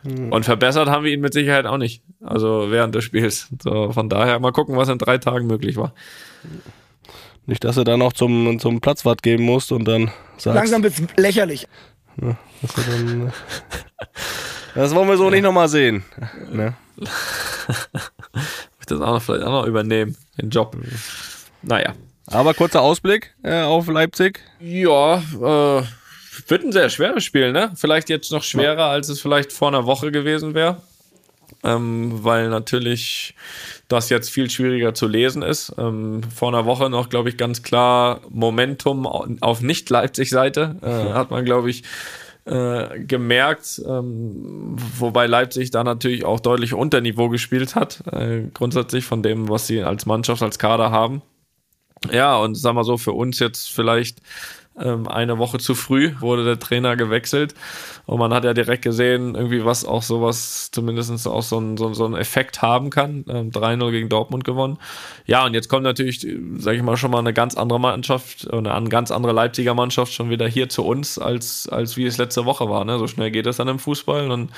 und 0.05 0.45
verbessert 0.45 0.89
haben 0.89 1.05
wir 1.05 1.13
ihn 1.13 1.23
mit 1.23 1.33
Sicherheit 1.33 1.65
auch 1.65 1.79
nicht. 1.79 2.03
Also 2.21 2.71
während 2.71 2.95
des 2.95 3.05
Spiels. 3.05 3.49
So, 3.63 3.91
von 3.93 4.11
daher 4.11 4.39
mal 4.39 4.53
gucken, 4.53 4.77
was 4.77 4.91
in 4.91 4.99
drei 4.99 5.17
Tagen 5.17 5.47
möglich 5.47 5.77
war. 5.77 5.95
Nicht, 7.47 7.65
dass 7.65 7.77
du 7.77 7.85
dann 7.85 8.01
noch 8.01 8.13
zum, 8.13 8.59
zum 8.59 8.81
Platzwart 8.81 9.23
geben 9.23 9.45
musst 9.45 9.73
und 9.73 9.87
dann 9.87 10.11
sagst, 10.37 10.57
Langsam 10.57 10.83
wird's 10.83 11.03
lächerlich. 11.17 11.67
Dass 12.17 12.75
du 12.75 12.83
dann, 12.83 13.33
das 14.75 14.95
wollen 14.95 15.09
wir 15.09 15.17
so 15.17 15.31
nicht 15.31 15.43
nochmal 15.43 15.69
sehen. 15.69 16.05
Ne? 16.51 16.75
Ich 18.81 18.87
das 18.87 19.01
auch 19.01 19.15
noch 19.15 19.23
vielleicht 19.23 19.45
auch 19.45 19.63
noch 19.63 19.67
übernehmen, 19.67 20.17
den 20.41 20.51
Job. 20.51 20.77
Naja. 21.63 21.95
Aber 22.27 22.55
kurzer 22.55 22.83
Ausblick 22.83 23.35
äh, 23.43 23.63
auf 23.63 23.89
Leipzig. 23.89 24.41
Ja, 24.61 25.17
äh, 25.17 25.83
wird 26.49 26.65
ein 26.65 26.73
sehr 26.73 26.89
schweres 26.91 27.25
Spiel, 27.25 27.53
ne? 27.53 27.73
Vielleicht 27.75 28.09
jetzt 28.09 28.31
noch 28.33 28.43
schwerer, 28.43 28.87
als 28.87 29.09
es 29.09 29.21
vielleicht 29.21 29.53
vor 29.53 29.69
einer 29.69 29.87
Woche 29.87 30.13
gewesen 30.13 30.55
wäre. 30.55 30.83
Ähm, 31.65 32.23
weil 32.23 32.51
natürlich 32.51 33.35
das 33.89 34.11
jetzt 34.11 34.29
viel 34.29 34.51
schwieriger 34.51 34.93
zu 34.93 35.07
lesen 35.07 35.43
ist. 35.43 35.73
Ähm, 35.79 36.21
vor 36.25 36.49
einer 36.49 36.67
Woche 36.67 36.91
noch, 36.91 37.09
glaube 37.09 37.31
ich, 37.31 37.39
ganz 37.39 37.63
klar 37.63 38.21
Momentum 38.29 39.07
au- 39.07 39.27
auf 39.41 39.63
Nicht-Leipzig-Seite. 39.63 40.77
Äh, 40.83 41.15
hat 41.15 41.31
man, 41.31 41.45
glaube 41.47 41.71
ich, 41.71 41.83
äh, 42.45 43.01
gemerkt, 43.01 43.81
ähm, 43.87 44.77
wobei 44.99 45.27
Leipzig 45.27 45.71
da 45.71 45.83
natürlich 45.83 46.27
auch 46.27 46.41
deutlich 46.41 46.75
unter 46.75 47.01
Niveau 47.01 47.31
gespielt 47.31 47.75
hat, 47.75 48.03
äh, 48.13 48.43
grundsätzlich 48.53 49.07
von 49.07 49.23
dem, 49.23 49.49
was 49.49 49.67
sie 49.67 49.83
als 49.83 50.05
Mannschaft, 50.05 50.43
als 50.43 50.59
Kader 50.59 50.91
haben. 50.91 51.23
Ja, 52.13 52.37
und 52.37 52.55
sag 52.57 52.75
mal 52.75 52.85
so, 52.85 52.99
für 52.99 53.13
uns 53.13 53.39
jetzt 53.39 53.73
vielleicht 53.73 54.19
eine 54.77 55.39
Woche 55.39 55.59
zu 55.59 55.75
früh 55.75 56.15
wurde 56.19 56.45
der 56.45 56.59
Trainer 56.59 56.97
gewechselt. 56.97 57.55
Und 58.07 58.19
man 58.19 58.35
hat 58.35 58.45
ja 58.45 58.55
direkt 58.55 58.83
gesehen, 58.83 59.35
irgendwie 59.35 59.65
was 59.65 59.85
auch 59.85 60.03
sowas, 60.03 60.71
zumindest 60.73 61.27
auch 61.29 61.43
so 61.43 61.59
ein, 61.59 61.77
so, 61.77 62.05
einen 62.05 62.17
Effekt 62.17 62.61
haben 62.61 62.91
kann. 62.91 63.25
Ähm, 63.29 63.51
3-0 63.51 63.91
gegen 63.93 64.09
Dortmund 64.09 64.45
gewonnen. 64.45 64.79
Ja, 65.27 65.47
und 65.47 65.55
jetzt 65.55 65.69
kommt 65.69 65.85
natürlich, 65.85 66.27
sage 66.57 66.77
ich 66.77 66.83
mal, 66.83 66.97
schon 66.97 67.13
mal 67.13 67.21
eine 67.21 67.33
ganz 67.33 67.57
andere 67.57 67.79
Mannschaft, 67.79 68.53
oder 68.53 68.75
eine 68.75 68.89
ganz 68.89 69.11
andere 69.11 69.33
Leipziger 69.33 69.75
Mannschaft 69.75 70.13
schon 70.13 70.31
wieder 70.31 70.49
hier 70.49 70.69
zu 70.69 70.85
uns, 70.85 71.19
als, 71.19 71.69
als 71.69 71.97
wie 71.97 72.07
es 72.07 72.19
letzte 72.19 72.45
Woche 72.45 72.69
war. 72.69 72.85
Ne? 72.85 72.99
So 72.99 73.07
schnell 73.07 73.31
geht 73.31 73.47
es 73.47 73.59
dann 73.59 73.69
im 73.69 73.79
Fußball. 73.79 74.31
Und 74.31 74.51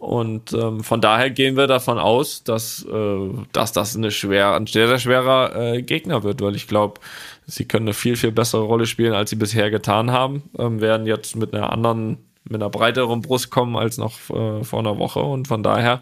und 0.00 0.54
ähm, 0.54 0.82
von 0.82 1.02
daher 1.02 1.28
gehen 1.28 1.58
wir 1.58 1.66
davon 1.66 1.98
aus, 1.98 2.42
dass, 2.42 2.86
äh, 2.90 3.28
dass 3.52 3.72
das 3.72 3.94
eine 3.94 4.10
schwer, 4.10 4.54
ein 4.54 4.66
sehr, 4.66 4.88
sehr 4.88 4.98
schwerer 4.98 5.54
äh, 5.74 5.82
Gegner 5.82 6.22
wird, 6.22 6.40
weil 6.40 6.56
ich 6.56 6.66
glaube, 6.66 7.02
sie 7.46 7.66
können 7.66 7.84
eine 7.84 7.92
viel, 7.92 8.16
viel 8.16 8.32
bessere 8.32 8.62
Rolle 8.62 8.86
spielen, 8.86 9.12
als 9.12 9.28
sie 9.28 9.36
bisher 9.36 9.70
getan 9.70 10.10
haben. 10.10 10.44
Ähm, 10.58 10.80
werden 10.80 11.06
jetzt 11.06 11.36
mit 11.36 11.54
einer 11.54 11.70
anderen, 11.70 12.16
mit 12.44 12.62
einer 12.62 12.70
breiteren 12.70 13.20
Brust 13.20 13.50
kommen 13.50 13.76
als 13.76 13.98
noch 13.98 14.14
äh, 14.30 14.64
vor 14.64 14.78
einer 14.78 14.96
Woche. 14.96 15.20
Und 15.20 15.48
von 15.48 15.62
daher 15.62 16.00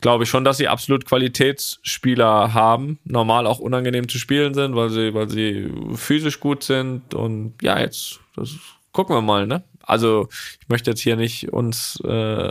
glaube 0.00 0.24
ich 0.24 0.30
schon, 0.30 0.44
dass 0.44 0.56
sie 0.56 0.68
absolut 0.68 1.04
Qualitätsspieler 1.04 2.54
haben, 2.54 2.98
normal 3.04 3.46
auch 3.46 3.58
unangenehm 3.58 4.08
zu 4.08 4.16
spielen 4.18 4.54
sind, 4.54 4.74
weil 4.74 4.88
sie, 4.88 5.12
weil 5.12 5.28
sie 5.28 5.70
physisch 5.96 6.40
gut 6.40 6.62
sind. 6.62 7.12
Und 7.12 7.56
ja, 7.60 7.78
jetzt 7.78 8.20
das 8.36 8.54
gucken 8.92 9.14
wir 9.14 9.20
mal, 9.20 9.46
ne? 9.46 9.64
Also 9.86 10.28
ich 10.60 10.68
möchte 10.68 10.90
jetzt 10.90 11.00
hier 11.00 11.16
nicht 11.16 11.52
uns, 11.52 12.00
äh, 12.04 12.50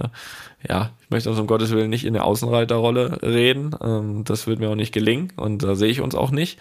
ja, 0.68 0.90
ich 1.02 1.10
möchte 1.10 1.30
uns 1.30 1.38
um 1.38 1.48
Gottes 1.48 1.72
Willen 1.72 1.90
nicht 1.90 2.06
in 2.06 2.14
der 2.14 2.26
Außenreiterrolle 2.26 3.22
reden. 3.22 3.76
Ähm, 3.84 4.24
das 4.24 4.48
wird 4.48 4.60
mir 4.60 4.70
auch 4.70 4.76
nicht 4.76 4.94
gelingen 4.94 5.32
und 5.36 5.62
da 5.62 5.76
sehe 5.76 5.90
ich 5.90 6.02
uns 6.02 6.16
auch 6.16 6.32
nicht. 6.32 6.58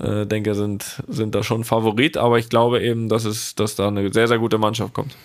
Äh, 0.00 0.26
denke, 0.26 0.54
sind, 0.54 1.02
sind 1.08 1.34
da 1.34 1.42
schon 1.42 1.64
Favorit, 1.64 2.16
aber 2.16 2.38
ich 2.38 2.48
glaube 2.48 2.82
eben, 2.82 3.08
dass 3.08 3.24
es, 3.24 3.54
dass 3.54 3.76
da 3.76 3.88
eine 3.88 4.12
sehr, 4.12 4.28
sehr 4.28 4.38
gute 4.38 4.58
Mannschaft 4.58 4.94
kommt. 4.94 5.16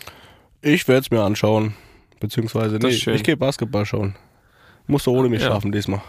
Ich 0.61 0.87
werde 0.87 1.01
es 1.01 1.11
mir 1.11 1.21
anschauen. 1.21 1.73
Beziehungsweise, 2.19 2.77
nee, 2.77 2.89
ich 2.89 3.23
gehe 3.23 3.37
Basketball 3.37 3.85
schauen. 3.85 4.15
Musst 4.85 5.07
du 5.07 5.11
ohne 5.11 5.29
mich 5.29 5.41
Ja. 5.41 5.47
schaffen 5.47 5.71
diesmal. 5.71 6.01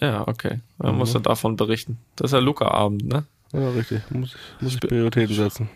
Ja, 0.00 0.28
okay. 0.28 0.60
Dann 0.78 0.96
musst 0.96 1.14
du 1.14 1.18
davon 1.18 1.56
berichten. 1.56 1.98
Das 2.16 2.30
ist 2.30 2.34
ja 2.34 2.38
Luca-Abend, 2.40 3.06
ne? 3.08 3.24
Ja, 3.52 3.70
richtig. 3.70 4.02
Muss 4.10 4.34
ich, 4.34 4.62
muss 4.62 4.74
ich 4.74 4.80
Prioritäten 4.80 5.34
setzen. 5.34 5.70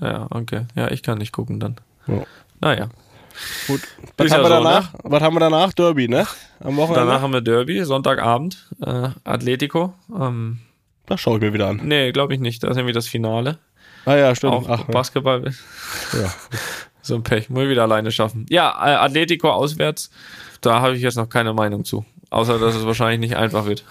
Ja, 0.00 0.26
okay. 0.30 0.66
Ja, 0.74 0.90
ich 0.90 1.02
kann 1.02 1.18
nicht 1.18 1.32
gucken 1.32 1.60
dann. 1.60 1.76
Ja. 2.06 2.22
Naja. 2.60 2.88
Gut. 3.66 3.80
Was 4.16 4.30
haben, 4.32 4.42
ja 4.42 4.48
wir 4.48 4.56
so, 4.56 4.64
danach? 4.64 4.94
Was 5.02 5.22
haben 5.22 5.34
wir 5.34 5.40
danach? 5.40 5.72
Derby, 5.72 6.08
ne? 6.08 6.26
Am 6.60 6.76
Wochenende? 6.76 7.06
Danach 7.06 7.22
haben 7.22 7.32
wir 7.32 7.40
Derby, 7.40 7.84
Sonntagabend, 7.84 8.68
äh, 8.84 9.08
Atletico. 9.24 9.92
Ähm, 10.16 10.60
Das 11.06 11.20
schaue 11.20 11.36
ich 11.38 11.42
mir 11.42 11.52
wieder 11.52 11.68
an. 11.68 11.80
nee, 11.82 12.12
glaube 12.12 12.34
ich 12.34 12.40
nicht. 12.40 12.62
Da 12.62 12.68
ist 12.68 12.76
nämlich 12.76 12.94
das 12.94 13.08
Finale. 13.08 13.58
Ah 14.06 14.14
ja, 14.16 14.34
stimmt. 14.34 14.52
Auch 14.52 14.68
Ach, 14.68 14.78
ja. 14.80 14.84
Basketball. 14.86 15.42
ja. 16.12 16.32
So 17.06 17.16
ein 17.16 17.22
Pech. 17.22 17.50
Muss 17.50 17.64
ich 17.64 17.68
wieder 17.68 17.82
alleine 17.82 18.10
schaffen. 18.10 18.46
Ja, 18.48 18.70
äh, 18.82 18.94
Atletico 18.94 19.50
auswärts. 19.50 20.08
Da 20.62 20.80
habe 20.80 20.96
ich 20.96 21.02
jetzt 21.02 21.16
noch 21.16 21.28
keine 21.28 21.52
Meinung 21.52 21.84
zu. 21.84 22.06
Außer, 22.30 22.58
dass 22.58 22.74
es 22.74 22.86
wahrscheinlich 22.86 23.20
nicht 23.20 23.36
einfach 23.36 23.66
wird. 23.66 23.84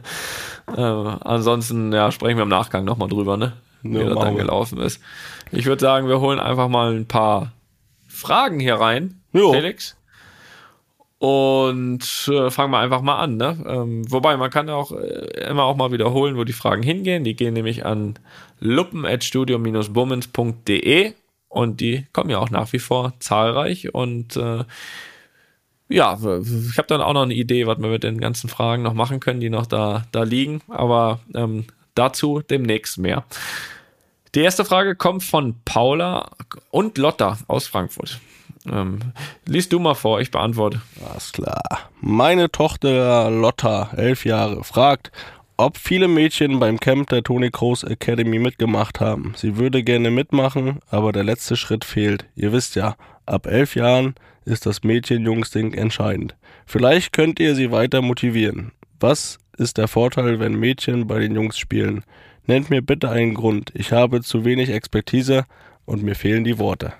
äh, 0.74 0.80
ansonsten, 0.80 1.92
ja, 1.92 2.10
sprechen 2.10 2.38
wir 2.38 2.44
im 2.44 2.48
Nachgang 2.48 2.84
nochmal 2.86 3.08
drüber, 3.08 3.36
ne? 3.36 3.52
Wie 3.82 3.98
Ja, 3.98 4.08
das 4.08 4.18
dann 4.20 4.36
gelaufen 4.36 4.78
ist. 4.80 5.02
Ich 5.52 5.66
würde 5.66 5.80
sagen, 5.80 6.08
wir 6.08 6.20
holen 6.20 6.40
einfach 6.40 6.68
mal 6.68 6.94
ein 6.94 7.06
paar 7.06 7.52
Fragen 8.08 8.60
hier 8.60 8.76
rein. 8.76 9.20
Jo. 9.32 9.52
Felix. 9.52 9.96
Und 11.18 12.30
äh, 12.30 12.50
fangen 12.50 12.72
wir 12.72 12.78
einfach 12.78 13.00
mal 13.00 13.18
an. 13.18 13.36
Ne? 13.36 13.64
Ähm, 13.66 14.10
wobei, 14.10 14.36
man 14.36 14.50
kann 14.50 14.68
auch 14.68 14.92
äh, 14.92 15.48
immer 15.48 15.64
auch 15.64 15.76
mal 15.76 15.92
wiederholen, 15.92 16.36
wo 16.36 16.44
die 16.44 16.52
Fragen 16.52 16.82
hingehen. 16.82 17.24
Die 17.24 17.34
gehen 17.34 17.54
nämlich 17.54 17.86
an 17.86 18.18
luppen.studio-bummens.de 18.60 21.14
und 21.48 21.80
die 21.80 22.06
kommen 22.12 22.28
ja 22.30 22.38
auch 22.38 22.50
nach 22.50 22.72
wie 22.72 22.78
vor 22.78 23.14
zahlreich. 23.18 23.94
Und 23.94 24.36
äh, 24.36 24.64
ja, 25.88 26.14
ich 26.14 26.76
habe 26.76 26.88
dann 26.88 27.00
auch 27.00 27.14
noch 27.14 27.22
eine 27.22 27.34
Idee, 27.34 27.66
was 27.66 27.78
wir 27.78 27.88
mit 27.88 28.02
den 28.02 28.20
ganzen 28.20 28.50
Fragen 28.50 28.82
noch 28.82 28.94
machen 28.94 29.20
können, 29.20 29.40
die 29.40 29.50
noch 29.50 29.66
da, 29.66 30.04
da 30.12 30.22
liegen. 30.22 30.60
Aber 30.68 31.20
ähm, 31.34 31.64
dazu 31.94 32.40
demnächst 32.40 32.98
mehr. 32.98 33.24
Die 34.36 34.42
erste 34.42 34.66
Frage 34.66 34.96
kommt 34.96 35.24
von 35.24 35.54
Paula 35.64 36.28
und 36.70 36.98
Lotta 36.98 37.38
aus 37.48 37.68
Frankfurt. 37.68 38.20
Ähm, 38.70 38.98
liest 39.46 39.72
du 39.72 39.78
mal 39.78 39.94
vor, 39.94 40.20
ich 40.20 40.30
beantworte. 40.30 40.82
Alles 41.08 41.32
klar. 41.32 41.62
Meine 42.02 42.52
Tochter 42.52 43.30
Lotta, 43.30 43.92
elf 43.96 44.26
Jahre, 44.26 44.62
fragt, 44.62 45.10
ob 45.56 45.78
viele 45.78 46.06
Mädchen 46.06 46.60
beim 46.60 46.78
Camp 46.78 47.08
der 47.08 47.22
Tony 47.22 47.50
Kroos 47.50 47.82
Academy 47.82 48.38
mitgemacht 48.38 49.00
haben. 49.00 49.32
Sie 49.36 49.56
würde 49.56 49.82
gerne 49.82 50.10
mitmachen, 50.10 50.80
aber 50.90 51.12
der 51.12 51.24
letzte 51.24 51.56
Schritt 51.56 51.86
fehlt. 51.86 52.26
Ihr 52.34 52.52
wisst 52.52 52.76
ja, 52.76 52.96
ab 53.24 53.46
elf 53.46 53.74
Jahren 53.74 54.16
ist 54.44 54.66
das 54.66 54.82
Mädchen-Jungs-Ding 54.82 55.72
entscheidend. 55.72 56.36
Vielleicht 56.66 57.14
könnt 57.14 57.40
ihr 57.40 57.54
sie 57.54 57.72
weiter 57.72 58.02
motivieren. 58.02 58.72
Was 59.00 59.38
ist 59.56 59.78
der 59.78 59.88
Vorteil, 59.88 60.40
wenn 60.40 60.56
Mädchen 60.56 61.06
bei 61.06 61.20
den 61.20 61.34
Jungs 61.34 61.56
spielen? 61.56 62.04
Nennt 62.46 62.70
mir 62.70 62.82
bitte 62.82 63.10
einen 63.10 63.34
Grund. 63.34 63.72
Ich 63.74 63.92
habe 63.92 64.22
zu 64.22 64.44
wenig 64.44 64.70
Expertise 64.70 65.44
und 65.84 66.02
mir 66.02 66.14
fehlen 66.14 66.44
die 66.44 66.58
Worte. 66.58 66.92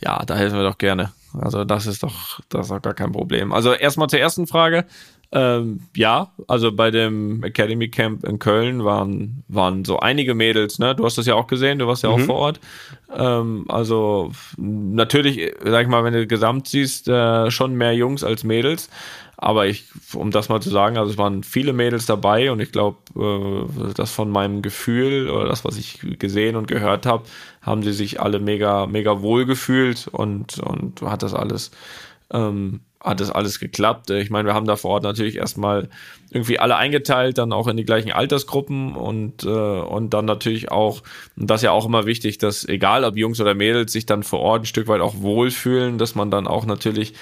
Ja, 0.00 0.24
da 0.24 0.36
helfen 0.36 0.58
wir 0.58 0.64
doch 0.64 0.78
gerne. 0.78 1.12
Also 1.38 1.64
das 1.64 1.86
ist 1.86 2.02
doch, 2.02 2.40
das 2.48 2.66
ist 2.66 2.70
doch 2.70 2.82
gar 2.82 2.94
kein 2.94 3.12
Problem. 3.12 3.52
Also 3.52 3.72
erstmal 3.72 4.08
zur 4.08 4.20
ersten 4.20 4.46
Frage. 4.46 4.86
Ähm, 5.32 5.80
ja, 5.94 6.32
also 6.46 6.70
bei 6.70 6.90
dem 6.90 7.42
Academy 7.42 7.88
Camp 7.88 8.24
in 8.24 8.38
Köln 8.38 8.84
waren, 8.84 9.42
waren 9.48 9.84
so 9.84 9.98
einige 9.98 10.34
Mädels, 10.34 10.78
ne? 10.78 10.94
Du 10.94 11.04
hast 11.04 11.18
das 11.18 11.26
ja 11.26 11.34
auch 11.34 11.48
gesehen, 11.48 11.80
du 11.80 11.86
warst 11.88 12.04
ja 12.04 12.10
mhm. 12.10 12.14
auch 12.14 12.20
vor 12.20 12.34
Ort. 12.36 12.60
Ähm, 13.14 13.64
also 13.68 14.30
natürlich, 14.56 15.52
sag 15.64 15.82
ich 15.82 15.88
mal, 15.88 16.04
wenn 16.04 16.14
du 16.14 16.26
gesamt 16.28 16.68
siehst, 16.68 17.08
äh, 17.08 17.50
schon 17.50 17.74
mehr 17.74 17.92
Jungs 17.92 18.22
als 18.22 18.44
Mädels. 18.44 18.88
Aber 19.38 19.66
ich, 19.66 19.84
um 20.14 20.30
das 20.30 20.48
mal 20.48 20.62
zu 20.62 20.70
sagen, 20.70 20.96
also 20.96 21.10
es 21.10 21.18
waren 21.18 21.42
viele 21.42 21.74
Mädels 21.74 22.06
dabei 22.06 22.50
und 22.50 22.60
ich 22.60 22.72
glaube, 22.72 22.96
äh, 23.16 23.92
das 23.94 24.10
von 24.10 24.30
meinem 24.30 24.62
Gefühl 24.62 25.28
oder 25.28 25.46
das, 25.46 25.64
was 25.64 25.76
ich 25.76 26.00
gesehen 26.18 26.56
und 26.56 26.68
gehört 26.68 27.04
habe, 27.04 27.24
haben 27.60 27.82
sie 27.82 27.92
sich 27.92 28.20
alle 28.20 28.38
mega, 28.38 28.86
mega 28.86 29.20
wohl 29.20 29.44
gefühlt 29.44 30.08
und, 30.08 30.58
und 30.60 31.02
hat 31.02 31.22
das 31.22 31.34
alles, 31.34 31.70
ähm, 32.32 32.80
hat 32.98 33.20
das 33.20 33.30
alles 33.30 33.60
geklappt. 33.60 34.08
Ich 34.10 34.30
meine, 34.30 34.48
wir 34.48 34.54
haben 34.54 34.66
da 34.66 34.76
vor 34.76 34.92
Ort 34.92 35.02
natürlich 35.02 35.36
erstmal 35.36 35.90
irgendwie 36.30 36.58
alle 36.58 36.76
eingeteilt, 36.76 37.36
dann 37.36 37.52
auch 37.52 37.68
in 37.68 37.76
die 37.76 37.84
gleichen 37.84 38.12
Altersgruppen 38.12 38.96
und, 38.96 39.44
äh, 39.44 39.48
und 39.48 40.14
dann 40.14 40.24
natürlich 40.24 40.70
auch, 40.70 41.02
und 41.36 41.50
das 41.50 41.60
ist 41.60 41.64
ja 41.64 41.72
auch 41.72 41.86
immer 41.86 42.06
wichtig, 42.06 42.38
dass 42.38 42.66
egal 42.66 43.04
ob 43.04 43.16
Jungs 43.16 43.40
oder 43.40 43.54
Mädels 43.54 43.92
sich 43.92 44.06
dann 44.06 44.22
vor 44.22 44.40
Ort 44.40 44.62
ein 44.62 44.66
Stück 44.66 44.88
weit 44.88 45.02
auch 45.02 45.20
wohlfühlen, 45.20 45.98
dass 45.98 46.14
man 46.14 46.30
dann 46.30 46.46
auch 46.46 46.64
natürlich 46.64 47.12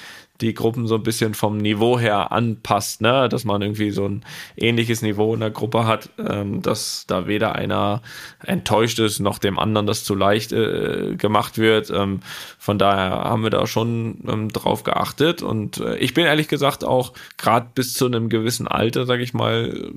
die 0.40 0.52
Gruppen 0.52 0.88
so 0.88 0.96
ein 0.96 1.02
bisschen 1.04 1.34
vom 1.34 1.58
Niveau 1.58 1.98
her 1.98 2.32
anpasst, 2.32 3.00
ne? 3.00 3.28
dass 3.28 3.44
man 3.44 3.62
irgendwie 3.62 3.90
so 3.92 4.06
ein 4.06 4.24
ähnliches 4.56 5.00
Niveau 5.00 5.32
in 5.32 5.40
der 5.40 5.50
Gruppe 5.50 5.86
hat, 5.86 6.10
ähm, 6.18 6.60
dass 6.60 7.04
da 7.06 7.28
weder 7.28 7.54
einer 7.54 8.02
enttäuscht 8.42 8.98
ist, 8.98 9.20
noch 9.20 9.38
dem 9.38 9.58
anderen 9.58 9.86
das 9.86 10.02
zu 10.02 10.16
leicht 10.16 10.52
äh, 10.52 11.14
gemacht 11.16 11.58
wird. 11.58 11.90
Ähm, 11.90 12.20
von 12.58 12.78
daher 12.78 13.10
haben 13.10 13.44
wir 13.44 13.50
da 13.50 13.66
schon 13.68 14.18
ähm, 14.26 14.48
drauf 14.52 14.82
geachtet 14.82 15.42
und 15.42 15.78
äh, 15.78 15.96
ich 15.98 16.14
bin 16.14 16.26
ehrlich 16.26 16.48
gesagt 16.48 16.82
auch 16.82 17.12
gerade 17.38 17.68
bis 17.72 17.94
zu 17.94 18.06
einem 18.06 18.28
gewissen 18.28 18.66
Alter, 18.66 19.06
sage 19.06 19.22
ich 19.22 19.34
mal, 19.34 19.92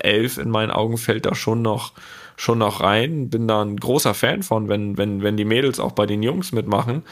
elf 0.00 0.38
in 0.38 0.50
meinen 0.50 0.72
Augen 0.72 0.98
fällt 0.98 1.26
da 1.26 1.34
schon 1.34 1.62
noch 1.62 1.92
schon 2.36 2.58
noch 2.58 2.80
rein. 2.80 3.30
Bin 3.30 3.46
da 3.46 3.62
ein 3.62 3.76
großer 3.76 4.12
Fan 4.12 4.42
von, 4.42 4.68
wenn, 4.68 4.98
wenn, 4.98 5.22
wenn 5.22 5.36
die 5.36 5.44
Mädels 5.44 5.78
auch 5.78 5.92
bei 5.92 6.04
den 6.04 6.24
Jungs 6.24 6.50
mitmachen 6.50 7.04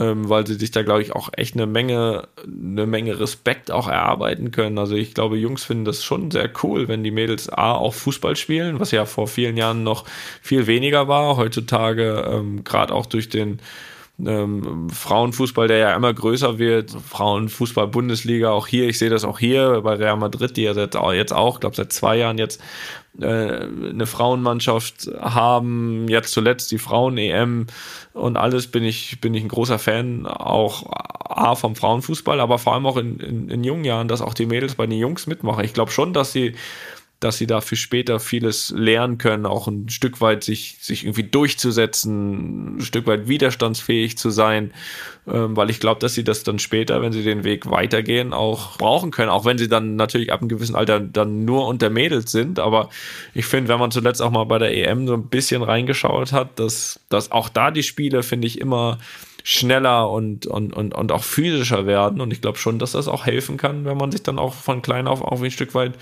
ähm, 0.00 0.28
weil 0.28 0.46
sie 0.46 0.54
sich 0.54 0.70
da, 0.70 0.82
glaube 0.82 1.02
ich, 1.02 1.12
auch 1.12 1.30
echt 1.36 1.54
eine 1.54 1.66
Menge, 1.66 2.28
eine 2.46 2.86
Menge 2.86 3.18
Respekt 3.18 3.70
auch 3.70 3.88
erarbeiten 3.88 4.50
können. 4.50 4.78
Also 4.78 4.94
ich 4.94 5.14
glaube, 5.14 5.36
Jungs 5.36 5.64
finden 5.64 5.84
das 5.84 6.04
schon 6.04 6.30
sehr 6.30 6.50
cool, 6.62 6.88
wenn 6.88 7.02
die 7.02 7.10
Mädels 7.10 7.48
A 7.48 7.72
auch 7.72 7.94
Fußball 7.94 8.36
spielen, 8.36 8.78
was 8.80 8.90
ja 8.92 9.06
vor 9.06 9.26
vielen 9.26 9.56
Jahren 9.56 9.82
noch 9.82 10.04
viel 10.40 10.66
weniger 10.66 11.08
war. 11.08 11.36
Heutzutage, 11.36 12.28
ähm, 12.30 12.64
gerade 12.64 12.94
auch 12.94 13.06
durch 13.06 13.28
den 13.28 13.60
ähm, 14.24 14.90
Frauenfußball, 14.90 15.68
der 15.68 15.78
ja 15.78 15.94
immer 15.94 16.12
größer 16.12 16.58
wird, 16.58 16.90
Frauenfußball-Bundesliga, 16.90 18.50
auch 18.50 18.66
hier, 18.66 18.88
ich 18.88 18.98
sehe 18.98 19.10
das 19.10 19.24
auch 19.24 19.38
hier 19.38 19.80
bei 19.82 19.94
Real 19.94 20.16
Madrid, 20.16 20.56
die 20.56 20.62
ja 20.62 20.72
jetzt 20.72 20.96
auch, 20.96 21.12
jetzt 21.12 21.32
auch 21.32 21.60
glaube 21.60 21.76
seit 21.76 21.92
zwei 21.92 22.16
Jahren 22.16 22.36
jetzt 22.36 22.60
äh, 23.20 23.26
eine 23.26 24.06
Frauenmannschaft 24.06 25.08
haben, 25.20 26.08
jetzt 26.08 26.32
zuletzt 26.32 26.72
die 26.72 26.78
Frauen-EM 26.78 27.66
und 28.12 28.36
alles 28.36 28.66
bin 28.66 28.84
ich, 28.84 29.20
bin 29.20 29.34
ich 29.34 29.44
ein 29.44 29.48
großer 29.48 29.78
Fan, 29.78 30.26
auch 30.26 30.90
A 30.90 31.54
vom 31.54 31.76
Frauenfußball, 31.76 32.40
aber 32.40 32.58
vor 32.58 32.74
allem 32.74 32.86
auch 32.86 32.96
in, 32.96 33.20
in, 33.20 33.48
in 33.48 33.62
jungen 33.62 33.84
Jahren, 33.84 34.08
dass 34.08 34.22
auch 34.22 34.34
die 34.34 34.46
Mädels 34.46 34.74
bei 34.74 34.86
den 34.86 34.98
Jungs 34.98 35.28
mitmachen. 35.28 35.64
Ich 35.64 35.74
glaube 35.74 35.92
schon, 35.92 36.12
dass 36.12 36.32
sie 36.32 36.54
dass 37.20 37.36
sie 37.36 37.48
da 37.48 37.60
für 37.60 37.74
später 37.74 38.20
vieles 38.20 38.70
lernen 38.70 39.18
können, 39.18 39.44
auch 39.44 39.66
ein 39.66 39.88
Stück 39.88 40.20
weit 40.20 40.44
sich, 40.44 40.76
sich 40.80 41.02
irgendwie 41.04 41.24
durchzusetzen, 41.24 42.76
ein 42.76 42.80
Stück 42.80 43.08
weit 43.08 43.26
widerstandsfähig 43.26 44.16
zu 44.16 44.30
sein, 44.30 44.72
ähm, 45.26 45.56
weil 45.56 45.68
ich 45.68 45.80
glaube, 45.80 46.00
dass 46.00 46.14
sie 46.14 46.22
das 46.22 46.44
dann 46.44 46.60
später, 46.60 47.02
wenn 47.02 47.12
sie 47.12 47.24
den 47.24 47.42
Weg 47.42 47.68
weitergehen, 47.70 48.32
auch 48.32 48.76
brauchen 48.76 49.10
können, 49.10 49.30
auch 49.30 49.44
wenn 49.44 49.58
sie 49.58 49.68
dann 49.68 49.96
natürlich 49.96 50.32
ab 50.32 50.40
einem 50.40 50.48
gewissen 50.48 50.76
Alter 50.76 51.00
dann 51.00 51.44
nur 51.44 51.66
unter 51.66 51.90
Mädels 51.90 52.30
sind. 52.30 52.60
Aber 52.60 52.88
ich 53.34 53.46
finde, 53.46 53.68
wenn 53.68 53.80
man 53.80 53.90
zuletzt 53.90 54.22
auch 54.22 54.30
mal 54.30 54.44
bei 54.44 54.58
der 54.58 54.76
EM 54.76 55.08
so 55.08 55.14
ein 55.14 55.26
bisschen 55.26 55.62
reingeschaut 55.62 56.32
hat, 56.32 56.60
dass, 56.60 57.00
dass 57.08 57.32
auch 57.32 57.48
da 57.48 57.72
die 57.72 57.82
Spiele, 57.82 58.22
finde 58.22 58.46
ich, 58.46 58.60
immer 58.60 58.98
schneller 59.50 60.10
und, 60.10 60.46
und, 60.46 60.74
und, 60.74 60.94
und 60.94 61.10
auch 61.10 61.24
physischer 61.24 61.86
werden. 61.86 62.20
Und 62.20 62.32
ich 62.32 62.42
glaube 62.42 62.58
schon, 62.58 62.78
dass 62.78 62.92
das 62.92 63.08
auch 63.08 63.24
helfen 63.24 63.56
kann, 63.56 63.86
wenn 63.86 63.96
man 63.96 64.12
sich 64.12 64.22
dann 64.22 64.38
auch 64.38 64.52
von 64.52 64.82
klein 64.82 65.06
auf 65.06 65.22
auch 65.22 65.40
ein 65.40 65.50
Stück 65.50 65.74
weit 65.74 65.94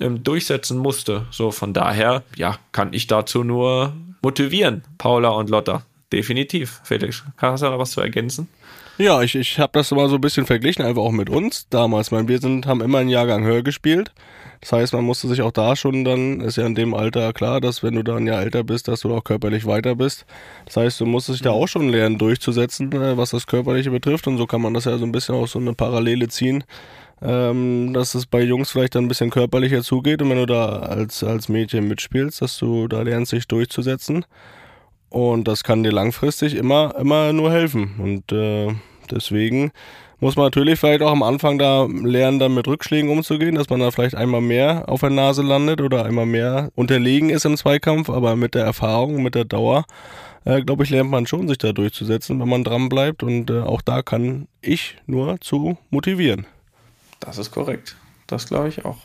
ähm, 0.00 0.22
durchsetzen 0.22 0.78
musste. 0.78 1.26
So 1.32 1.50
von 1.50 1.72
daher, 1.72 2.22
ja, 2.36 2.56
kann 2.70 2.92
ich 2.92 3.08
dazu 3.08 3.42
nur 3.42 3.94
motivieren, 4.22 4.84
Paula 4.96 5.30
und 5.30 5.50
Lotta. 5.50 5.82
Definitiv. 6.12 6.82
Felix, 6.84 7.24
hast 7.38 7.64
du 7.64 7.66
da 7.66 7.80
was 7.80 7.90
zu 7.90 8.00
ergänzen? 8.00 8.46
Ja, 8.96 9.22
ich, 9.22 9.34
ich 9.34 9.58
habe 9.58 9.72
das 9.72 9.90
mal 9.90 10.08
so 10.08 10.14
ein 10.14 10.20
bisschen 10.20 10.46
verglichen, 10.46 10.84
einfach 10.84 11.02
auch 11.02 11.10
mit 11.10 11.28
uns 11.28 11.68
damals. 11.68 12.12
Meine, 12.12 12.28
wir 12.28 12.38
sind, 12.38 12.66
haben 12.66 12.80
immer 12.80 12.98
einen 12.98 13.08
Jahrgang 13.08 13.42
höher 13.42 13.62
gespielt. 13.62 14.12
Das 14.60 14.72
heißt, 14.72 14.92
man 14.92 15.04
musste 15.04 15.26
sich 15.26 15.42
auch 15.42 15.50
da 15.50 15.74
schon 15.74 16.04
dann, 16.04 16.40
ist 16.40 16.56
ja 16.56 16.64
in 16.64 16.76
dem 16.76 16.94
Alter 16.94 17.32
klar, 17.32 17.60
dass 17.60 17.82
wenn 17.82 17.96
du 17.96 18.04
da 18.04 18.16
ein 18.16 18.26
Jahr 18.28 18.40
älter 18.40 18.62
bist, 18.62 18.86
dass 18.86 19.00
du 19.00 19.12
auch 19.12 19.24
körperlich 19.24 19.66
weiter 19.66 19.96
bist. 19.96 20.26
Das 20.66 20.76
heißt, 20.76 21.00
du 21.00 21.06
musstest 21.06 21.40
dich 21.40 21.42
da 21.42 21.50
auch 21.50 21.66
schon 21.66 21.88
lernen, 21.88 22.18
durchzusetzen, 22.18 22.92
äh, 22.92 23.16
was 23.16 23.30
das 23.30 23.48
Körperliche 23.48 23.90
betrifft. 23.90 24.28
Und 24.28 24.38
so 24.38 24.46
kann 24.46 24.62
man 24.62 24.74
das 24.74 24.84
ja 24.84 24.96
so 24.96 25.04
ein 25.04 25.12
bisschen 25.12 25.34
auch 25.34 25.48
so 25.48 25.58
eine 25.58 25.74
Parallele 25.74 26.28
ziehen, 26.28 26.62
ähm, 27.20 27.92
dass 27.94 28.14
es 28.14 28.26
bei 28.26 28.42
Jungs 28.42 28.70
vielleicht 28.70 28.94
dann 28.94 29.06
ein 29.06 29.08
bisschen 29.08 29.30
körperlicher 29.30 29.82
zugeht. 29.82 30.22
Und 30.22 30.30
wenn 30.30 30.38
du 30.38 30.46
da 30.46 30.78
als, 30.78 31.24
als 31.24 31.48
Mädchen 31.48 31.88
mitspielst, 31.88 32.40
dass 32.42 32.56
du 32.58 32.86
da 32.86 33.02
lernst, 33.02 33.32
dich 33.32 33.48
durchzusetzen. 33.48 34.24
Und 35.14 35.46
das 35.46 35.62
kann 35.62 35.84
dir 35.84 35.92
langfristig 35.92 36.56
immer, 36.56 36.92
immer 36.98 37.32
nur 37.32 37.52
helfen. 37.52 37.94
Und 37.98 38.32
äh, 38.32 38.74
deswegen 39.12 39.70
muss 40.18 40.34
man 40.34 40.46
natürlich 40.46 40.80
vielleicht 40.80 41.02
auch 41.02 41.12
am 41.12 41.22
Anfang 41.22 41.56
da 41.56 41.84
lernen, 41.84 42.40
dann 42.40 42.52
mit 42.52 42.66
Rückschlägen 42.66 43.08
umzugehen, 43.08 43.54
dass 43.54 43.70
man 43.70 43.78
da 43.78 43.92
vielleicht 43.92 44.16
einmal 44.16 44.40
mehr 44.40 44.88
auf 44.88 45.02
der 45.02 45.10
Nase 45.10 45.42
landet 45.42 45.80
oder 45.80 46.04
einmal 46.04 46.26
mehr 46.26 46.72
unterlegen 46.74 47.30
ist 47.30 47.44
im 47.44 47.56
Zweikampf, 47.56 48.10
aber 48.10 48.34
mit 48.34 48.56
der 48.56 48.64
Erfahrung, 48.64 49.22
mit 49.22 49.36
der 49.36 49.44
Dauer, 49.44 49.84
äh, 50.44 50.62
glaube 50.62 50.82
ich, 50.82 50.90
lernt 50.90 51.10
man 51.10 51.28
schon, 51.28 51.46
sich 51.46 51.58
da 51.58 51.72
durchzusetzen, 51.72 52.40
wenn 52.40 52.48
man 52.48 52.64
dran 52.64 52.88
bleibt 52.88 53.22
und 53.22 53.50
äh, 53.50 53.60
auch 53.60 53.82
da 53.82 54.02
kann 54.02 54.48
ich 54.62 54.96
nur 55.06 55.40
zu 55.40 55.78
motivieren. 55.90 56.44
Das 57.20 57.38
ist 57.38 57.52
korrekt. 57.52 57.94
Das 58.26 58.48
glaube 58.48 58.68
ich 58.68 58.84
auch. 58.84 58.98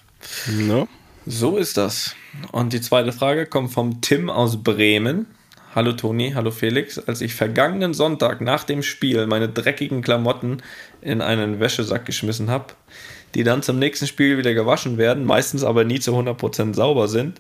Ja. 0.68 0.88
So 1.28 1.58
ist 1.58 1.78
das. 1.78 2.16
Und 2.52 2.74
die 2.74 2.82
zweite 2.82 3.12
Frage 3.12 3.46
kommt 3.46 3.72
vom 3.72 4.02
Tim 4.02 4.32
aus 4.32 4.64
Bremen. 4.64 5.28
Hallo 5.76 5.92
Toni, 5.94 6.32
hallo 6.34 6.50
Felix. 6.50 6.98
Als 6.98 7.22
ich 7.22 7.36
vergangenen 7.36 7.94
Sonntag 7.94 8.42
nach 8.42 8.64
dem 8.64 8.82
Spiel 8.82 9.28
meine 9.28 9.50
dreckigen 9.50 10.02
Klamotten 10.02 10.64
in 11.00 11.22
einen 11.22 11.60
Wäschesack 11.60 12.08
geschmissen 12.08 12.50
habe, 12.50 12.74
die 13.36 13.44
dann 13.44 13.62
zum 13.62 13.78
nächsten 13.78 14.08
Spiel 14.08 14.40
wieder 14.40 14.56
gewaschen 14.56 14.98
werden, 14.98 15.26
meistens 15.26 15.64
aber 15.64 15.84
nie 15.84 16.00
zu 16.00 16.18
100% 16.18 16.74
sauber 16.74 17.08
sind, 17.08 17.40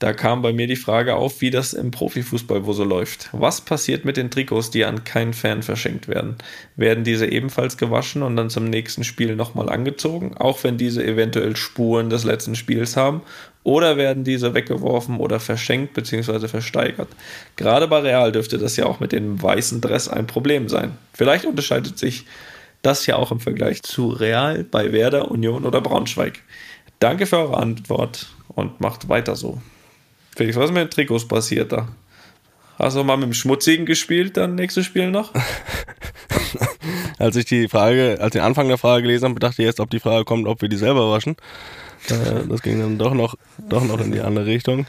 da 0.00 0.12
kam 0.12 0.42
bei 0.42 0.52
mir 0.52 0.66
die 0.66 0.74
Frage 0.74 1.14
auf, 1.14 1.40
wie 1.40 1.50
das 1.50 1.74
im 1.74 1.92
Profifußball 1.92 2.66
wo 2.66 2.72
so 2.72 2.82
läuft. 2.82 3.28
Was 3.30 3.60
passiert 3.60 4.04
mit 4.04 4.16
den 4.16 4.32
Trikots, 4.32 4.72
die 4.72 4.84
an 4.84 5.04
keinen 5.04 5.32
Fan 5.32 5.62
verschenkt 5.62 6.08
werden? 6.08 6.34
Werden 6.74 7.04
diese 7.04 7.26
ebenfalls 7.26 7.76
gewaschen 7.76 8.24
und 8.24 8.34
dann 8.34 8.50
zum 8.50 8.64
nächsten 8.64 9.04
Spiel 9.04 9.36
nochmal 9.36 9.68
angezogen, 9.68 10.36
auch 10.36 10.64
wenn 10.64 10.76
diese 10.76 11.04
eventuell 11.06 11.54
Spuren 11.54 12.10
des 12.10 12.24
letzten 12.24 12.56
Spiels 12.56 12.96
haben? 12.96 13.22
Oder 13.64 13.96
werden 13.96 14.24
diese 14.24 14.54
weggeworfen 14.54 15.18
oder 15.18 15.38
verschenkt 15.38 15.94
bzw. 15.94 16.48
versteigert? 16.48 17.08
Gerade 17.56 17.86
bei 17.86 18.00
Real 18.00 18.32
dürfte 18.32 18.58
das 18.58 18.76
ja 18.76 18.86
auch 18.86 18.98
mit 18.98 19.12
dem 19.12 19.40
weißen 19.40 19.80
Dress 19.80 20.08
ein 20.08 20.26
Problem 20.26 20.68
sein. 20.68 20.98
Vielleicht 21.12 21.44
unterscheidet 21.44 21.98
sich 21.98 22.26
Das 22.82 23.06
ja 23.06 23.14
auch 23.14 23.30
im 23.30 23.38
Vergleich 23.38 23.80
zu 23.84 24.08
Real 24.08 24.64
bei 24.64 24.92
Werder, 24.92 25.30
Union 25.30 25.64
oder 25.64 25.80
Braunschweig. 25.80 26.40
Danke 26.98 27.26
für 27.26 27.38
eure 27.38 27.56
Antwort 27.58 28.26
und 28.48 28.80
macht 28.80 29.08
weiter 29.08 29.36
so. 29.36 29.62
Felix, 30.36 30.56
was 30.56 30.66
ist 30.66 30.72
mit 30.72 30.82
den 30.82 30.90
Trikots 30.90 31.28
passiert 31.28 31.70
da? 31.70 31.88
Hast 32.78 32.96
du 32.96 33.04
mal 33.04 33.16
mit 33.16 33.26
dem 33.26 33.34
Schmutzigen 33.34 33.86
gespielt, 33.86 34.36
dann 34.36 34.56
nächstes 34.56 34.86
Spiel 34.86 35.10
noch? 35.10 35.32
als 37.18 37.36
ich 37.36 37.44
die 37.44 37.68
Frage, 37.68 38.18
als 38.20 38.32
den 38.32 38.42
Anfang 38.42 38.66
der 38.66 38.78
Frage 38.78 39.02
gelesen 39.02 39.28
habe, 39.28 39.38
dachte 39.38 39.62
ich 39.62 39.66
erst, 39.66 39.78
ob 39.78 39.90
die 39.90 40.00
Frage 40.00 40.24
kommt, 40.24 40.48
ob 40.48 40.62
wir 40.62 40.68
die 40.68 40.76
selber 40.76 41.10
waschen. 41.10 41.36
Das 42.08 42.62
ging 42.62 42.80
dann 42.80 42.98
doch 42.98 43.14
noch, 43.14 43.36
doch 43.68 43.84
noch 43.84 44.00
in 44.00 44.12
die 44.12 44.20
andere 44.20 44.46
Richtung. 44.46 44.86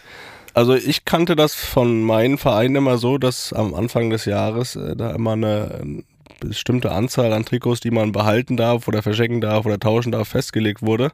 Also 0.53 0.75
ich 0.75 1.05
kannte 1.05 1.35
das 1.35 1.55
von 1.55 2.03
meinen 2.03 2.37
Vereinen 2.37 2.75
immer 2.75 2.97
so, 2.97 3.17
dass 3.17 3.53
am 3.53 3.73
Anfang 3.73 4.09
des 4.11 4.25
Jahres 4.25 4.75
äh, 4.75 4.95
da 4.95 5.11
immer 5.11 5.33
eine, 5.33 5.79
eine 5.81 6.03
bestimmte 6.39 6.91
Anzahl 6.91 7.33
an 7.33 7.45
Trikots, 7.45 7.79
die 7.79 7.91
man 7.91 8.11
behalten 8.11 8.57
darf 8.57 8.87
oder 8.87 9.01
verschenken 9.01 9.41
darf 9.41 9.65
oder 9.65 9.79
tauschen 9.79 10.11
darf, 10.11 10.27
festgelegt 10.27 10.81
wurde. 10.81 11.11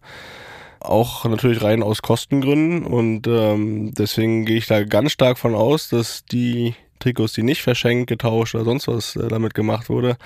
Auch 0.82 1.26
natürlich 1.26 1.62
rein 1.62 1.84
aus 1.84 2.02
Kostengründen 2.02 2.86
und 2.86 3.28
ähm, 3.28 3.94
deswegen 3.94 4.46
gehe 4.46 4.58
ich 4.58 4.68
da 4.68 4.84
ganz 4.84 5.12
stark 5.12 5.38
von 5.38 5.56
aus, 5.56 5.90
dass 5.90 6.24
die 6.26 6.74
Trikots, 7.00 7.34
die 7.34 7.44
nicht 7.44 7.62
verschenkt, 7.62 8.08
getauscht 8.08 8.56
oder 8.56 8.66
sonst 8.66 8.88
was 8.88 9.16
äh, 9.16 9.28
damit 9.28 9.54
gemacht 9.54 9.90
wurde, 9.90 10.18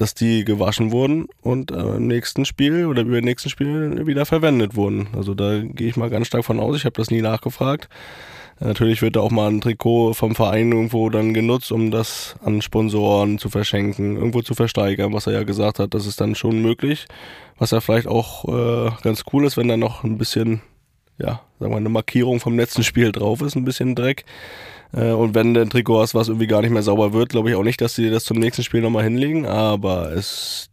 dass 0.00 0.14
die 0.14 0.44
gewaschen 0.44 0.92
wurden 0.92 1.26
und 1.42 1.70
äh, 1.70 1.96
im 1.96 2.06
nächsten 2.06 2.44
Spiel 2.44 2.86
oder 2.86 3.02
über 3.02 3.20
den 3.20 3.24
nächsten 3.24 3.50
Spiel 3.50 4.06
wieder 4.06 4.24
verwendet 4.24 4.74
wurden. 4.74 5.08
Also 5.14 5.34
da 5.34 5.58
gehe 5.58 5.88
ich 5.88 5.96
mal 5.96 6.08
ganz 6.08 6.26
stark 6.26 6.44
von 6.44 6.58
aus. 6.58 6.76
Ich 6.76 6.84
habe 6.84 6.96
das 6.96 7.10
nie 7.10 7.20
nachgefragt. 7.20 7.88
Natürlich 8.60 9.00
wird 9.00 9.16
da 9.16 9.20
auch 9.20 9.30
mal 9.30 9.50
ein 9.50 9.60
Trikot 9.60 10.12
vom 10.14 10.34
Verein 10.34 10.72
irgendwo 10.72 11.08
dann 11.08 11.32
genutzt, 11.32 11.72
um 11.72 11.90
das 11.90 12.36
an 12.44 12.60
Sponsoren 12.60 13.38
zu 13.38 13.48
verschenken, 13.48 14.16
irgendwo 14.16 14.42
zu 14.42 14.54
versteigern, 14.54 15.14
was 15.14 15.26
er 15.26 15.32
ja 15.32 15.42
gesagt 15.44 15.78
hat. 15.78 15.94
Das 15.94 16.06
ist 16.06 16.20
dann 16.20 16.34
schon 16.34 16.60
möglich. 16.60 17.06
Was 17.58 17.70
ja 17.70 17.80
vielleicht 17.80 18.06
auch 18.06 18.44
äh, 18.46 18.90
ganz 19.02 19.24
cool 19.32 19.44
ist, 19.46 19.56
wenn 19.56 19.68
da 19.68 19.78
noch 19.78 20.04
ein 20.04 20.18
bisschen, 20.18 20.60
ja, 21.18 21.40
sagen 21.58 21.72
wir, 21.72 21.76
eine 21.78 21.88
Markierung 21.88 22.38
vom 22.40 22.58
letzten 22.58 22.84
Spiel 22.84 23.12
drauf 23.12 23.40
ist, 23.40 23.54
ein 23.54 23.64
bisschen 23.64 23.94
Dreck. 23.94 24.24
Äh, 24.92 25.12
und 25.12 25.34
wenn 25.34 25.54
du 25.54 25.60
ein 25.60 25.70
Trikot 25.70 26.00
hast, 26.00 26.14
was 26.14 26.28
irgendwie 26.28 26.46
gar 26.46 26.62
nicht 26.62 26.70
mehr 26.70 26.82
sauber 26.82 27.12
wird, 27.12 27.30
glaube 27.30 27.50
ich 27.50 27.56
auch 27.56 27.64
nicht, 27.64 27.80
dass 27.80 27.94
sie 27.94 28.10
das 28.10 28.24
zum 28.24 28.38
nächsten 28.38 28.62
Spiel 28.62 28.80
nochmal 28.80 29.04
hinlegen. 29.04 29.46
Aber 29.46 30.12
es 30.12 30.70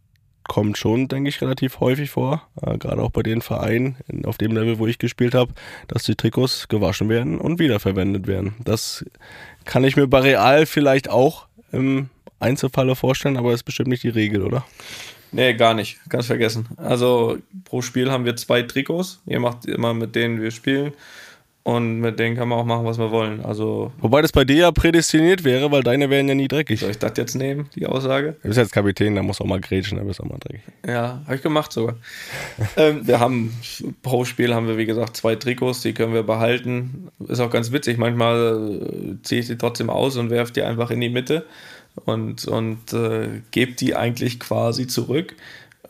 kommt 0.48 0.78
schon, 0.78 1.08
denke 1.08 1.28
ich, 1.28 1.40
relativ 1.40 1.78
häufig 1.80 2.10
vor, 2.10 2.42
äh, 2.62 2.76
gerade 2.78 3.02
auch 3.02 3.10
bei 3.10 3.22
den 3.22 3.42
Vereinen 3.42 3.96
auf 4.24 4.38
dem 4.38 4.52
Level, 4.52 4.78
wo 4.78 4.86
ich 4.86 4.98
gespielt 4.98 5.34
habe, 5.34 5.52
dass 5.86 6.02
die 6.02 6.16
Trikots 6.16 6.68
gewaschen 6.68 7.08
werden 7.08 7.38
und 7.38 7.58
wiederverwendet 7.58 8.26
werden. 8.26 8.54
Das 8.64 9.04
kann 9.64 9.84
ich 9.84 9.96
mir 9.96 10.08
bei 10.08 10.20
Real 10.20 10.66
vielleicht 10.66 11.10
auch 11.10 11.46
im 11.70 12.08
Einzelfalle 12.40 12.96
vorstellen, 12.96 13.36
aber 13.36 13.52
ist 13.52 13.64
bestimmt 13.64 13.88
nicht 13.88 14.02
die 14.02 14.08
Regel, 14.08 14.42
oder? 14.42 14.64
Nee, 15.30 15.54
gar 15.54 15.74
nicht. 15.74 15.98
Ganz 16.08 16.26
vergessen. 16.26 16.66
Also 16.76 17.38
pro 17.64 17.82
Spiel 17.82 18.10
haben 18.10 18.24
wir 18.24 18.36
zwei 18.36 18.62
Trikots. 18.62 19.20
Ihr 19.26 19.40
macht 19.40 19.66
immer 19.66 19.92
mit 19.92 20.14
denen 20.14 20.40
wir 20.40 20.50
spielen. 20.50 20.92
Und 21.64 22.00
mit 22.00 22.18
denen 22.18 22.34
kann 22.34 22.48
man 22.48 22.58
auch 22.58 22.64
machen, 22.64 22.86
was 22.86 22.98
wir 22.98 23.10
wollen. 23.10 23.44
Also 23.44 23.92
Wobei 23.98 24.22
das 24.22 24.32
bei 24.32 24.44
dir 24.44 24.56
ja 24.56 24.70
prädestiniert 24.72 25.44
wäre, 25.44 25.70
weil 25.70 25.82
deine 25.82 26.08
wären 26.08 26.26
ja 26.26 26.34
nie 26.34 26.48
dreckig. 26.48 26.80
Soll 26.80 26.92
ich 26.92 26.98
das 26.98 27.12
jetzt 27.16 27.34
nehmen, 27.34 27.68
die 27.74 27.86
Aussage? 27.86 28.36
Du 28.42 28.48
bist 28.48 28.56
jetzt 28.56 28.72
Kapitän, 28.72 29.14
da 29.14 29.22
musst 29.22 29.40
du 29.40 29.44
auch 29.44 29.48
mal 29.48 29.60
grätschen, 29.60 29.98
da 29.98 30.04
bist 30.04 30.18
du 30.18 30.22
auch 30.22 30.28
mal 30.28 30.38
dreckig. 30.38 30.62
Ja, 30.86 31.20
habe 31.26 31.36
ich 31.36 31.42
gemacht 31.42 31.70
sogar. 31.72 31.96
ähm, 32.78 33.06
wir 33.06 33.20
haben, 33.20 33.54
pro 34.02 34.24
Spiel 34.24 34.54
haben 34.54 34.66
wir 34.66 34.78
wie 34.78 34.86
gesagt 34.86 35.16
zwei 35.16 35.34
Trikots, 35.34 35.82
die 35.82 35.92
können 35.92 36.14
wir 36.14 36.22
behalten. 36.22 37.08
Ist 37.28 37.40
auch 37.40 37.50
ganz 37.50 37.70
witzig, 37.70 37.98
manchmal 37.98 38.80
äh, 38.80 39.22
ziehe 39.22 39.42
ich 39.42 39.48
die 39.48 39.58
trotzdem 39.58 39.90
aus 39.90 40.16
und 40.16 40.30
werfe 40.30 40.54
die 40.54 40.62
einfach 40.62 40.90
in 40.90 41.02
die 41.02 41.10
Mitte 41.10 41.44
und, 42.06 42.46
und 42.46 42.92
äh, 42.94 43.42
gebe 43.50 43.72
die 43.72 43.94
eigentlich 43.94 44.40
quasi 44.40 44.86
zurück 44.86 45.34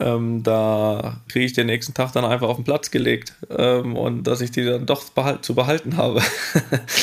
ähm, 0.00 0.42
da 0.42 1.20
kriege 1.28 1.44
ich 1.44 1.52
den 1.52 1.66
nächsten 1.66 1.94
Tag 1.94 2.12
dann 2.12 2.24
einfach 2.24 2.48
auf 2.48 2.56
den 2.56 2.64
Platz 2.64 2.90
gelegt 2.90 3.34
ähm, 3.56 3.96
und 3.96 4.24
dass 4.24 4.40
ich 4.40 4.50
die 4.50 4.64
dann 4.64 4.86
doch 4.86 5.04
behalt, 5.10 5.44
zu 5.44 5.54
behalten 5.54 5.96
habe. 5.96 6.22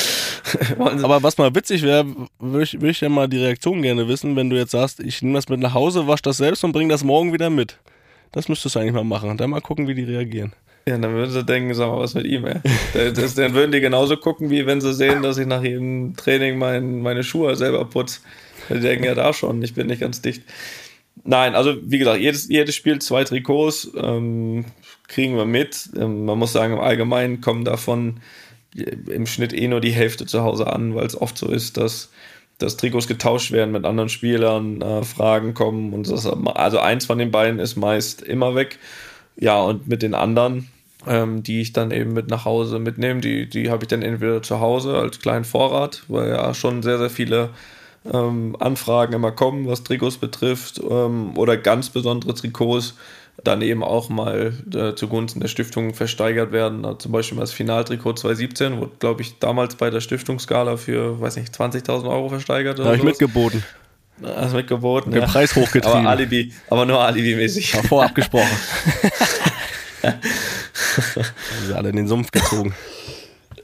Aber 0.78 1.22
was 1.22 1.38
mal 1.38 1.54
witzig 1.54 1.82
wäre, 1.82 2.06
würde 2.38 2.64
ich, 2.64 2.80
würd 2.80 2.92
ich 2.92 3.00
ja 3.00 3.08
mal 3.08 3.28
die 3.28 3.38
Reaktion 3.38 3.82
gerne 3.82 4.08
wissen, 4.08 4.36
wenn 4.36 4.50
du 4.50 4.56
jetzt 4.56 4.70
sagst, 4.70 5.00
ich 5.00 5.22
nehme 5.22 5.34
das 5.34 5.48
mit 5.48 5.60
nach 5.60 5.74
Hause, 5.74 6.06
wasche 6.06 6.22
das 6.22 6.38
selbst 6.38 6.64
und 6.64 6.72
bringe 6.72 6.90
das 6.90 7.04
morgen 7.04 7.32
wieder 7.32 7.50
mit. 7.50 7.78
Das 8.32 8.48
müsstest 8.48 8.74
du 8.74 8.80
eigentlich 8.80 8.94
mal 8.94 9.04
machen. 9.04 9.30
Und 9.30 9.40
dann 9.40 9.50
mal 9.50 9.60
gucken, 9.60 9.88
wie 9.88 9.94
die 9.94 10.04
reagieren. 10.04 10.52
Ja, 10.88 10.96
dann 10.98 11.12
würden 11.14 11.32
sie 11.32 11.42
denken, 11.42 11.74
sag 11.74 11.88
mal, 11.88 11.98
was 11.98 12.14
mit 12.14 12.26
ihm, 12.26 12.46
ey. 12.46 12.60
Das, 13.12 13.34
dann 13.34 13.54
würden 13.54 13.72
die 13.72 13.80
genauso 13.80 14.16
gucken, 14.16 14.50
wie 14.50 14.66
wenn 14.66 14.80
sie 14.80 14.94
sehen, 14.94 15.22
dass 15.22 15.36
ich 15.36 15.46
nach 15.46 15.62
jedem 15.62 16.14
Training 16.16 16.58
mein, 16.58 17.02
meine 17.02 17.24
Schuhe 17.24 17.56
selber 17.56 17.84
putze. 17.84 18.20
Die 18.70 18.78
denken 18.78 19.04
ja 19.04 19.14
da 19.14 19.32
schon, 19.32 19.62
ich 19.62 19.74
bin 19.74 19.88
nicht 19.88 20.00
ganz 20.00 20.22
dicht. 20.22 20.42
Nein, 21.26 21.54
also 21.54 21.76
wie 21.82 21.98
gesagt, 21.98 22.20
jedes, 22.20 22.48
jedes 22.48 22.74
Spiel 22.74 23.00
zwei 23.00 23.24
Trikots 23.24 23.90
ähm, 23.96 24.64
kriegen 25.08 25.36
wir 25.36 25.44
mit. 25.44 25.90
Ähm, 25.96 26.24
man 26.24 26.38
muss 26.38 26.52
sagen, 26.52 26.74
im 26.74 26.80
Allgemeinen 26.80 27.40
kommen 27.40 27.64
davon 27.64 28.20
im 28.74 29.26
Schnitt 29.26 29.52
eh 29.52 29.68
nur 29.68 29.80
die 29.80 29.90
Hälfte 29.90 30.26
zu 30.26 30.42
Hause 30.42 30.66
an, 30.66 30.94
weil 30.94 31.06
es 31.06 31.20
oft 31.20 31.36
so 31.36 31.50
ist, 31.50 31.76
dass, 31.76 32.10
dass 32.58 32.76
Trikots 32.76 33.08
getauscht 33.08 33.50
werden 33.50 33.72
mit 33.72 33.84
anderen 33.84 34.08
Spielern, 34.08 34.80
äh, 34.82 35.02
Fragen 35.02 35.54
kommen 35.54 35.92
und 35.92 36.08
das, 36.10 36.26
also 36.26 36.78
eins 36.78 37.06
von 37.06 37.18
den 37.18 37.30
beiden 37.30 37.58
ist 37.58 37.76
meist 37.76 38.22
immer 38.22 38.54
weg. 38.54 38.78
Ja, 39.36 39.60
und 39.60 39.88
mit 39.88 40.02
den 40.02 40.14
anderen, 40.14 40.68
ähm, 41.06 41.42
die 41.42 41.60
ich 41.60 41.72
dann 41.72 41.90
eben 41.90 42.12
mit 42.12 42.28
nach 42.28 42.44
Hause 42.44 42.78
mitnehme, 42.78 43.20
die, 43.20 43.48
die 43.48 43.70
habe 43.70 43.84
ich 43.84 43.88
dann 43.88 44.02
entweder 44.02 44.42
zu 44.42 44.60
Hause 44.60 44.96
als 44.96 45.20
kleinen 45.20 45.44
Vorrat, 45.44 46.04
weil 46.08 46.28
ja 46.28 46.54
schon 46.54 46.82
sehr, 46.82 46.98
sehr 46.98 47.10
viele 47.10 47.50
ähm, 48.12 48.56
Anfragen 48.58 49.12
immer 49.12 49.32
kommen, 49.32 49.66
was 49.66 49.82
Trikots 49.82 50.16
betrifft 50.18 50.80
ähm, 50.88 51.36
oder 51.36 51.56
ganz 51.56 51.90
besondere 51.90 52.34
Trikots 52.34 52.94
dann 53.44 53.62
eben 53.62 53.84
auch 53.84 54.08
mal 54.08 54.54
äh, 54.74 54.94
zugunsten 54.94 55.40
der 55.40 55.48
Stiftung 55.48 55.94
versteigert 55.94 56.52
werden. 56.52 56.84
Also 56.84 56.98
zum 56.98 57.12
Beispiel 57.12 57.38
das 57.38 57.52
Finaltrikot 57.52 58.14
2017 58.14 58.78
wurde, 58.78 58.92
glaube 58.98 59.22
ich, 59.22 59.38
damals 59.38 59.76
bei 59.76 59.90
der 59.90 60.00
Stiftungsskala 60.00 60.76
für, 60.76 61.20
weiß 61.20 61.36
nicht, 61.36 61.54
20.000 61.54 62.08
Euro 62.08 62.28
versteigert. 62.28 62.78
Da 62.78 62.84
habe 62.86 62.96
ich 62.96 63.02
mitgeboten. 63.02 63.62
Hast 64.22 64.54
mitgeboten. 64.54 65.12
Den 65.12 65.22
ja. 65.22 65.28
Preis 65.28 65.54
hochgetrieben. 65.54 66.00
Aber 66.00 66.08
Alibi, 66.08 66.52
aber 66.70 66.86
nur 66.86 67.00
Alibi-mäßig. 67.00 67.74
War 67.74 67.82
vorabgesprochen. 67.84 68.56
haben 70.02 70.20
sie 71.66 71.76
alle 71.76 71.90
in 71.90 71.96
den 71.96 72.08
Sumpf 72.08 72.30
gezogen. 72.30 72.74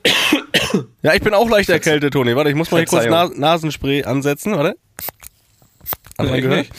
Ja, 1.02 1.14
ich 1.14 1.20
bin 1.20 1.34
auch 1.34 1.48
leicht 1.48 1.68
erkältet, 1.68 2.12
Toni. 2.12 2.36
Warte, 2.36 2.50
ich 2.50 2.56
muss 2.56 2.70
mal 2.70 2.78
hier 2.78 2.86
kurz 2.86 3.06
Nas 3.06 3.36
Nasenspray 3.36 4.04
ansetzen, 4.04 4.52
warte. 4.52 4.76
Hat 6.18 6.30
man 6.30 6.40
gehört? 6.40 6.58
Nicht. 6.58 6.72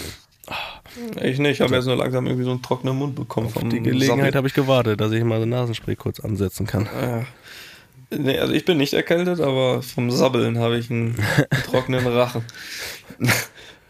Ich 1.22 1.40
nicht, 1.40 1.60
ich 1.60 1.62
habe 1.62 1.76
jetzt 1.76 1.86
nur 1.86 1.96
langsam 1.96 2.28
irgendwie 2.28 2.46
so 2.46 2.52
einen 2.52 2.62
trockenen 2.62 2.96
Mund 2.96 3.16
bekommen. 3.16 3.48
Auf 3.48 3.64
die 3.64 3.82
Gelegenheit 3.82 4.36
habe 4.36 4.48
ich 4.48 4.54
gewartet, 4.54 5.02
dass 5.02 5.12
ich 5.12 5.24
mal 5.24 5.40
so 5.40 5.46
Nasenspray 5.46 5.96
kurz 5.96 6.20
ansetzen 6.20 6.68
kann. 6.68 6.88
Ja. 7.02 7.26
Nee, 8.16 8.38
also 8.38 8.54
ich 8.54 8.64
bin 8.64 8.78
nicht 8.78 8.94
erkältet, 8.94 9.40
aber 9.40 9.82
vom 9.82 10.12
Sabbeln 10.12 10.60
habe 10.60 10.78
ich 10.78 10.92
einen 10.92 11.16
trockenen 11.66 12.06
Rachen. 12.06 12.44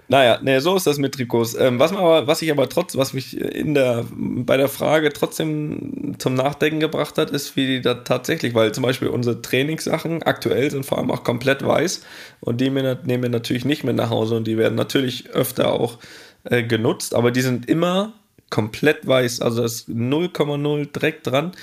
Naja, 0.08 0.40
nee, 0.42 0.60
so 0.60 0.76
ist 0.76 0.86
das 0.86 0.98
mit 0.98 1.16
Trikots. 1.16 1.56
Ähm, 1.56 1.80
was, 1.80 1.94
aber, 1.94 2.28
was 2.28 2.42
ich 2.42 2.52
aber 2.52 2.68
trotz, 2.70 2.98
was 2.98 3.14
mich 3.14 3.40
in 3.40 3.74
der, 3.74 4.06
bei 4.12 4.58
der 4.58 4.68
Frage 4.68 5.12
trotzdem 5.14 6.16
zum 6.18 6.34
Nachdenken 6.34 6.80
gebracht 6.80 7.18
hat, 7.18 7.32
ist, 7.32 7.56
wie 7.56 7.68
die 7.68 7.82
da 7.82 7.96
tatsächlich, 7.96 8.54
weil 8.54 8.74
zum 8.74 8.84
Beispiel 8.84 9.08
unsere 9.08 9.42
Trainingssachen 9.42 10.24
aktuell 10.24 10.70
sind 10.72 10.86
vor 10.86 10.98
allem 10.98 11.12
auch 11.12 11.24
komplett 11.24 11.66
weiß 11.66 12.04
und 12.42 12.60
die 12.60 12.70
nehmen 12.70 13.24
wir 13.24 13.30
natürlich 13.30 13.66
nicht 13.66 13.84
mit 13.84 13.96
nach 13.96 14.10
Hause 14.10 14.36
und 14.36 14.46
die 14.46 14.58
werden 14.58 14.76
natürlich 14.76 15.30
öfter 15.32 15.72
auch 15.72 16.00
äh, 16.44 16.64
genutzt, 16.64 17.16
aber 17.16 17.32
die 17.32 17.42
sind 17.42 17.70
immer 17.70 18.14
komplett 18.50 19.08
weiß, 19.08 19.42
also 19.42 19.62
da 19.62 19.66
ist 19.66 19.90
0,0 19.90 20.92
Dreck 20.92 21.24
dran. 21.24 21.54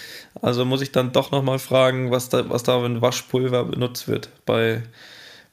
Also 0.42 0.64
muss 0.64 0.82
ich 0.82 0.90
dann 0.90 1.12
doch 1.12 1.30
nochmal 1.30 1.60
fragen, 1.60 2.10
was 2.10 2.30
da, 2.30 2.50
was 2.50 2.64
da 2.64 2.80
für 2.80 3.00
Waschpulver 3.00 3.64
benutzt 3.64 4.08
wird 4.08 4.28
bei 4.44 4.82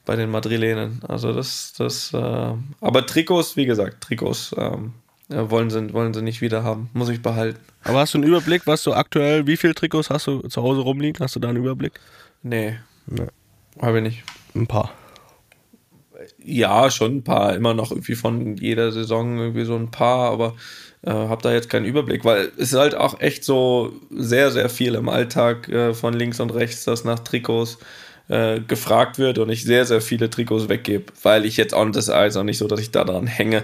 bei 0.07 0.15
den 0.15 0.31
Madrilenen. 0.31 1.01
Also 1.07 1.33
das, 1.33 1.73
das, 1.77 2.13
äh, 2.13 2.17
aber 2.17 3.05
Trikots, 3.05 3.57
wie 3.57 3.65
gesagt, 3.65 4.01
Trikots 4.01 4.55
ähm, 4.57 4.93
wollen, 5.27 5.69
sie, 5.69 5.93
wollen 5.93 6.13
sie 6.13 6.21
nicht 6.21 6.41
wieder 6.41 6.63
haben. 6.63 6.89
Muss 6.93 7.09
ich 7.09 7.21
behalten. 7.21 7.59
Aber 7.83 7.99
hast 7.99 8.13
du 8.13 8.17
einen 8.17 8.27
Überblick, 8.27 8.65
was 8.65 8.83
du 8.83 8.93
aktuell, 8.93 9.45
wie 9.45 9.57
viele 9.57 9.75
Trikots 9.75 10.09
hast 10.09 10.25
du 10.25 10.39
zu 10.47 10.63
Hause 10.63 10.81
rumliegen? 10.81 11.23
Hast 11.23 11.35
du 11.35 11.39
da 11.39 11.49
einen 11.49 11.57
Überblick? 11.57 11.99
Nee. 12.41 12.77
nee. 13.05 13.27
Habe 13.81 13.97
ich 13.97 14.03
nicht. 14.03 14.23
Ein 14.55 14.65
paar. 14.65 14.91
Ja, 16.39 16.89
schon 16.89 17.17
ein 17.17 17.23
paar. 17.23 17.53
Immer 17.53 17.73
noch 17.73 17.91
irgendwie 17.91 18.15
von 18.15 18.55
jeder 18.55 18.93
Saison 18.93 19.37
irgendwie 19.37 19.65
so 19.65 19.75
ein 19.75 19.91
paar, 19.91 20.31
aber 20.31 20.55
äh, 21.01 21.11
habe 21.11 21.41
da 21.41 21.51
jetzt 21.51 21.69
keinen 21.69 21.85
Überblick, 21.85 22.23
weil 22.23 22.51
es 22.55 22.71
ist 22.71 22.79
halt 22.79 22.95
auch 22.95 23.19
echt 23.19 23.43
so 23.43 23.91
sehr, 24.09 24.51
sehr 24.51 24.69
viel 24.69 24.95
im 24.95 25.09
Alltag 25.09 25.67
äh, 25.67 25.93
von 25.93 26.13
links 26.13 26.39
und 26.39 26.51
rechts, 26.51 26.85
das 26.85 27.03
nach 27.03 27.19
Trikots 27.19 27.77
äh, 28.29 28.59
gefragt 28.59 29.19
wird 29.19 29.37
und 29.39 29.49
ich 29.49 29.63
sehr, 29.63 29.85
sehr 29.85 30.01
viele 30.01 30.29
Trikots 30.29 30.69
weggebe, 30.69 31.13
weil 31.23 31.45
ich 31.45 31.57
jetzt 31.57 31.73
auch, 31.73 31.89
das 31.91 32.07
ist 32.07 32.37
auch 32.37 32.43
nicht 32.43 32.57
so, 32.57 32.67
dass 32.67 32.79
ich 32.79 32.91
da 32.91 33.03
dran 33.03 33.27
hänge, 33.27 33.63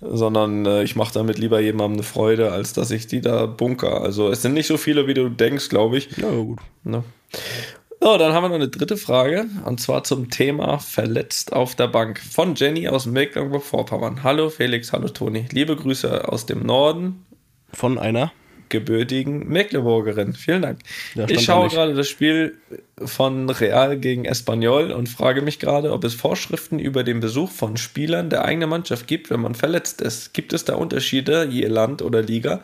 sondern 0.00 0.66
äh, 0.66 0.82
ich 0.82 0.96
mache 0.96 1.14
damit 1.14 1.38
lieber 1.38 1.60
jemandem 1.60 1.98
eine 1.98 2.02
Freude, 2.02 2.52
als 2.52 2.72
dass 2.72 2.90
ich 2.90 3.06
die 3.06 3.20
da 3.20 3.46
bunker. 3.46 4.02
Also 4.02 4.28
es 4.30 4.42
sind 4.42 4.54
nicht 4.54 4.66
so 4.66 4.76
viele, 4.76 5.06
wie 5.06 5.14
du 5.14 5.28
denkst, 5.28 5.68
glaube 5.68 5.98
ich. 5.98 6.16
Ja, 6.16 6.30
gut. 6.30 6.58
Ne? 6.84 7.04
So, 8.02 8.16
dann 8.16 8.32
haben 8.32 8.44
wir 8.44 8.48
noch 8.48 8.54
eine 8.54 8.68
dritte 8.68 8.96
Frage 8.96 9.44
und 9.66 9.78
zwar 9.78 10.04
zum 10.04 10.30
Thema 10.30 10.78
verletzt 10.78 11.52
auf 11.52 11.74
der 11.74 11.86
Bank 11.86 12.18
von 12.18 12.54
Jenny 12.54 12.88
aus 12.88 13.04
Mecklenburg-Vorpommern. 13.04 14.22
Hallo 14.22 14.48
Felix, 14.48 14.92
hallo 14.92 15.08
Toni. 15.08 15.46
Liebe 15.52 15.76
Grüße 15.76 16.26
aus 16.26 16.46
dem 16.46 16.64
Norden, 16.64 17.26
Von 17.74 17.98
einer? 17.98 18.32
Gebürtigen 18.70 19.48
Mecklenburgerin. 19.48 20.32
Vielen 20.32 20.62
Dank. 20.62 20.78
Ja, 21.14 21.28
ich 21.28 21.44
schaue 21.44 21.68
gerade 21.68 21.94
das 21.94 22.08
Spiel 22.08 22.56
von 23.04 23.50
Real 23.50 23.98
gegen 23.98 24.24
Espanyol 24.24 24.92
und 24.92 25.08
frage 25.08 25.42
mich 25.42 25.58
gerade, 25.58 25.92
ob 25.92 26.04
es 26.04 26.14
Vorschriften 26.14 26.78
über 26.78 27.04
den 27.04 27.20
Besuch 27.20 27.50
von 27.50 27.76
Spielern 27.76 28.30
der 28.30 28.44
eigenen 28.44 28.70
Mannschaft 28.70 29.06
gibt, 29.06 29.30
wenn 29.30 29.40
man 29.40 29.54
verletzt 29.54 30.00
ist. 30.00 30.32
Gibt 30.32 30.52
es 30.52 30.64
da 30.64 30.74
Unterschiede 30.76 31.44
je 31.44 31.66
Land 31.66 32.02
oder 32.02 32.22
Liga? 32.22 32.60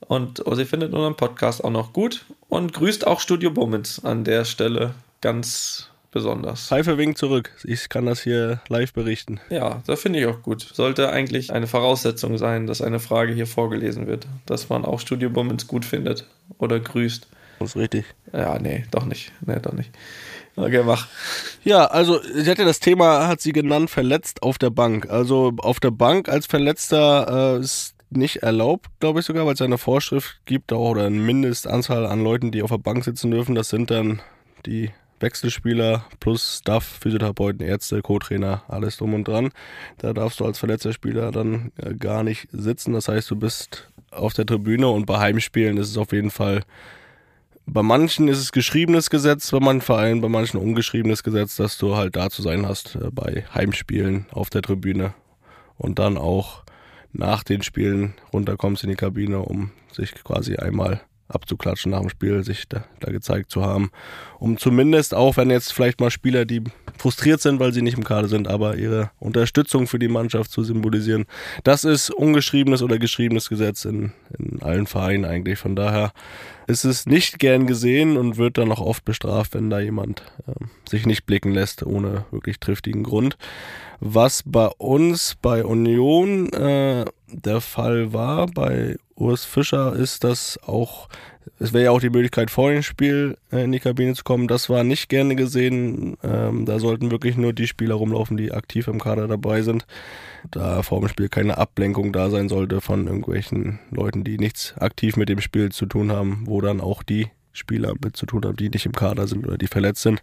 Und 0.00 0.46
oh, 0.46 0.54
sie 0.54 0.64
findet 0.64 0.92
unseren 0.92 1.16
Podcast 1.16 1.62
auch 1.62 1.70
noch 1.70 1.92
gut 1.92 2.24
und 2.48 2.72
grüßt 2.72 3.06
auch 3.06 3.20
Studio 3.20 3.50
Bummens 3.50 4.04
an 4.04 4.24
der 4.24 4.44
Stelle 4.44 4.94
ganz 5.20 5.87
besonders. 6.10 6.68
Pfeife 6.68 6.98
winkt 6.98 7.18
zurück. 7.18 7.52
Ich 7.64 7.88
kann 7.88 8.06
das 8.06 8.22
hier 8.22 8.60
live 8.68 8.92
berichten. 8.92 9.40
Ja, 9.50 9.82
das 9.86 10.00
finde 10.00 10.20
ich 10.20 10.26
auch 10.26 10.42
gut. 10.42 10.62
Sollte 10.62 11.10
eigentlich 11.10 11.52
eine 11.52 11.66
Voraussetzung 11.66 12.38
sein, 12.38 12.66
dass 12.66 12.82
eine 12.82 13.00
Frage 13.00 13.32
hier 13.32 13.46
vorgelesen 13.46 14.06
wird, 14.06 14.26
dass 14.46 14.68
man 14.68 14.84
auch 14.84 15.00
Studio 15.00 15.30
Bummens 15.30 15.66
gut 15.66 15.84
findet 15.84 16.26
oder 16.58 16.80
grüßt. 16.80 17.26
Das 17.58 17.70
ist 17.70 17.76
richtig. 17.76 18.04
Ja, 18.32 18.58
nee, 18.58 18.84
doch 18.90 19.04
nicht. 19.04 19.32
Nee, 19.44 19.58
doch 19.60 19.72
nicht. 19.72 19.90
Okay, 20.56 20.82
mach. 20.84 21.06
Ja, 21.64 21.86
also 21.86 22.20
sie 22.22 22.50
hat 22.50 22.58
ja 22.58 22.64
das 22.64 22.80
Thema, 22.80 23.28
hat 23.28 23.40
sie 23.40 23.52
genannt, 23.52 23.90
verletzt 23.90 24.42
auf 24.42 24.58
der 24.58 24.70
Bank. 24.70 25.08
Also 25.08 25.52
auf 25.58 25.78
der 25.80 25.90
Bank 25.90 26.28
als 26.28 26.46
Verletzter 26.46 27.56
äh, 27.56 27.60
ist 27.60 27.94
nicht 28.10 28.42
erlaubt, 28.42 28.86
glaube 29.00 29.20
ich 29.20 29.26
sogar, 29.26 29.46
weil 29.46 29.54
es 29.54 29.60
eine 29.60 29.78
Vorschrift 29.78 30.40
gibt 30.46 30.72
auch, 30.72 30.90
oder 30.90 31.06
eine 31.06 31.16
Mindestanzahl 31.16 32.06
an 32.06 32.24
Leuten, 32.24 32.50
die 32.50 32.62
auf 32.62 32.70
der 32.70 32.78
Bank 32.78 33.04
sitzen 33.04 33.30
dürfen. 33.30 33.54
Das 33.54 33.68
sind 33.68 33.90
dann 33.90 34.20
die 34.66 34.90
Wechselspieler 35.20 36.04
plus 36.20 36.58
Staff, 36.58 36.84
Physiotherapeuten, 37.00 37.66
Ärzte, 37.66 38.02
Co-Trainer, 38.02 38.62
alles 38.68 38.96
drum 38.96 39.14
und 39.14 39.26
dran. 39.26 39.50
Da 39.98 40.12
darfst 40.12 40.40
du 40.40 40.44
als 40.44 40.58
verletzter 40.58 40.92
Spieler 40.92 41.32
dann 41.32 41.72
äh, 41.76 41.94
gar 41.94 42.22
nicht 42.22 42.48
sitzen. 42.52 42.92
Das 42.92 43.08
heißt, 43.08 43.30
du 43.30 43.36
bist 43.36 43.88
auf 44.10 44.32
der 44.32 44.46
Tribüne 44.46 44.88
und 44.88 45.06
bei 45.06 45.18
Heimspielen 45.18 45.76
ist 45.76 45.90
es 45.90 45.98
auf 45.98 46.12
jeden 46.12 46.30
Fall 46.30 46.62
bei 47.70 47.82
manchen 47.82 48.28
ist 48.28 48.38
es 48.38 48.52
geschriebenes 48.52 49.10
Gesetz, 49.10 49.50
bei 49.50 49.60
manchen 49.60 49.82
Vereinen, 49.82 50.22
bei 50.22 50.28
manchen 50.30 50.58
ungeschriebenes 50.58 51.22
Gesetz, 51.22 51.56
dass 51.56 51.76
du 51.76 51.96
halt 51.96 52.16
da 52.16 52.30
zu 52.30 52.40
sein 52.40 52.66
hast 52.66 52.94
äh, 52.96 53.10
bei 53.12 53.44
Heimspielen 53.54 54.26
auf 54.32 54.48
der 54.48 54.62
Tribüne 54.62 55.12
und 55.76 55.98
dann 55.98 56.16
auch 56.16 56.62
nach 57.12 57.44
den 57.44 57.62
Spielen 57.62 58.14
runterkommst 58.32 58.84
in 58.84 58.90
die 58.90 58.96
Kabine, 58.96 59.40
um 59.40 59.70
sich 59.92 60.14
quasi 60.14 60.56
einmal 60.56 61.00
abzuklatschen 61.28 61.92
nach 61.92 62.00
dem 62.00 62.08
Spiel, 62.08 62.42
sich 62.42 62.68
da, 62.68 62.84
da 63.00 63.12
gezeigt 63.12 63.50
zu 63.50 63.64
haben. 63.64 63.90
Um 64.38 64.56
zumindest 64.56 65.14
auch, 65.14 65.36
wenn 65.36 65.50
jetzt 65.50 65.72
vielleicht 65.72 66.00
mal 66.00 66.10
Spieler, 66.10 66.44
die 66.44 66.62
frustriert 66.96 67.40
sind, 67.40 67.60
weil 67.60 67.72
sie 67.72 67.82
nicht 67.82 67.96
im 67.96 68.04
Kader 68.04 68.28
sind, 68.28 68.48
aber 68.48 68.76
ihre 68.76 69.10
Unterstützung 69.18 69.86
für 69.86 69.98
die 69.98 70.08
Mannschaft 70.08 70.50
zu 70.50 70.64
symbolisieren. 70.64 71.26
Das 71.64 71.84
ist 71.84 72.10
ungeschriebenes 72.10 72.82
oder 72.82 72.98
geschriebenes 72.98 73.48
Gesetz 73.48 73.84
in, 73.84 74.12
in 74.38 74.62
allen 74.62 74.86
Vereinen 74.86 75.24
eigentlich. 75.24 75.58
Von 75.58 75.76
daher 75.76 76.12
ist 76.66 76.84
es 76.84 77.06
nicht 77.06 77.38
gern 77.38 77.66
gesehen 77.66 78.16
und 78.16 78.36
wird 78.36 78.58
dann 78.58 78.72
auch 78.72 78.80
oft 78.80 79.04
bestraft, 79.04 79.54
wenn 79.54 79.70
da 79.70 79.80
jemand 79.80 80.22
ähm, 80.46 80.70
sich 80.88 81.06
nicht 81.06 81.24
blicken 81.24 81.52
lässt, 81.52 81.82
ohne 81.82 82.24
wirklich 82.30 82.60
triftigen 82.60 83.02
Grund. 83.02 83.36
Was 84.00 84.42
bei 84.44 84.66
uns 84.66 85.36
bei 85.40 85.64
Union 85.64 86.52
äh, 86.52 87.04
der 87.30 87.60
Fall 87.60 88.12
war, 88.12 88.46
bei 88.46 88.96
Urs 89.14 89.44
Fischer, 89.44 89.94
ist 89.94 90.24
das 90.24 90.58
auch, 90.66 91.08
es 91.58 91.72
wäre 91.72 91.84
ja 91.84 91.90
auch 91.90 92.00
die 92.00 92.10
Möglichkeit 92.10 92.50
vor 92.50 92.70
dem 92.70 92.82
Spiel 92.82 93.36
äh, 93.52 93.64
in 93.64 93.72
die 93.72 93.80
Kabine 93.80 94.14
zu 94.14 94.24
kommen. 94.24 94.48
Das 94.48 94.68
war 94.68 94.84
nicht 94.84 95.08
gerne 95.08 95.34
gesehen. 95.36 96.16
Ähm, 96.22 96.64
da 96.64 96.78
sollten 96.78 97.10
wirklich 97.10 97.36
nur 97.36 97.52
die 97.52 97.66
Spieler 97.66 97.96
rumlaufen, 97.96 98.36
die 98.36 98.52
aktiv 98.52 98.88
im 98.88 99.00
Kader 99.00 99.28
dabei 99.28 99.62
sind. 99.62 99.86
Da 100.50 100.82
vor 100.82 101.00
dem 101.00 101.08
Spiel 101.08 101.28
keine 101.28 101.58
Ablenkung 101.58 102.12
da 102.12 102.30
sein 102.30 102.48
sollte 102.48 102.80
von 102.80 103.06
irgendwelchen 103.06 103.80
Leuten, 103.90 104.24
die 104.24 104.38
nichts 104.38 104.74
aktiv 104.78 105.16
mit 105.16 105.28
dem 105.28 105.40
Spiel 105.40 105.70
zu 105.70 105.86
tun 105.86 106.12
haben, 106.12 106.42
wo 106.46 106.60
dann 106.60 106.80
auch 106.80 107.02
die 107.02 107.28
Spieler 107.52 107.94
mit 108.02 108.16
zu 108.16 108.26
tun 108.26 108.44
haben, 108.44 108.56
die 108.56 108.70
nicht 108.70 108.86
im 108.86 108.92
Kader 108.92 109.26
sind 109.26 109.46
oder 109.46 109.58
die 109.58 109.66
verletzt 109.66 110.02
sind. 110.02 110.22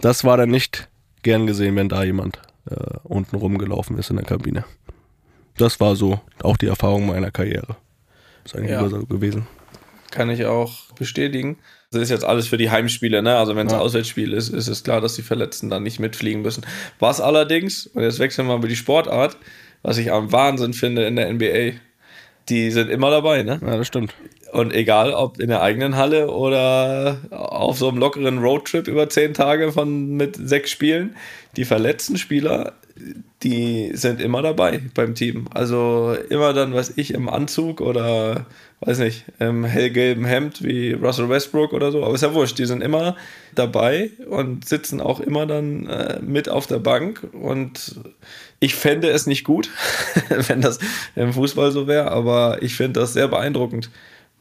Das 0.00 0.24
war 0.24 0.36
dann 0.36 0.50
nicht 0.50 0.88
gern 1.22 1.46
gesehen, 1.46 1.76
wenn 1.76 1.88
da 1.88 2.02
jemand 2.02 2.42
äh, 2.68 2.74
unten 3.04 3.36
rumgelaufen 3.36 3.98
ist 3.98 4.10
in 4.10 4.16
der 4.16 4.24
Kabine. 4.24 4.64
Das 5.62 5.78
war 5.78 5.94
so 5.94 6.18
auch 6.42 6.56
die 6.56 6.66
Erfahrung 6.66 7.06
meiner 7.06 7.30
Karriere. 7.30 7.76
Ist 8.44 8.56
eigentlich 8.56 8.72
Ja. 8.72 8.80
immer 8.80 8.88
so 8.90 9.06
gewesen. 9.06 9.46
Kann 10.10 10.28
ich 10.28 10.44
auch 10.44 10.90
bestätigen. 10.98 11.56
Das 11.92 12.02
ist 12.02 12.10
jetzt 12.10 12.24
alles 12.24 12.48
für 12.48 12.56
die 12.56 12.68
Heimspiele, 12.70 13.22
ne? 13.22 13.36
Also 13.36 13.54
wenn 13.54 13.68
es 13.68 13.72
Ja. 13.72 13.78
ein 13.78 13.84
Auswärtsspiel 13.84 14.32
ist, 14.32 14.48
ist 14.48 14.66
es 14.66 14.82
klar, 14.82 15.00
dass 15.00 15.14
die 15.14 15.22
Verletzten 15.22 15.70
dann 15.70 15.84
nicht 15.84 16.00
mitfliegen 16.00 16.42
müssen. 16.42 16.66
Was 16.98 17.20
allerdings, 17.20 17.86
und 17.86 18.02
jetzt 18.02 18.18
wechseln 18.18 18.46
wir 18.46 18.54
mal 18.54 18.58
über 18.58 18.66
die 18.68 18.74
Sportart, 18.76 19.36
was 19.82 19.98
ich 19.98 20.10
am 20.10 20.32
Wahnsinn 20.32 20.72
finde 20.74 21.06
in 21.06 21.14
der 21.14 21.28
NBA, 21.32 21.74
die 22.48 22.72
sind 22.72 22.90
immer 22.90 23.10
dabei, 23.10 23.44
ne? 23.44 23.60
Ja, 23.64 23.76
das 23.76 23.86
stimmt. 23.86 24.14
Und 24.52 24.74
egal, 24.74 25.12
ob 25.14 25.38
in 25.38 25.48
der 25.48 25.62
eigenen 25.62 25.94
Halle 25.96 26.28
oder 26.30 27.18
auf 27.30 27.78
so 27.78 27.88
einem 27.88 27.98
lockeren 27.98 28.38
Roadtrip 28.38 28.88
über 28.88 29.08
zehn 29.08 29.32
Tage 29.32 29.70
von 29.72 30.08
mit 30.16 30.36
sechs 30.36 30.70
Spielen, 30.72 31.14
die 31.56 31.64
verletzten 31.64 32.18
Spieler, 32.18 32.72
die 33.42 33.90
sind 33.94 34.20
immer 34.20 34.42
dabei 34.42 34.80
beim 34.94 35.14
Team. 35.14 35.46
Also 35.52 36.16
immer 36.28 36.52
dann, 36.52 36.74
was 36.74 36.92
ich, 36.96 37.14
im 37.14 37.28
Anzug 37.28 37.80
oder 37.80 38.46
weiß 38.80 38.98
nicht, 38.98 39.24
im 39.38 39.64
hellgelben 39.64 40.24
Hemd 40.24 40.62
wie 40.62 40.92
Russell 40.92 41.28
Westbrook 41.28 41.72
oder 41.72 41.92
so. 41.92 42.04
Aber 42.04 42.14
ist 42.14 42.22
ja 42.22 42.34
wurscht, 42.34 42.58
die 42.58 42.66
sind 42.66 42.82
immer 42.82 43.16
dabei 43.54 44.10
und 44.28 44.66
sitzen 44.68 45.00
auch 45.00 45.20
immer 45.20 45.46
dann 45.46 45.86
äh, 45.86 46.20
mit 46.20 46.48
auf 46.48 46.66
der 46.66 46.78
Bank. 46.78 47.26
Und 47.32 48.00
ich 48.60 48.74
fände 48.74 49.10
es 49.10 49.26
nicht 49.26 49.44
gut, 49.44 49.70
wenn 50.28 50.60
das 50.60 50.78
im 51.14 51.32
Fußball 51.32 51.70
so 51.70 51.86
wäre, 51.86 52.10
aber 52.10 52.62
ich 52.62 52.74
finde 52.74 53.00
das 53.00 53.12
sehr 53.12 53.28
beeindruckend 53.28 53.90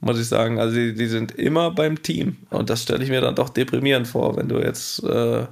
muss 0.02 0.20
ich 0.20 0.28
sagen. 0.28 0.60
Also 0.60 0.76
die, 0.76 0.94
die 0.94 1.06
sind 1.06 1.36
immer 1.36 1.72
beim 1.72 2.02
Team. 2.02 2.38
Und 2.50 2.70
das 2.70 2.82
stelle 2.84 3.04
ich 3.04 3.10
mir 3.10 3.22
dann 3.22 3.36
doch 3.36 3.50
deprimierend 3.50 4.08
vor, 4.08 4.36
wenn 4.36 4.50
du 4.50 4.58
jetzt 4.58 5.04
äh, 5.04 5.46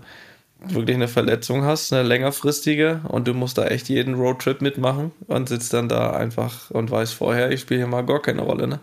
wirklich 0.61 0.95
eine 0.95 1.07
Verletzung 1.07 1.63
hast, 1.63 1.93
eine 1.93 2.03
längerfristige, 2.03 3.01
und 3.07 3.27
du 3.27 3.33
musst 3.33 3.57
da 3.57 3.65
echt 3.67 3.89
jeden 3.89 4.15
Roadtrip 4.15 4.61
mitmachen 4.61 5.11
und 5.27 5.49
sitzt 5.49 5.73
dann 5.73 5.89
da 5.89 6.11
einfach 6.11 6.69
und 6.71 6.91
weißt 6.91 7.13
vorher, 7.13 7.51
ich 7.51 7.61
spiele 7.61 7.79
hier 7.79 7.87
mal 7.87 8.05
gar 8.05 8.21
keine 8.21 8.41
Rolle. 8.41 8.67
Ne? 8.67 8.79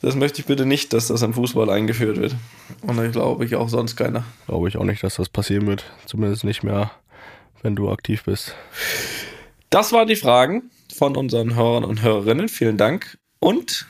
Das 0.00 0.14
möchte 0.14 0.40
ich 0.40 0.46
bitte 0.46 0.66
nicht, 0.66 0.92
dass 0.92 1.08
das 1.08 1.22
im 1.22 1.34
Fußball 1.34 1.70
eingeführt 1.70 2.18
wird. 2.18 2.34
Und 2.82 3.02
ich 3.04 3.12
glaube 3.12 3.44
ich 3.44 3.56
auch 3.56 3.68
sonst 3.68 3.96
keiner. 3.96 4.24
Glaube 4.46 4.68
ich 4.68 4.76
auch 4.76 4.84
nicht, 4.84 5.02
dass 5.02 5.16
das 5.16 5.28
passieren 5.28 5.66
wird. 5.66 5.84
Zumindest 6.06 6.44
nicht 6.44 6.62
mehr, 6.62 6.90
wenn 7.62 7.74
du 7.74 7.90
aktiv 7.90 8.24
bist. 8.24 8.54
Das 9.70 9.92
waren 9.92 10.08
die 10.08 10.16
Fragen 10.16 10.70
von 10.94 11.16
unseren 11.16 11.54
Hörern 11.54 11.84
und 11.84 12.02
Hörerinnen. 12.02 12.48
Vielen 12.48 12.76
Dank. 12.76 13.18
Und 13.40 13.86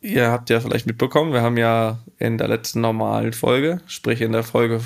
ihr 0.00 0.30
habt 0.30 0.50
ja 0.50 0.60
vielleicht 0.60 0.86
mitbekommen, 0.86 1.32
wir 1.32 1.42
haben 1.42 1.56
ja 1.56 1.98
in 2.18 2.38
der 2.38 2.48
letzten 2.48 2.80
normalen 2.80 3.32
Folge, 3.32 3.80
sprich 3.86 4.20
in 4.20 4.32
der 4.32 4.44
Folge 4.44 4.80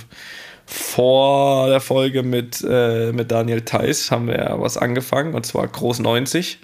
vor 0.71 1.69
der 1.69 1.81
Folge 1.81 2.23
mit, 2.23 2.65
äh, 2.69 3.13
mit 3.13 3.31
Daniel 3.31 3.63
Theiss, 3.63 4.11
haben 4.11 4.29
wir 4.29 4.37
ja 4.39 4.61
was 4.61 4.77
angefangen, 4.77 5.35
und 5.35 5.45
zwar 5.45 5.67
Groß 5.67 5.99
90. 5.99 6.61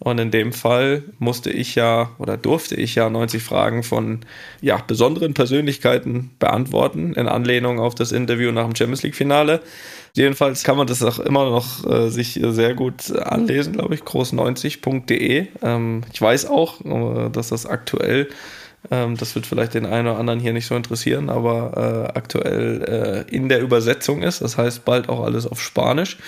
Und 0.00 0.18
in 0.18 0.30
dem 0.30 0.52
Fall 0.52 1.04
musste 1.18 1.50
ich 1.50 1.76
ja 1.76 2.10
oder 2.18 2.36
durfte 2.36 2.74
ich 2.74 2.96
ja 2.96 3.08
90 3.08 3.42
Fragen 3.42 3.82
von 3.82 4.20
ja, 4.60 4.76
besonderen 4.76 5.34
Persönlichkeiten 5.34 6.32
beantworten, 6.38 7.14
in 7.14 7.28
Anlehnung 7.28 7.78
auf 7.78 7.94
das 7.94 8.12
Interview 8.12 8.50
nach 8.50 8.64
dem 8.64 8.74
Champions 8.74 9.02
League-Finale. 9.04 9.60
Jedenfalls 10.14 10.64
kann 10.64 10.76
man 10.76 10.88
das 10.88 11.02
auch 11.02 11.20
immer 11.20 11.48
noch 11.48 11.88
äh, 11.88 12.10
sich 12.10 12.38
sehr 12.42 12.74
gut 12.74 13.16
anlesen, 13.16 13.74
glaube 13.74 13.94
ich, 13.94 14.02
groß90.de. 14.02 15.46
Ähm, 15.62 16.02
ich 16.12 16.20
weiß 16.20 16.46
auch, 16.46 16.80
äh, 16.80 17.30
dass 17.30 17.48
das 17.48 17.64
aktuell, 17.64 18.28
ähm, 18.90 19.16
das 19.16 19.34
wird 19.34 19.46
vielleicht 19.46 19.74
den 19.74 19.86
einen 19.86 20.08
oder 20.08 20.18
anderen 20.18 20.40
hier 20.40 20.52
nicht 20.52 20.66
so 20.66 20.76
interessieren, 20.76 21.30
aber 21.30 22.10
äh, 22.14 22.18
aktuell 22.18 23.24
äh, 23.28 23.34
in 23.34 23.48
der 23.48 23.60
Übersetzung 23.60 24.22
ist. 24.22 24.40
Das 24.40 24.58
heißt 24.58 24.84
bald 24.84 25.08
auch 25.08 25.24
alles 25.24 25.46
auf 25.46 25.60
Spanisch. 25.60 26.18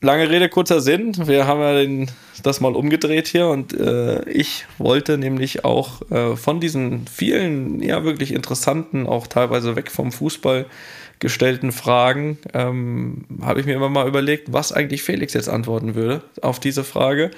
Lange 0.00 0.28
Rede, 0.28 0.50
kurzer 0.50 0.80
Sinn. 0.80 1.14
Wir 1.26 1.46
haben 1.46 1.60
ja 1.60 1.74
den, 1.74 2.10
das 2.42 2.60
mal 2.60 2.76
umgedreht 2.76 3.26
hier 3.26 3.48
und 3.48 3.72
äh, 3.72 4.28
ich 4.28 4.66
wollte 4.76 5.16
nämlich 5.16 5.64
auch 5.64 6.02
äh, 6.10 6.36
von 6.36 6.60
diesen 6.60 7.06
vielen, 7.06 7.80
ja 7.80 8.04
wirklich 8.04 8.34
interessanten, 8.34 9.06
auch 9.06 9.26
teilweise 9.26 9.76
weg 9.76 9.90
vom 9.90 10.12
Fußball 10.12 10.66
gestellten 11.20 11.72
Fragen, 11.72 12.38
ähm, 12.52 13.24
habe 13.40 13.60
ich 13.60 13.66
mir 13.66 13.74
immer 13.74 13.88
mal 13.88 14.06
überlegt, 14.06 14.52
was 14.52 14.72
eigentlich 14.72 15.02
Felix 15.02 15.32
jetzt 15.32 15.48
antworten 15.48 15.94
würde 15.94 16.22
auf 16.42 16.60
diese 16.60 16.84
Frage. 16.84 17.30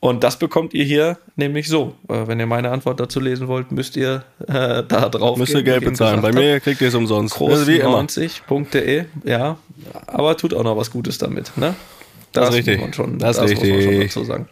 Und 0.00 0.24
das 0.24 0.38
bekommt 0.38 0.72
ihr 0.72 0.84
hier 0.84 1.18
nämlich 1.36 1.68
so. 1.68 1.94
Äh, 2.08 2.26
wenn 2.26 2.40
ihr 2.40 2.46
meine 2.46 2.70
Antwort 2.70 2.98
dazu 3.00 3.20
lesen 3.20 3.48
wollt, 3.48 3.70
müsst 3.70 3.96
ihr 3.96 4.24
äh, 4.48 4.82
da 4.88 5.08
drauf 5.10 5.36
Müsst 5.36 5.52
ihr 5.54 5.62
Geld 5.62 5.84
bezahlen. 5.84 6.22
Bei 6.22 6.32
mir 6.32 6.58
kriegt 6.60 6.80
ihr 6.80 6.88
es 6.88 6.94
umsonst. 6.94 7.38
Das 7.38 7.60
ist 7.60 7.66
wie 7.66 7.76
immer. 7.76 8.00
groß90.de, 8.00 9.04
ja. 9.24 9.58
Aber 10.06 10.36
tut 10.38 10.54
auch 10.54 10.64
noch 10.64 10.76
was 10.76 10.90
Gutes 10.90 11.18
damit, 11.18 11.56
ne? 11.56 11.74
Das 12.32 12.48
ist 12.48 12.54
richtig. 12.56 12.78
Muss 12.78 12.86
man 12.86 12.92
schon, 12.94 13.18
Das 13.18 13.36
ist 13.36 13.42
Muss 13.42 13.50
man 13.50 13.58
schon 13.58 13.76
richtig. 13.76 14.14
dazu 14.14 14.24
sagen. 14.24 14.48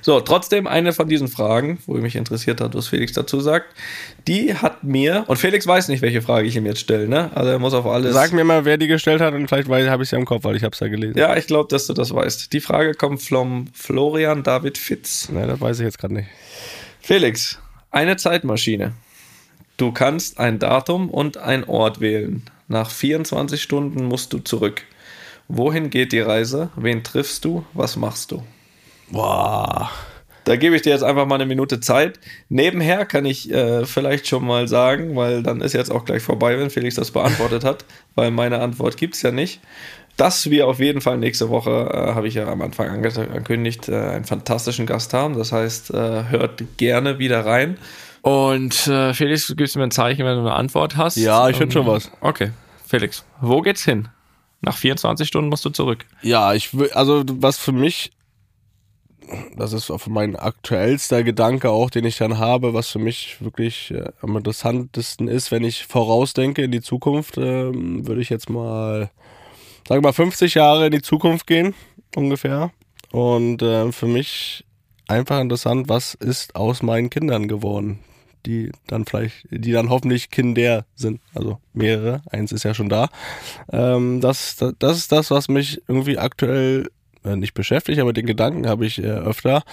So, 0.00 0.20
trotzdem 0.20 0.66
eine 0.66 0.92
von 0.92 1.08
diesen 1.08 1.28
Fragen, 1.28 1.78
wo 1.86 1.94
mich 1.94 2.14
interessiert 2.14 2.60
hat, 2.60 2.74
was 2.74 2.88
Felix 2.88 3.12
dazu 3.12 3.40
sagt, 3.40 3.74
die 4.28 4.54
hat 4.54 4.84
mir, 4.84 5.24
und 5.26 5.38
Felix 5.38 5.66
weiß 5.66 5.88
nicht, 5.88 6.02
welche 6.02 6.22
Frage 6.22 6.46
ich 6.46 6.54
ihm 6.54 6.66
jetzt 6.66 6.80
stelle, 6.80 7.08
ne? 7.08 7.30
Also 7.34 7.50
er 7.50 7.58
muss 7.58 7.74
auf 7.74 7.86
alles. 7.86 8.14
Sag 8.14 8.32
mir 8.32 8.44
mal, 8.44 8.64
wer 8.64 8.78
die 8.78 8.86
gestellt 8.86 9.20
hat 9.20 9.34
und 9.34 9.48
vielleicht 9.48 9.68
habe 9.68 10.02
ich 10.02 10.08
sie 10.08 10.16
im 10.16 10.24
Kopf, 10.24 10.44
weil 10.44 10.56
ich 10.56 10.62
habe 10.62 10.72
es 10.72 10.80
ja 10.80 10.88
gelesen. 10.88 11.18
Ja, 11.18 11.36
ich 11.36 11.46
glaube, 11.46 11.68
dass 11.68 11.86
du 11.86 11.94
das 11.94 12.14
weißt. 12.14 12.52
Die 12.52 12.60
Frage 12.60 12.94
kommt 12.94 13.22
vom 13.22 13.66
Florian 13.74 14.42
David 14.42 14.78
Fitz. 14.78 15.28
Nein, 15.32 15.48
das 15.48 15.60
weiß 15.60 15.80
ich 15.80 15.84
jetzt 15.84 15.98
gerade 15.98 16.14
nicht. 16.14 16.28
Felix, 17.00 17.58
eine 17.90 18.16
Zeitmaschine. 18.16 18.92
Du 19.76 19.92
kannst 19.92 20.38
ein 20.38 20.58
Datum 20.58 21.10
und 21.10 21.38
ein 21.38 21.64
Ort 21.64 22.00
wählen. 22.00 22.42
Nach 22.68 22.90
24 22.90 23.60
Stunden 23.60 24.04
musst 24.04 24.32
du 24.32 24.38
zurück. 24.38 24.82
Wohin 25.48 25.90
geht 25.90 26.12
die 26.12 26.20
Reise? 26.20 26.70
Wen 26.76 27.04
triffst 27.04 27.44
du? 27.44 27.64
Was 27.74 27.96
machst 27.96 28.32
du? 28.32 28.42
Boah. 29.10 29.90
Da 30.46 30.54
gebe 30.54 30.76
ich 30.76 30.82
dir 30.82 30.90
jetzt 30.90 31.02
einfach 31.02 31.26
mal 31.26 31.34
eine 31.34 31.46
Minute 31.46 31.80
Zeit. 31.80 32.20
Nebenher 32.48 33.04
kann 33.04 33.24
ich 33.24 33.50
äh, 33.50 33.84
vielleicht 33.84 34.28
schon 34.28 34.46
mal 34.46 34.68
sagen, 34.68 35.16
weil 35.16 35.42
dann 35.42 35.60
ist 35.60 35.72
jetzt 35.72 35.90
auch 35.90 36.04
gleich 36.04 36.22
vorbei, 36.22 36.56
wenn 36.56 36.70
Felix 36.70 36.94
das 36.94 37.10
beantwortet 37.10 37.64
hat, 37.64 37.84
weil 38.14 38.30
meine 38.30 38.60
Antwort 38.60 38.96
gibt 38.96 39.16
es 39.16 39.22
ja 39.22 39.32
nicht. 39.32 39.60
Dass 40.16 40.48
wir 40.48 40.68
auf 40.68 40.78
jeden 40.78 41.00
Fall 41.00 41.18
nächste 41.18 41.50
Woche, 41.50 41.90
äh, 41.92 42.14
habe 42.14 42.28
ich 42.28 42.34
ja 42.34 42.46
am 42.46 42.62
Anfang 42.62 42.88
angekündigt, 42.88 43.88
äh, 43.88 43.96
einen 43.96 44.24
fantastischen 44.24 44.86
Gast 44.86 45.12
haben. 45.12 45.36
Das 45.36 45.50
heißt, 45.50 45.90
äh, 45.92 46.28
hört 46.28 46.62
gerne 46.76 47.18
wieder 47.18 47.44
rein. 47.44 47.76
Und 48.22 48.86
äh, 48.86 49.14
Felix, 49.14 49.48
du 49.48 49.56
gibst 49.56 49.76
mir 49.76 49.82
ein 49.82 49.90
Zeichen, 49.90 50.24
wenn 50.24 50.36
du 50.36 50.40
eine 50.42 50.54
Antwort 50.54 50.96
hast. 50.96 51.16
Ja, 51.16 51.48
ich 51.48 51.58
hätte 51.58 51.72
schon 51.72 51.86
was. 51.86 52.10
Okay, 52.20 52.52
Felix, 52.86 53.24
wo 53.40 53.62
geht's 53.62 53.84
hin? 53.84 54.08
Nach 54.60 54.76
24 54.76 55.26
Stunden 55.26 55.50
musst 55.50 55.64
du 55.64 55.70
zurück. 55.70 56.06
Ja, 56.22 56.54
ich 56.54 56.76
will, 56.76 56.90
also 56.92 57.24
was 57.26 57.58
für 57.58 57.72
mich 57.72 58.12
das 59.56 59.72
ist 59.72 59.92
mein 60.08 60.36
aktuellster 60.36 61.22
Gedanke 61.22 61.70
auch, 61.70 61.90
den 61.90 62.04
ich 62.04 62.18
dann 62.18 62.38
habe, 62.38 62.74
was 62.74 62.88
für 62.88 62.98
mich 62.98 63.36
wirklich 63.40 63.90
äh, 63.90 64.10
am 64.20 64.36
interessantesten 64.36 65.28
ist, 65.28 65.50
wenn 65.50 65.64
ich 65.64 65.86
vorausdenke 65.86 66.62
in 66.62 66.70
die 66.70 66.80
Zukunft, 66.80 67.38
äh, 67.38 67.72
würde 67.72 68.20
ich 68.20 68.30
jetzt 68.30 68.50
mal, 68.50 69.10
sagen 69.88 70.02
wir 70.02 70.08
mal, 70.08 70.12
50 70.12 70.54
Jahre 70.54 70.86
in 70.86 70.92
die 70.92 71.02
Zukunft 71.02 71.46
gehen, 71.46 71.74
ungefähr. 72.14 72.70
Und 73.12 73.62
äh, 73.62 73.92
für 73.92 74.06
mich 74.06 74.64
einfach 75.08 75.40
interessant, 75.40 75.88
was 75.88 76.14
ist 76.14 76.54
aus 76.56 76.82
meinen 76.82 77.10
Kindern 77.10 77.48
geworden, 77.48 78.00
die 78.44 78.70
dann 78.86 79.04
vielleicht, 79.04 79.46
die 79.50 79.72
dann 79.72 79.90
hoffentlich 79.90 80.30
Kinder 80.30 80.84
sind, 80.94 81.20
also 81.34 81.58
mehrere, 81.72 82.22
eins 82.30 82.52
ist 82.52 82.64
ja 82.64 82.74
schon 82.74 82.88
da. 82.88 83.08
Ähm, 83.72 84.20
das, 84.20 84.56
das, 84.78 84.98
ist 84.98 85.12
das, 85.12 85.30
was 85.30 85.48
mich 85.48 85.82
irgendwie 85.88 86.18
aktuell 86.18 86.88
nicht 87.34 87.54
beschäftigt, 87.54 87.98
aber 87.98 88.12
den 88.12 88.26
Gedanken 88.26 88.68
habe 88.68 88.86
ich 88.86 89.02
äh, 89.02 89.06
öfter, 89.06 89.64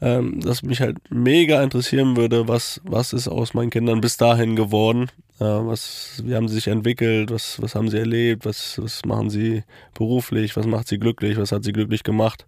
ähm, 0.00 0.40
dass 0.40 0.62
mich 0.62 0.80
halt 0.80 0.98
mega 1.10 1.62
interessieren 1.62 2.16
würde, 2.16 2.48
was, 2.48 2.80
was 2.84 3.12
ist 3.12 3.28
aus 3.28 3.54
meinen 3.54 3.70
Kindern 3.70 4.00
bis 4.00 4.16
dahin 4.16 4.56
geworden, 4.56 5.10
äh, 5.38 5.44
was, 5.44 6.22
wie 6.24 6.34
haben 6.34 6.48
sie 6.48 6.56
sich 6.56 6.66
entwickelt, 6.66 7.30
was, 7.30 7.62
was 7.62 7.74
haben 7.74 7.88
sie 7.88 7.98
erlebt, 7.98 8.44
was, 8.44 8.80
was 8.82 9.04
machen 9.04 9.30
sie 9.30 9.62
beruflich, 9.94 10.56
was 10.56 10.66
macht 10.66 10.88
sie 10.88 10.98
glücklich, 10.98 11.36
was 11.36 11.52
hat 11.52 11.64
sie 11.64 11.72
glücklich 11.72 12.02
gemacht. 12.02 12.44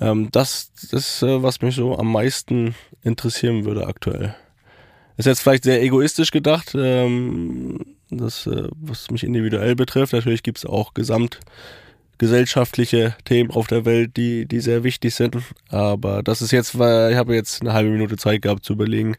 Ähm, 0.00 0.28
das 0.32 0.70
ist, 0.92 1.22
äh, 1.22 1.42
was 1.42 1.60
mich 1.60 1.74
so 1.74 1.98
am 1.98 2.10
meisten 2.12 2.74
interessieren 3.02 3.64
würde 3.64 3.86
aktuell. 3.86 4.34
Ist 5.16 5.26
jetzt 5.26 5.40
vielleicht 5.40 5.64
sehr 5.64 5.82
egoistisch 5.82 6.30
gedacht, 6.32 6.74
ähm, 6.76 7.94
das, 8.10 8.46
äh, 8.46 8.68
was 8.74 9.10
mich 9.10 9.22
individuell 9.22 9.76
betrifft. 9.76 10.12
Natürlich 10.12 10.42
gibt 10.42 10.58
es 10.58 10.66
auch 10.66 10.94
Gesamt 10.94 11.40
gesellschaftliche 12.18 13.16
Themen 13.24 13.50
auf 13.50 13.66
der 13.66 13.84
Welt, 13.84 14.16
die, 14.16 14.46
die 14.46 14.60
sehr 14.60 14.84
wichtig 14.84 15.14
sind. 15.14 15.36
Aber 15.68 16.22
das 16.22 16.42
ist 16.42 16.52
jetzt, 16.52 16.78
weil 16.78 17.12
ich 17.12 17.16
habe 17.16 17.34
jetzt 17.34 17.62
eine 17.62 17.72
halbe 17.72 17.90
Minute 17.90 18.16
Zeit 18.16 18.42
gehabt 18.42 18.64
zu 18.64 18.74
überlegen. 18.74 19.16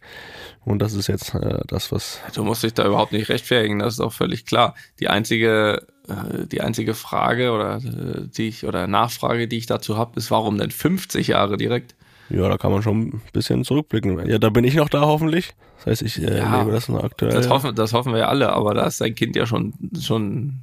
Und 0.64 0.80
das 0.80 0.94
ist 0.94 1.08
jetzt 1.08 1.34
äh, 1.36 1.60
das, 1.68 1.92
was. 1.92 2.20
Du 2.34 2.44
musst 2.44 2.64
dich 2.64 2.74
da 2.74 2.86
überhaupt 2.86 3.12
nicht 3.12 3.30
rechtfertigen, 3.30 3.80
das 3.80 3.96
ist 3.96 4.00
auch 4.00 4.14
völlig 4.14 4.46
klar. 4.46 4.76
Die 5.00 5.10
einzige, 5.10 5.86
äh, 6.08 6.46
die 6.48 6.62
einzige 6.62 6.94
Frage 6.94 7.52
oder 7.52 7.78
äh, 7.78 8.28
die 8.28 8.48
ich 8.48 8.66
oder 8.66 8.88
Nachfrage, 8.88 9.48
die 9.48 9.58
ich 9.58 9.66
dazu 9.66 9.98
habe, 9.98 10.18
ist, 10.18 10.32
warum 10.32 10.58
denn 10.58 10.72
50 10.72 11.28
Jahre 11.28 11.58
direkt? 11.58 11.96
Ja, 12.30 12.50
da 12.50 12.58
kann 12.58 12.72
man 12.72 12.82
schon 12.82 13.02
ein 13.02 13.22
bisschen 13.34 13.64
zurückblicken. 13.64 14.28
Ja, 14.28 14.40
da 14.40 14.50
bin 14.50 14.64
ich 14.64 14.74
noch 14.76 14.90
da 14.90 15.02
hoffentlich. 15.02 15.54
Das 15.78 15.86
heißt, 15.86 16.02
ich 16.02 16.24
äh, 16.24 16.40
ja, 16.40 16.60
lebe 16.60 16.72
das 16.72 16.90
noch 16.90 17.04
aktuell. 17.04 17.32
Das 17.32 17.50
hoffen, 17.50 17.76
das 17.76 17.94
hoffen 17.94 18.14
wir 18.14 18.20
ja 18.20 18.28
alle, 18.30 18.52
aber 18.52 18.74
da 18.74 18.88
ist 18.88 19.02
dein 19.02 19.14
Kind 19.14 19.36
ja 19.36 19.46
schon, 19.46 19.74
schon 20.00 20.62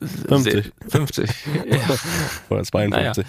50. 0.00 0.72
50. 0.88 1.30
ja. 1.70 1.78
Oder 2.50 2.62
52. 2.62 3.24
Naja, 3.24 3.28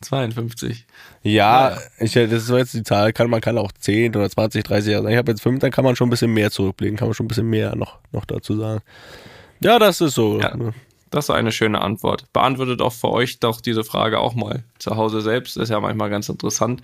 52. 0.00 0.86
Ja, 1.22 1.78
ich, 1.98 2.12
das 2.12 2.30
ist 2.30 2.46
so 2.46 2.56
jetzt 2.56 2.74
die 2.74 2.82
Zahl, 2.82 3.12
kann, 3.12 3.30
man 3.30 3.40
kann 3.40 3.56
auch 3.58 3.72
10 3.72 4.14
oder 4.16 4.28
20, 4.28 4.64
30 4.64 4.90
Jahre 4.92 5.02
sagen. 5.04 5.12
Ich 5.12 5.18
habe 5.18 5.32
jetzt 5.32 5.42
5, 5.42 5.60
dann 5.60 5.70
kann 5.70 5.84
man 5.84 5.96
schon 5.96 6.08
ein 6.08 6.10
bisschen 6.10 6.32
mehr 6.32 6.50
zurückblicken, 6.50 6.96
kann 6.96 7.08
man 7.08 7.14
schon 7.14 7.26
ein 7.26 7.28
bisschen 7.28 7.48
mehr 7.48 7.74
noch, 7.76 7.98
noch 8.12 8.24
dazu 8.24 8.56
sagen. 8.56 8.82
Ja, 9.60 9.78
das 9.78 10.00
ist 10.00 10.14
so. 10.14 10.40
Ja, 10.40 10.54
das 11.10 11.24
ist 11.24 11.30
eine 11.30 11.52
schöne 11.52 11.80
Antwort. 11.80 12.32
Beantwortet 12.32 12.80
auch 12.80 12.92
für 12.92 13.10
euch 13.10 13.40
doch 13.40 13.60
diese 13.60 13.82
Frage 13.82 14.20
auch 14.20 14.34
mal 14.34 14.62
zu 14.78 14.96
Hause 14.96 15.20
selbst. 15.20 15.56
ist 15.56 15.68
ja 15.68 15.80
manchmal 15.80 16.08
ganz 16.08 16.28
interessant, 16.28 16.82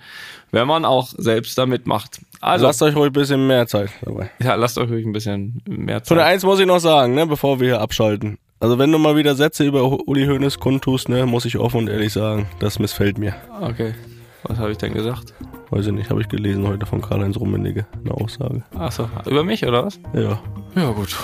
wenn 0.51 0.67
man 0.67 0.83
auch 0.83 1.07
selbst 1.17 1.57
damit 1.57 1.87
macht. 1.87 2.19
Also, 2.41 2.65
lasst 2.65 2.81
euch 2.81 2.95
ruhig 2.95 3.09
ein 3.09 3.13
bisschen 3.13 3.47
mehr 3.47 3.67
Zeit 3.67 3.89
dabei. 4.01 4.29
Ja, 4.43 4.55
lasst 4.55 4.77
euch 4.77 4.89
ruhig 4.89 5.05
ein 5.05 5.13
bisschen 5.13 5.61
mehr 5.65 5.99
Zeit. 5.99 6.07
Zu 6.07 6.15
der 6.15 6.25
eins 6.25 6.43
muss 6.43 6.59
ich 6.59 6.65
noch 6.65 6.79
sagen, 6.79 7.15
ne, 7.15 7.25
bevor 7.25 7.59
wir 7.59 7.67
hier 7.67 7.81
abschalten. 7.81 8.37
Also 8.59 8.79
wenn 8.79 8.91
du 8.91 8.97
mal 8.97 9.15
wieder 9.15 9.35
Sätze 9.35 9.65
über 9.65 9.83
Uli 10.07 10.25
Hoeneß 10.25 10.57
kundtust, 10.57 11.09
ne, 11.09 11.27
muss 11.27 11.45
ich 11.45 11.59
offen 11.59 11.77
und 11.81 11.89
ehrlich 11.89 12.11
sagen, 12.11 12.47
das 12.59 12.79
missfällt 12.79 13.19
mir. 13.19 13.35
Okay. 13.61 13.93
Was 14.43 14.57
habe 14.57 14.71
ich 14.71 14.79
denn 14.79 14.93
gesagt? 14.93 15.35
Weiß 15.69 15.85
ich 15.85 15.91
nicht, 15.91 16.09
habe 16.09 16.21
ich 16.21 16.27
gelesen 16.27 16.67
heute 16.67 16.87
von 16.87 17.01
Karl-Heinz 17.01 17.37
Rummenigge, 17.37 17.85
eine 18.03 18.15
Aussage. 18.15 18.63
Achso, 18.75 19.09
über 19.27 19.43
mich 19.43 19.63
oder 19.65 19.85
was? 19.85 19.99
Ja. 20.13 20.39
Ja 20.75 20.91
gut. 20.91 21.15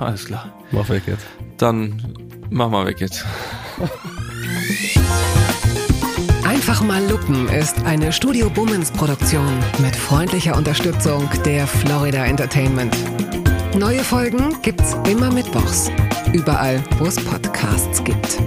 Alles 0.00 0.24
klar. 0.24 0.50
Mach 0.70 0.88
weg 0.88 1.02
jetzt. 1.06 1.26
Dann 1.58 2.00
mach 2.48 2.70
mal 2.70 2.86
weg 2.86 3.00
jetzt. 3.00 3.26
Einfach 6.44 6.82
mal 6.82 7.04
Lupen 7.10 7.48
ist 7.48 7.84
eine 7.84 8.10
Studio 8.10 8.48
Bummens 8.48 8.90
Produktion 8.90 9.58
mit 9.78 9.94
freundlicher 9.94 10.56
Unterstützung 10.56 11.28
der 11.44 11.66
Florida 11.66 12.24
Entertainment. 12.24 12.96
Neue 13.78 14.04
Folgen 14.04 14.60
gibt's 14.60 14.94
immer 15.08 15.32
mittwochs. 15.32 15.90
Überall, 16.32 16.82
wo 16.98 17.06
es 17.06 17.16
Podcasts 17.16 18.04
gibt. 18.04 18.38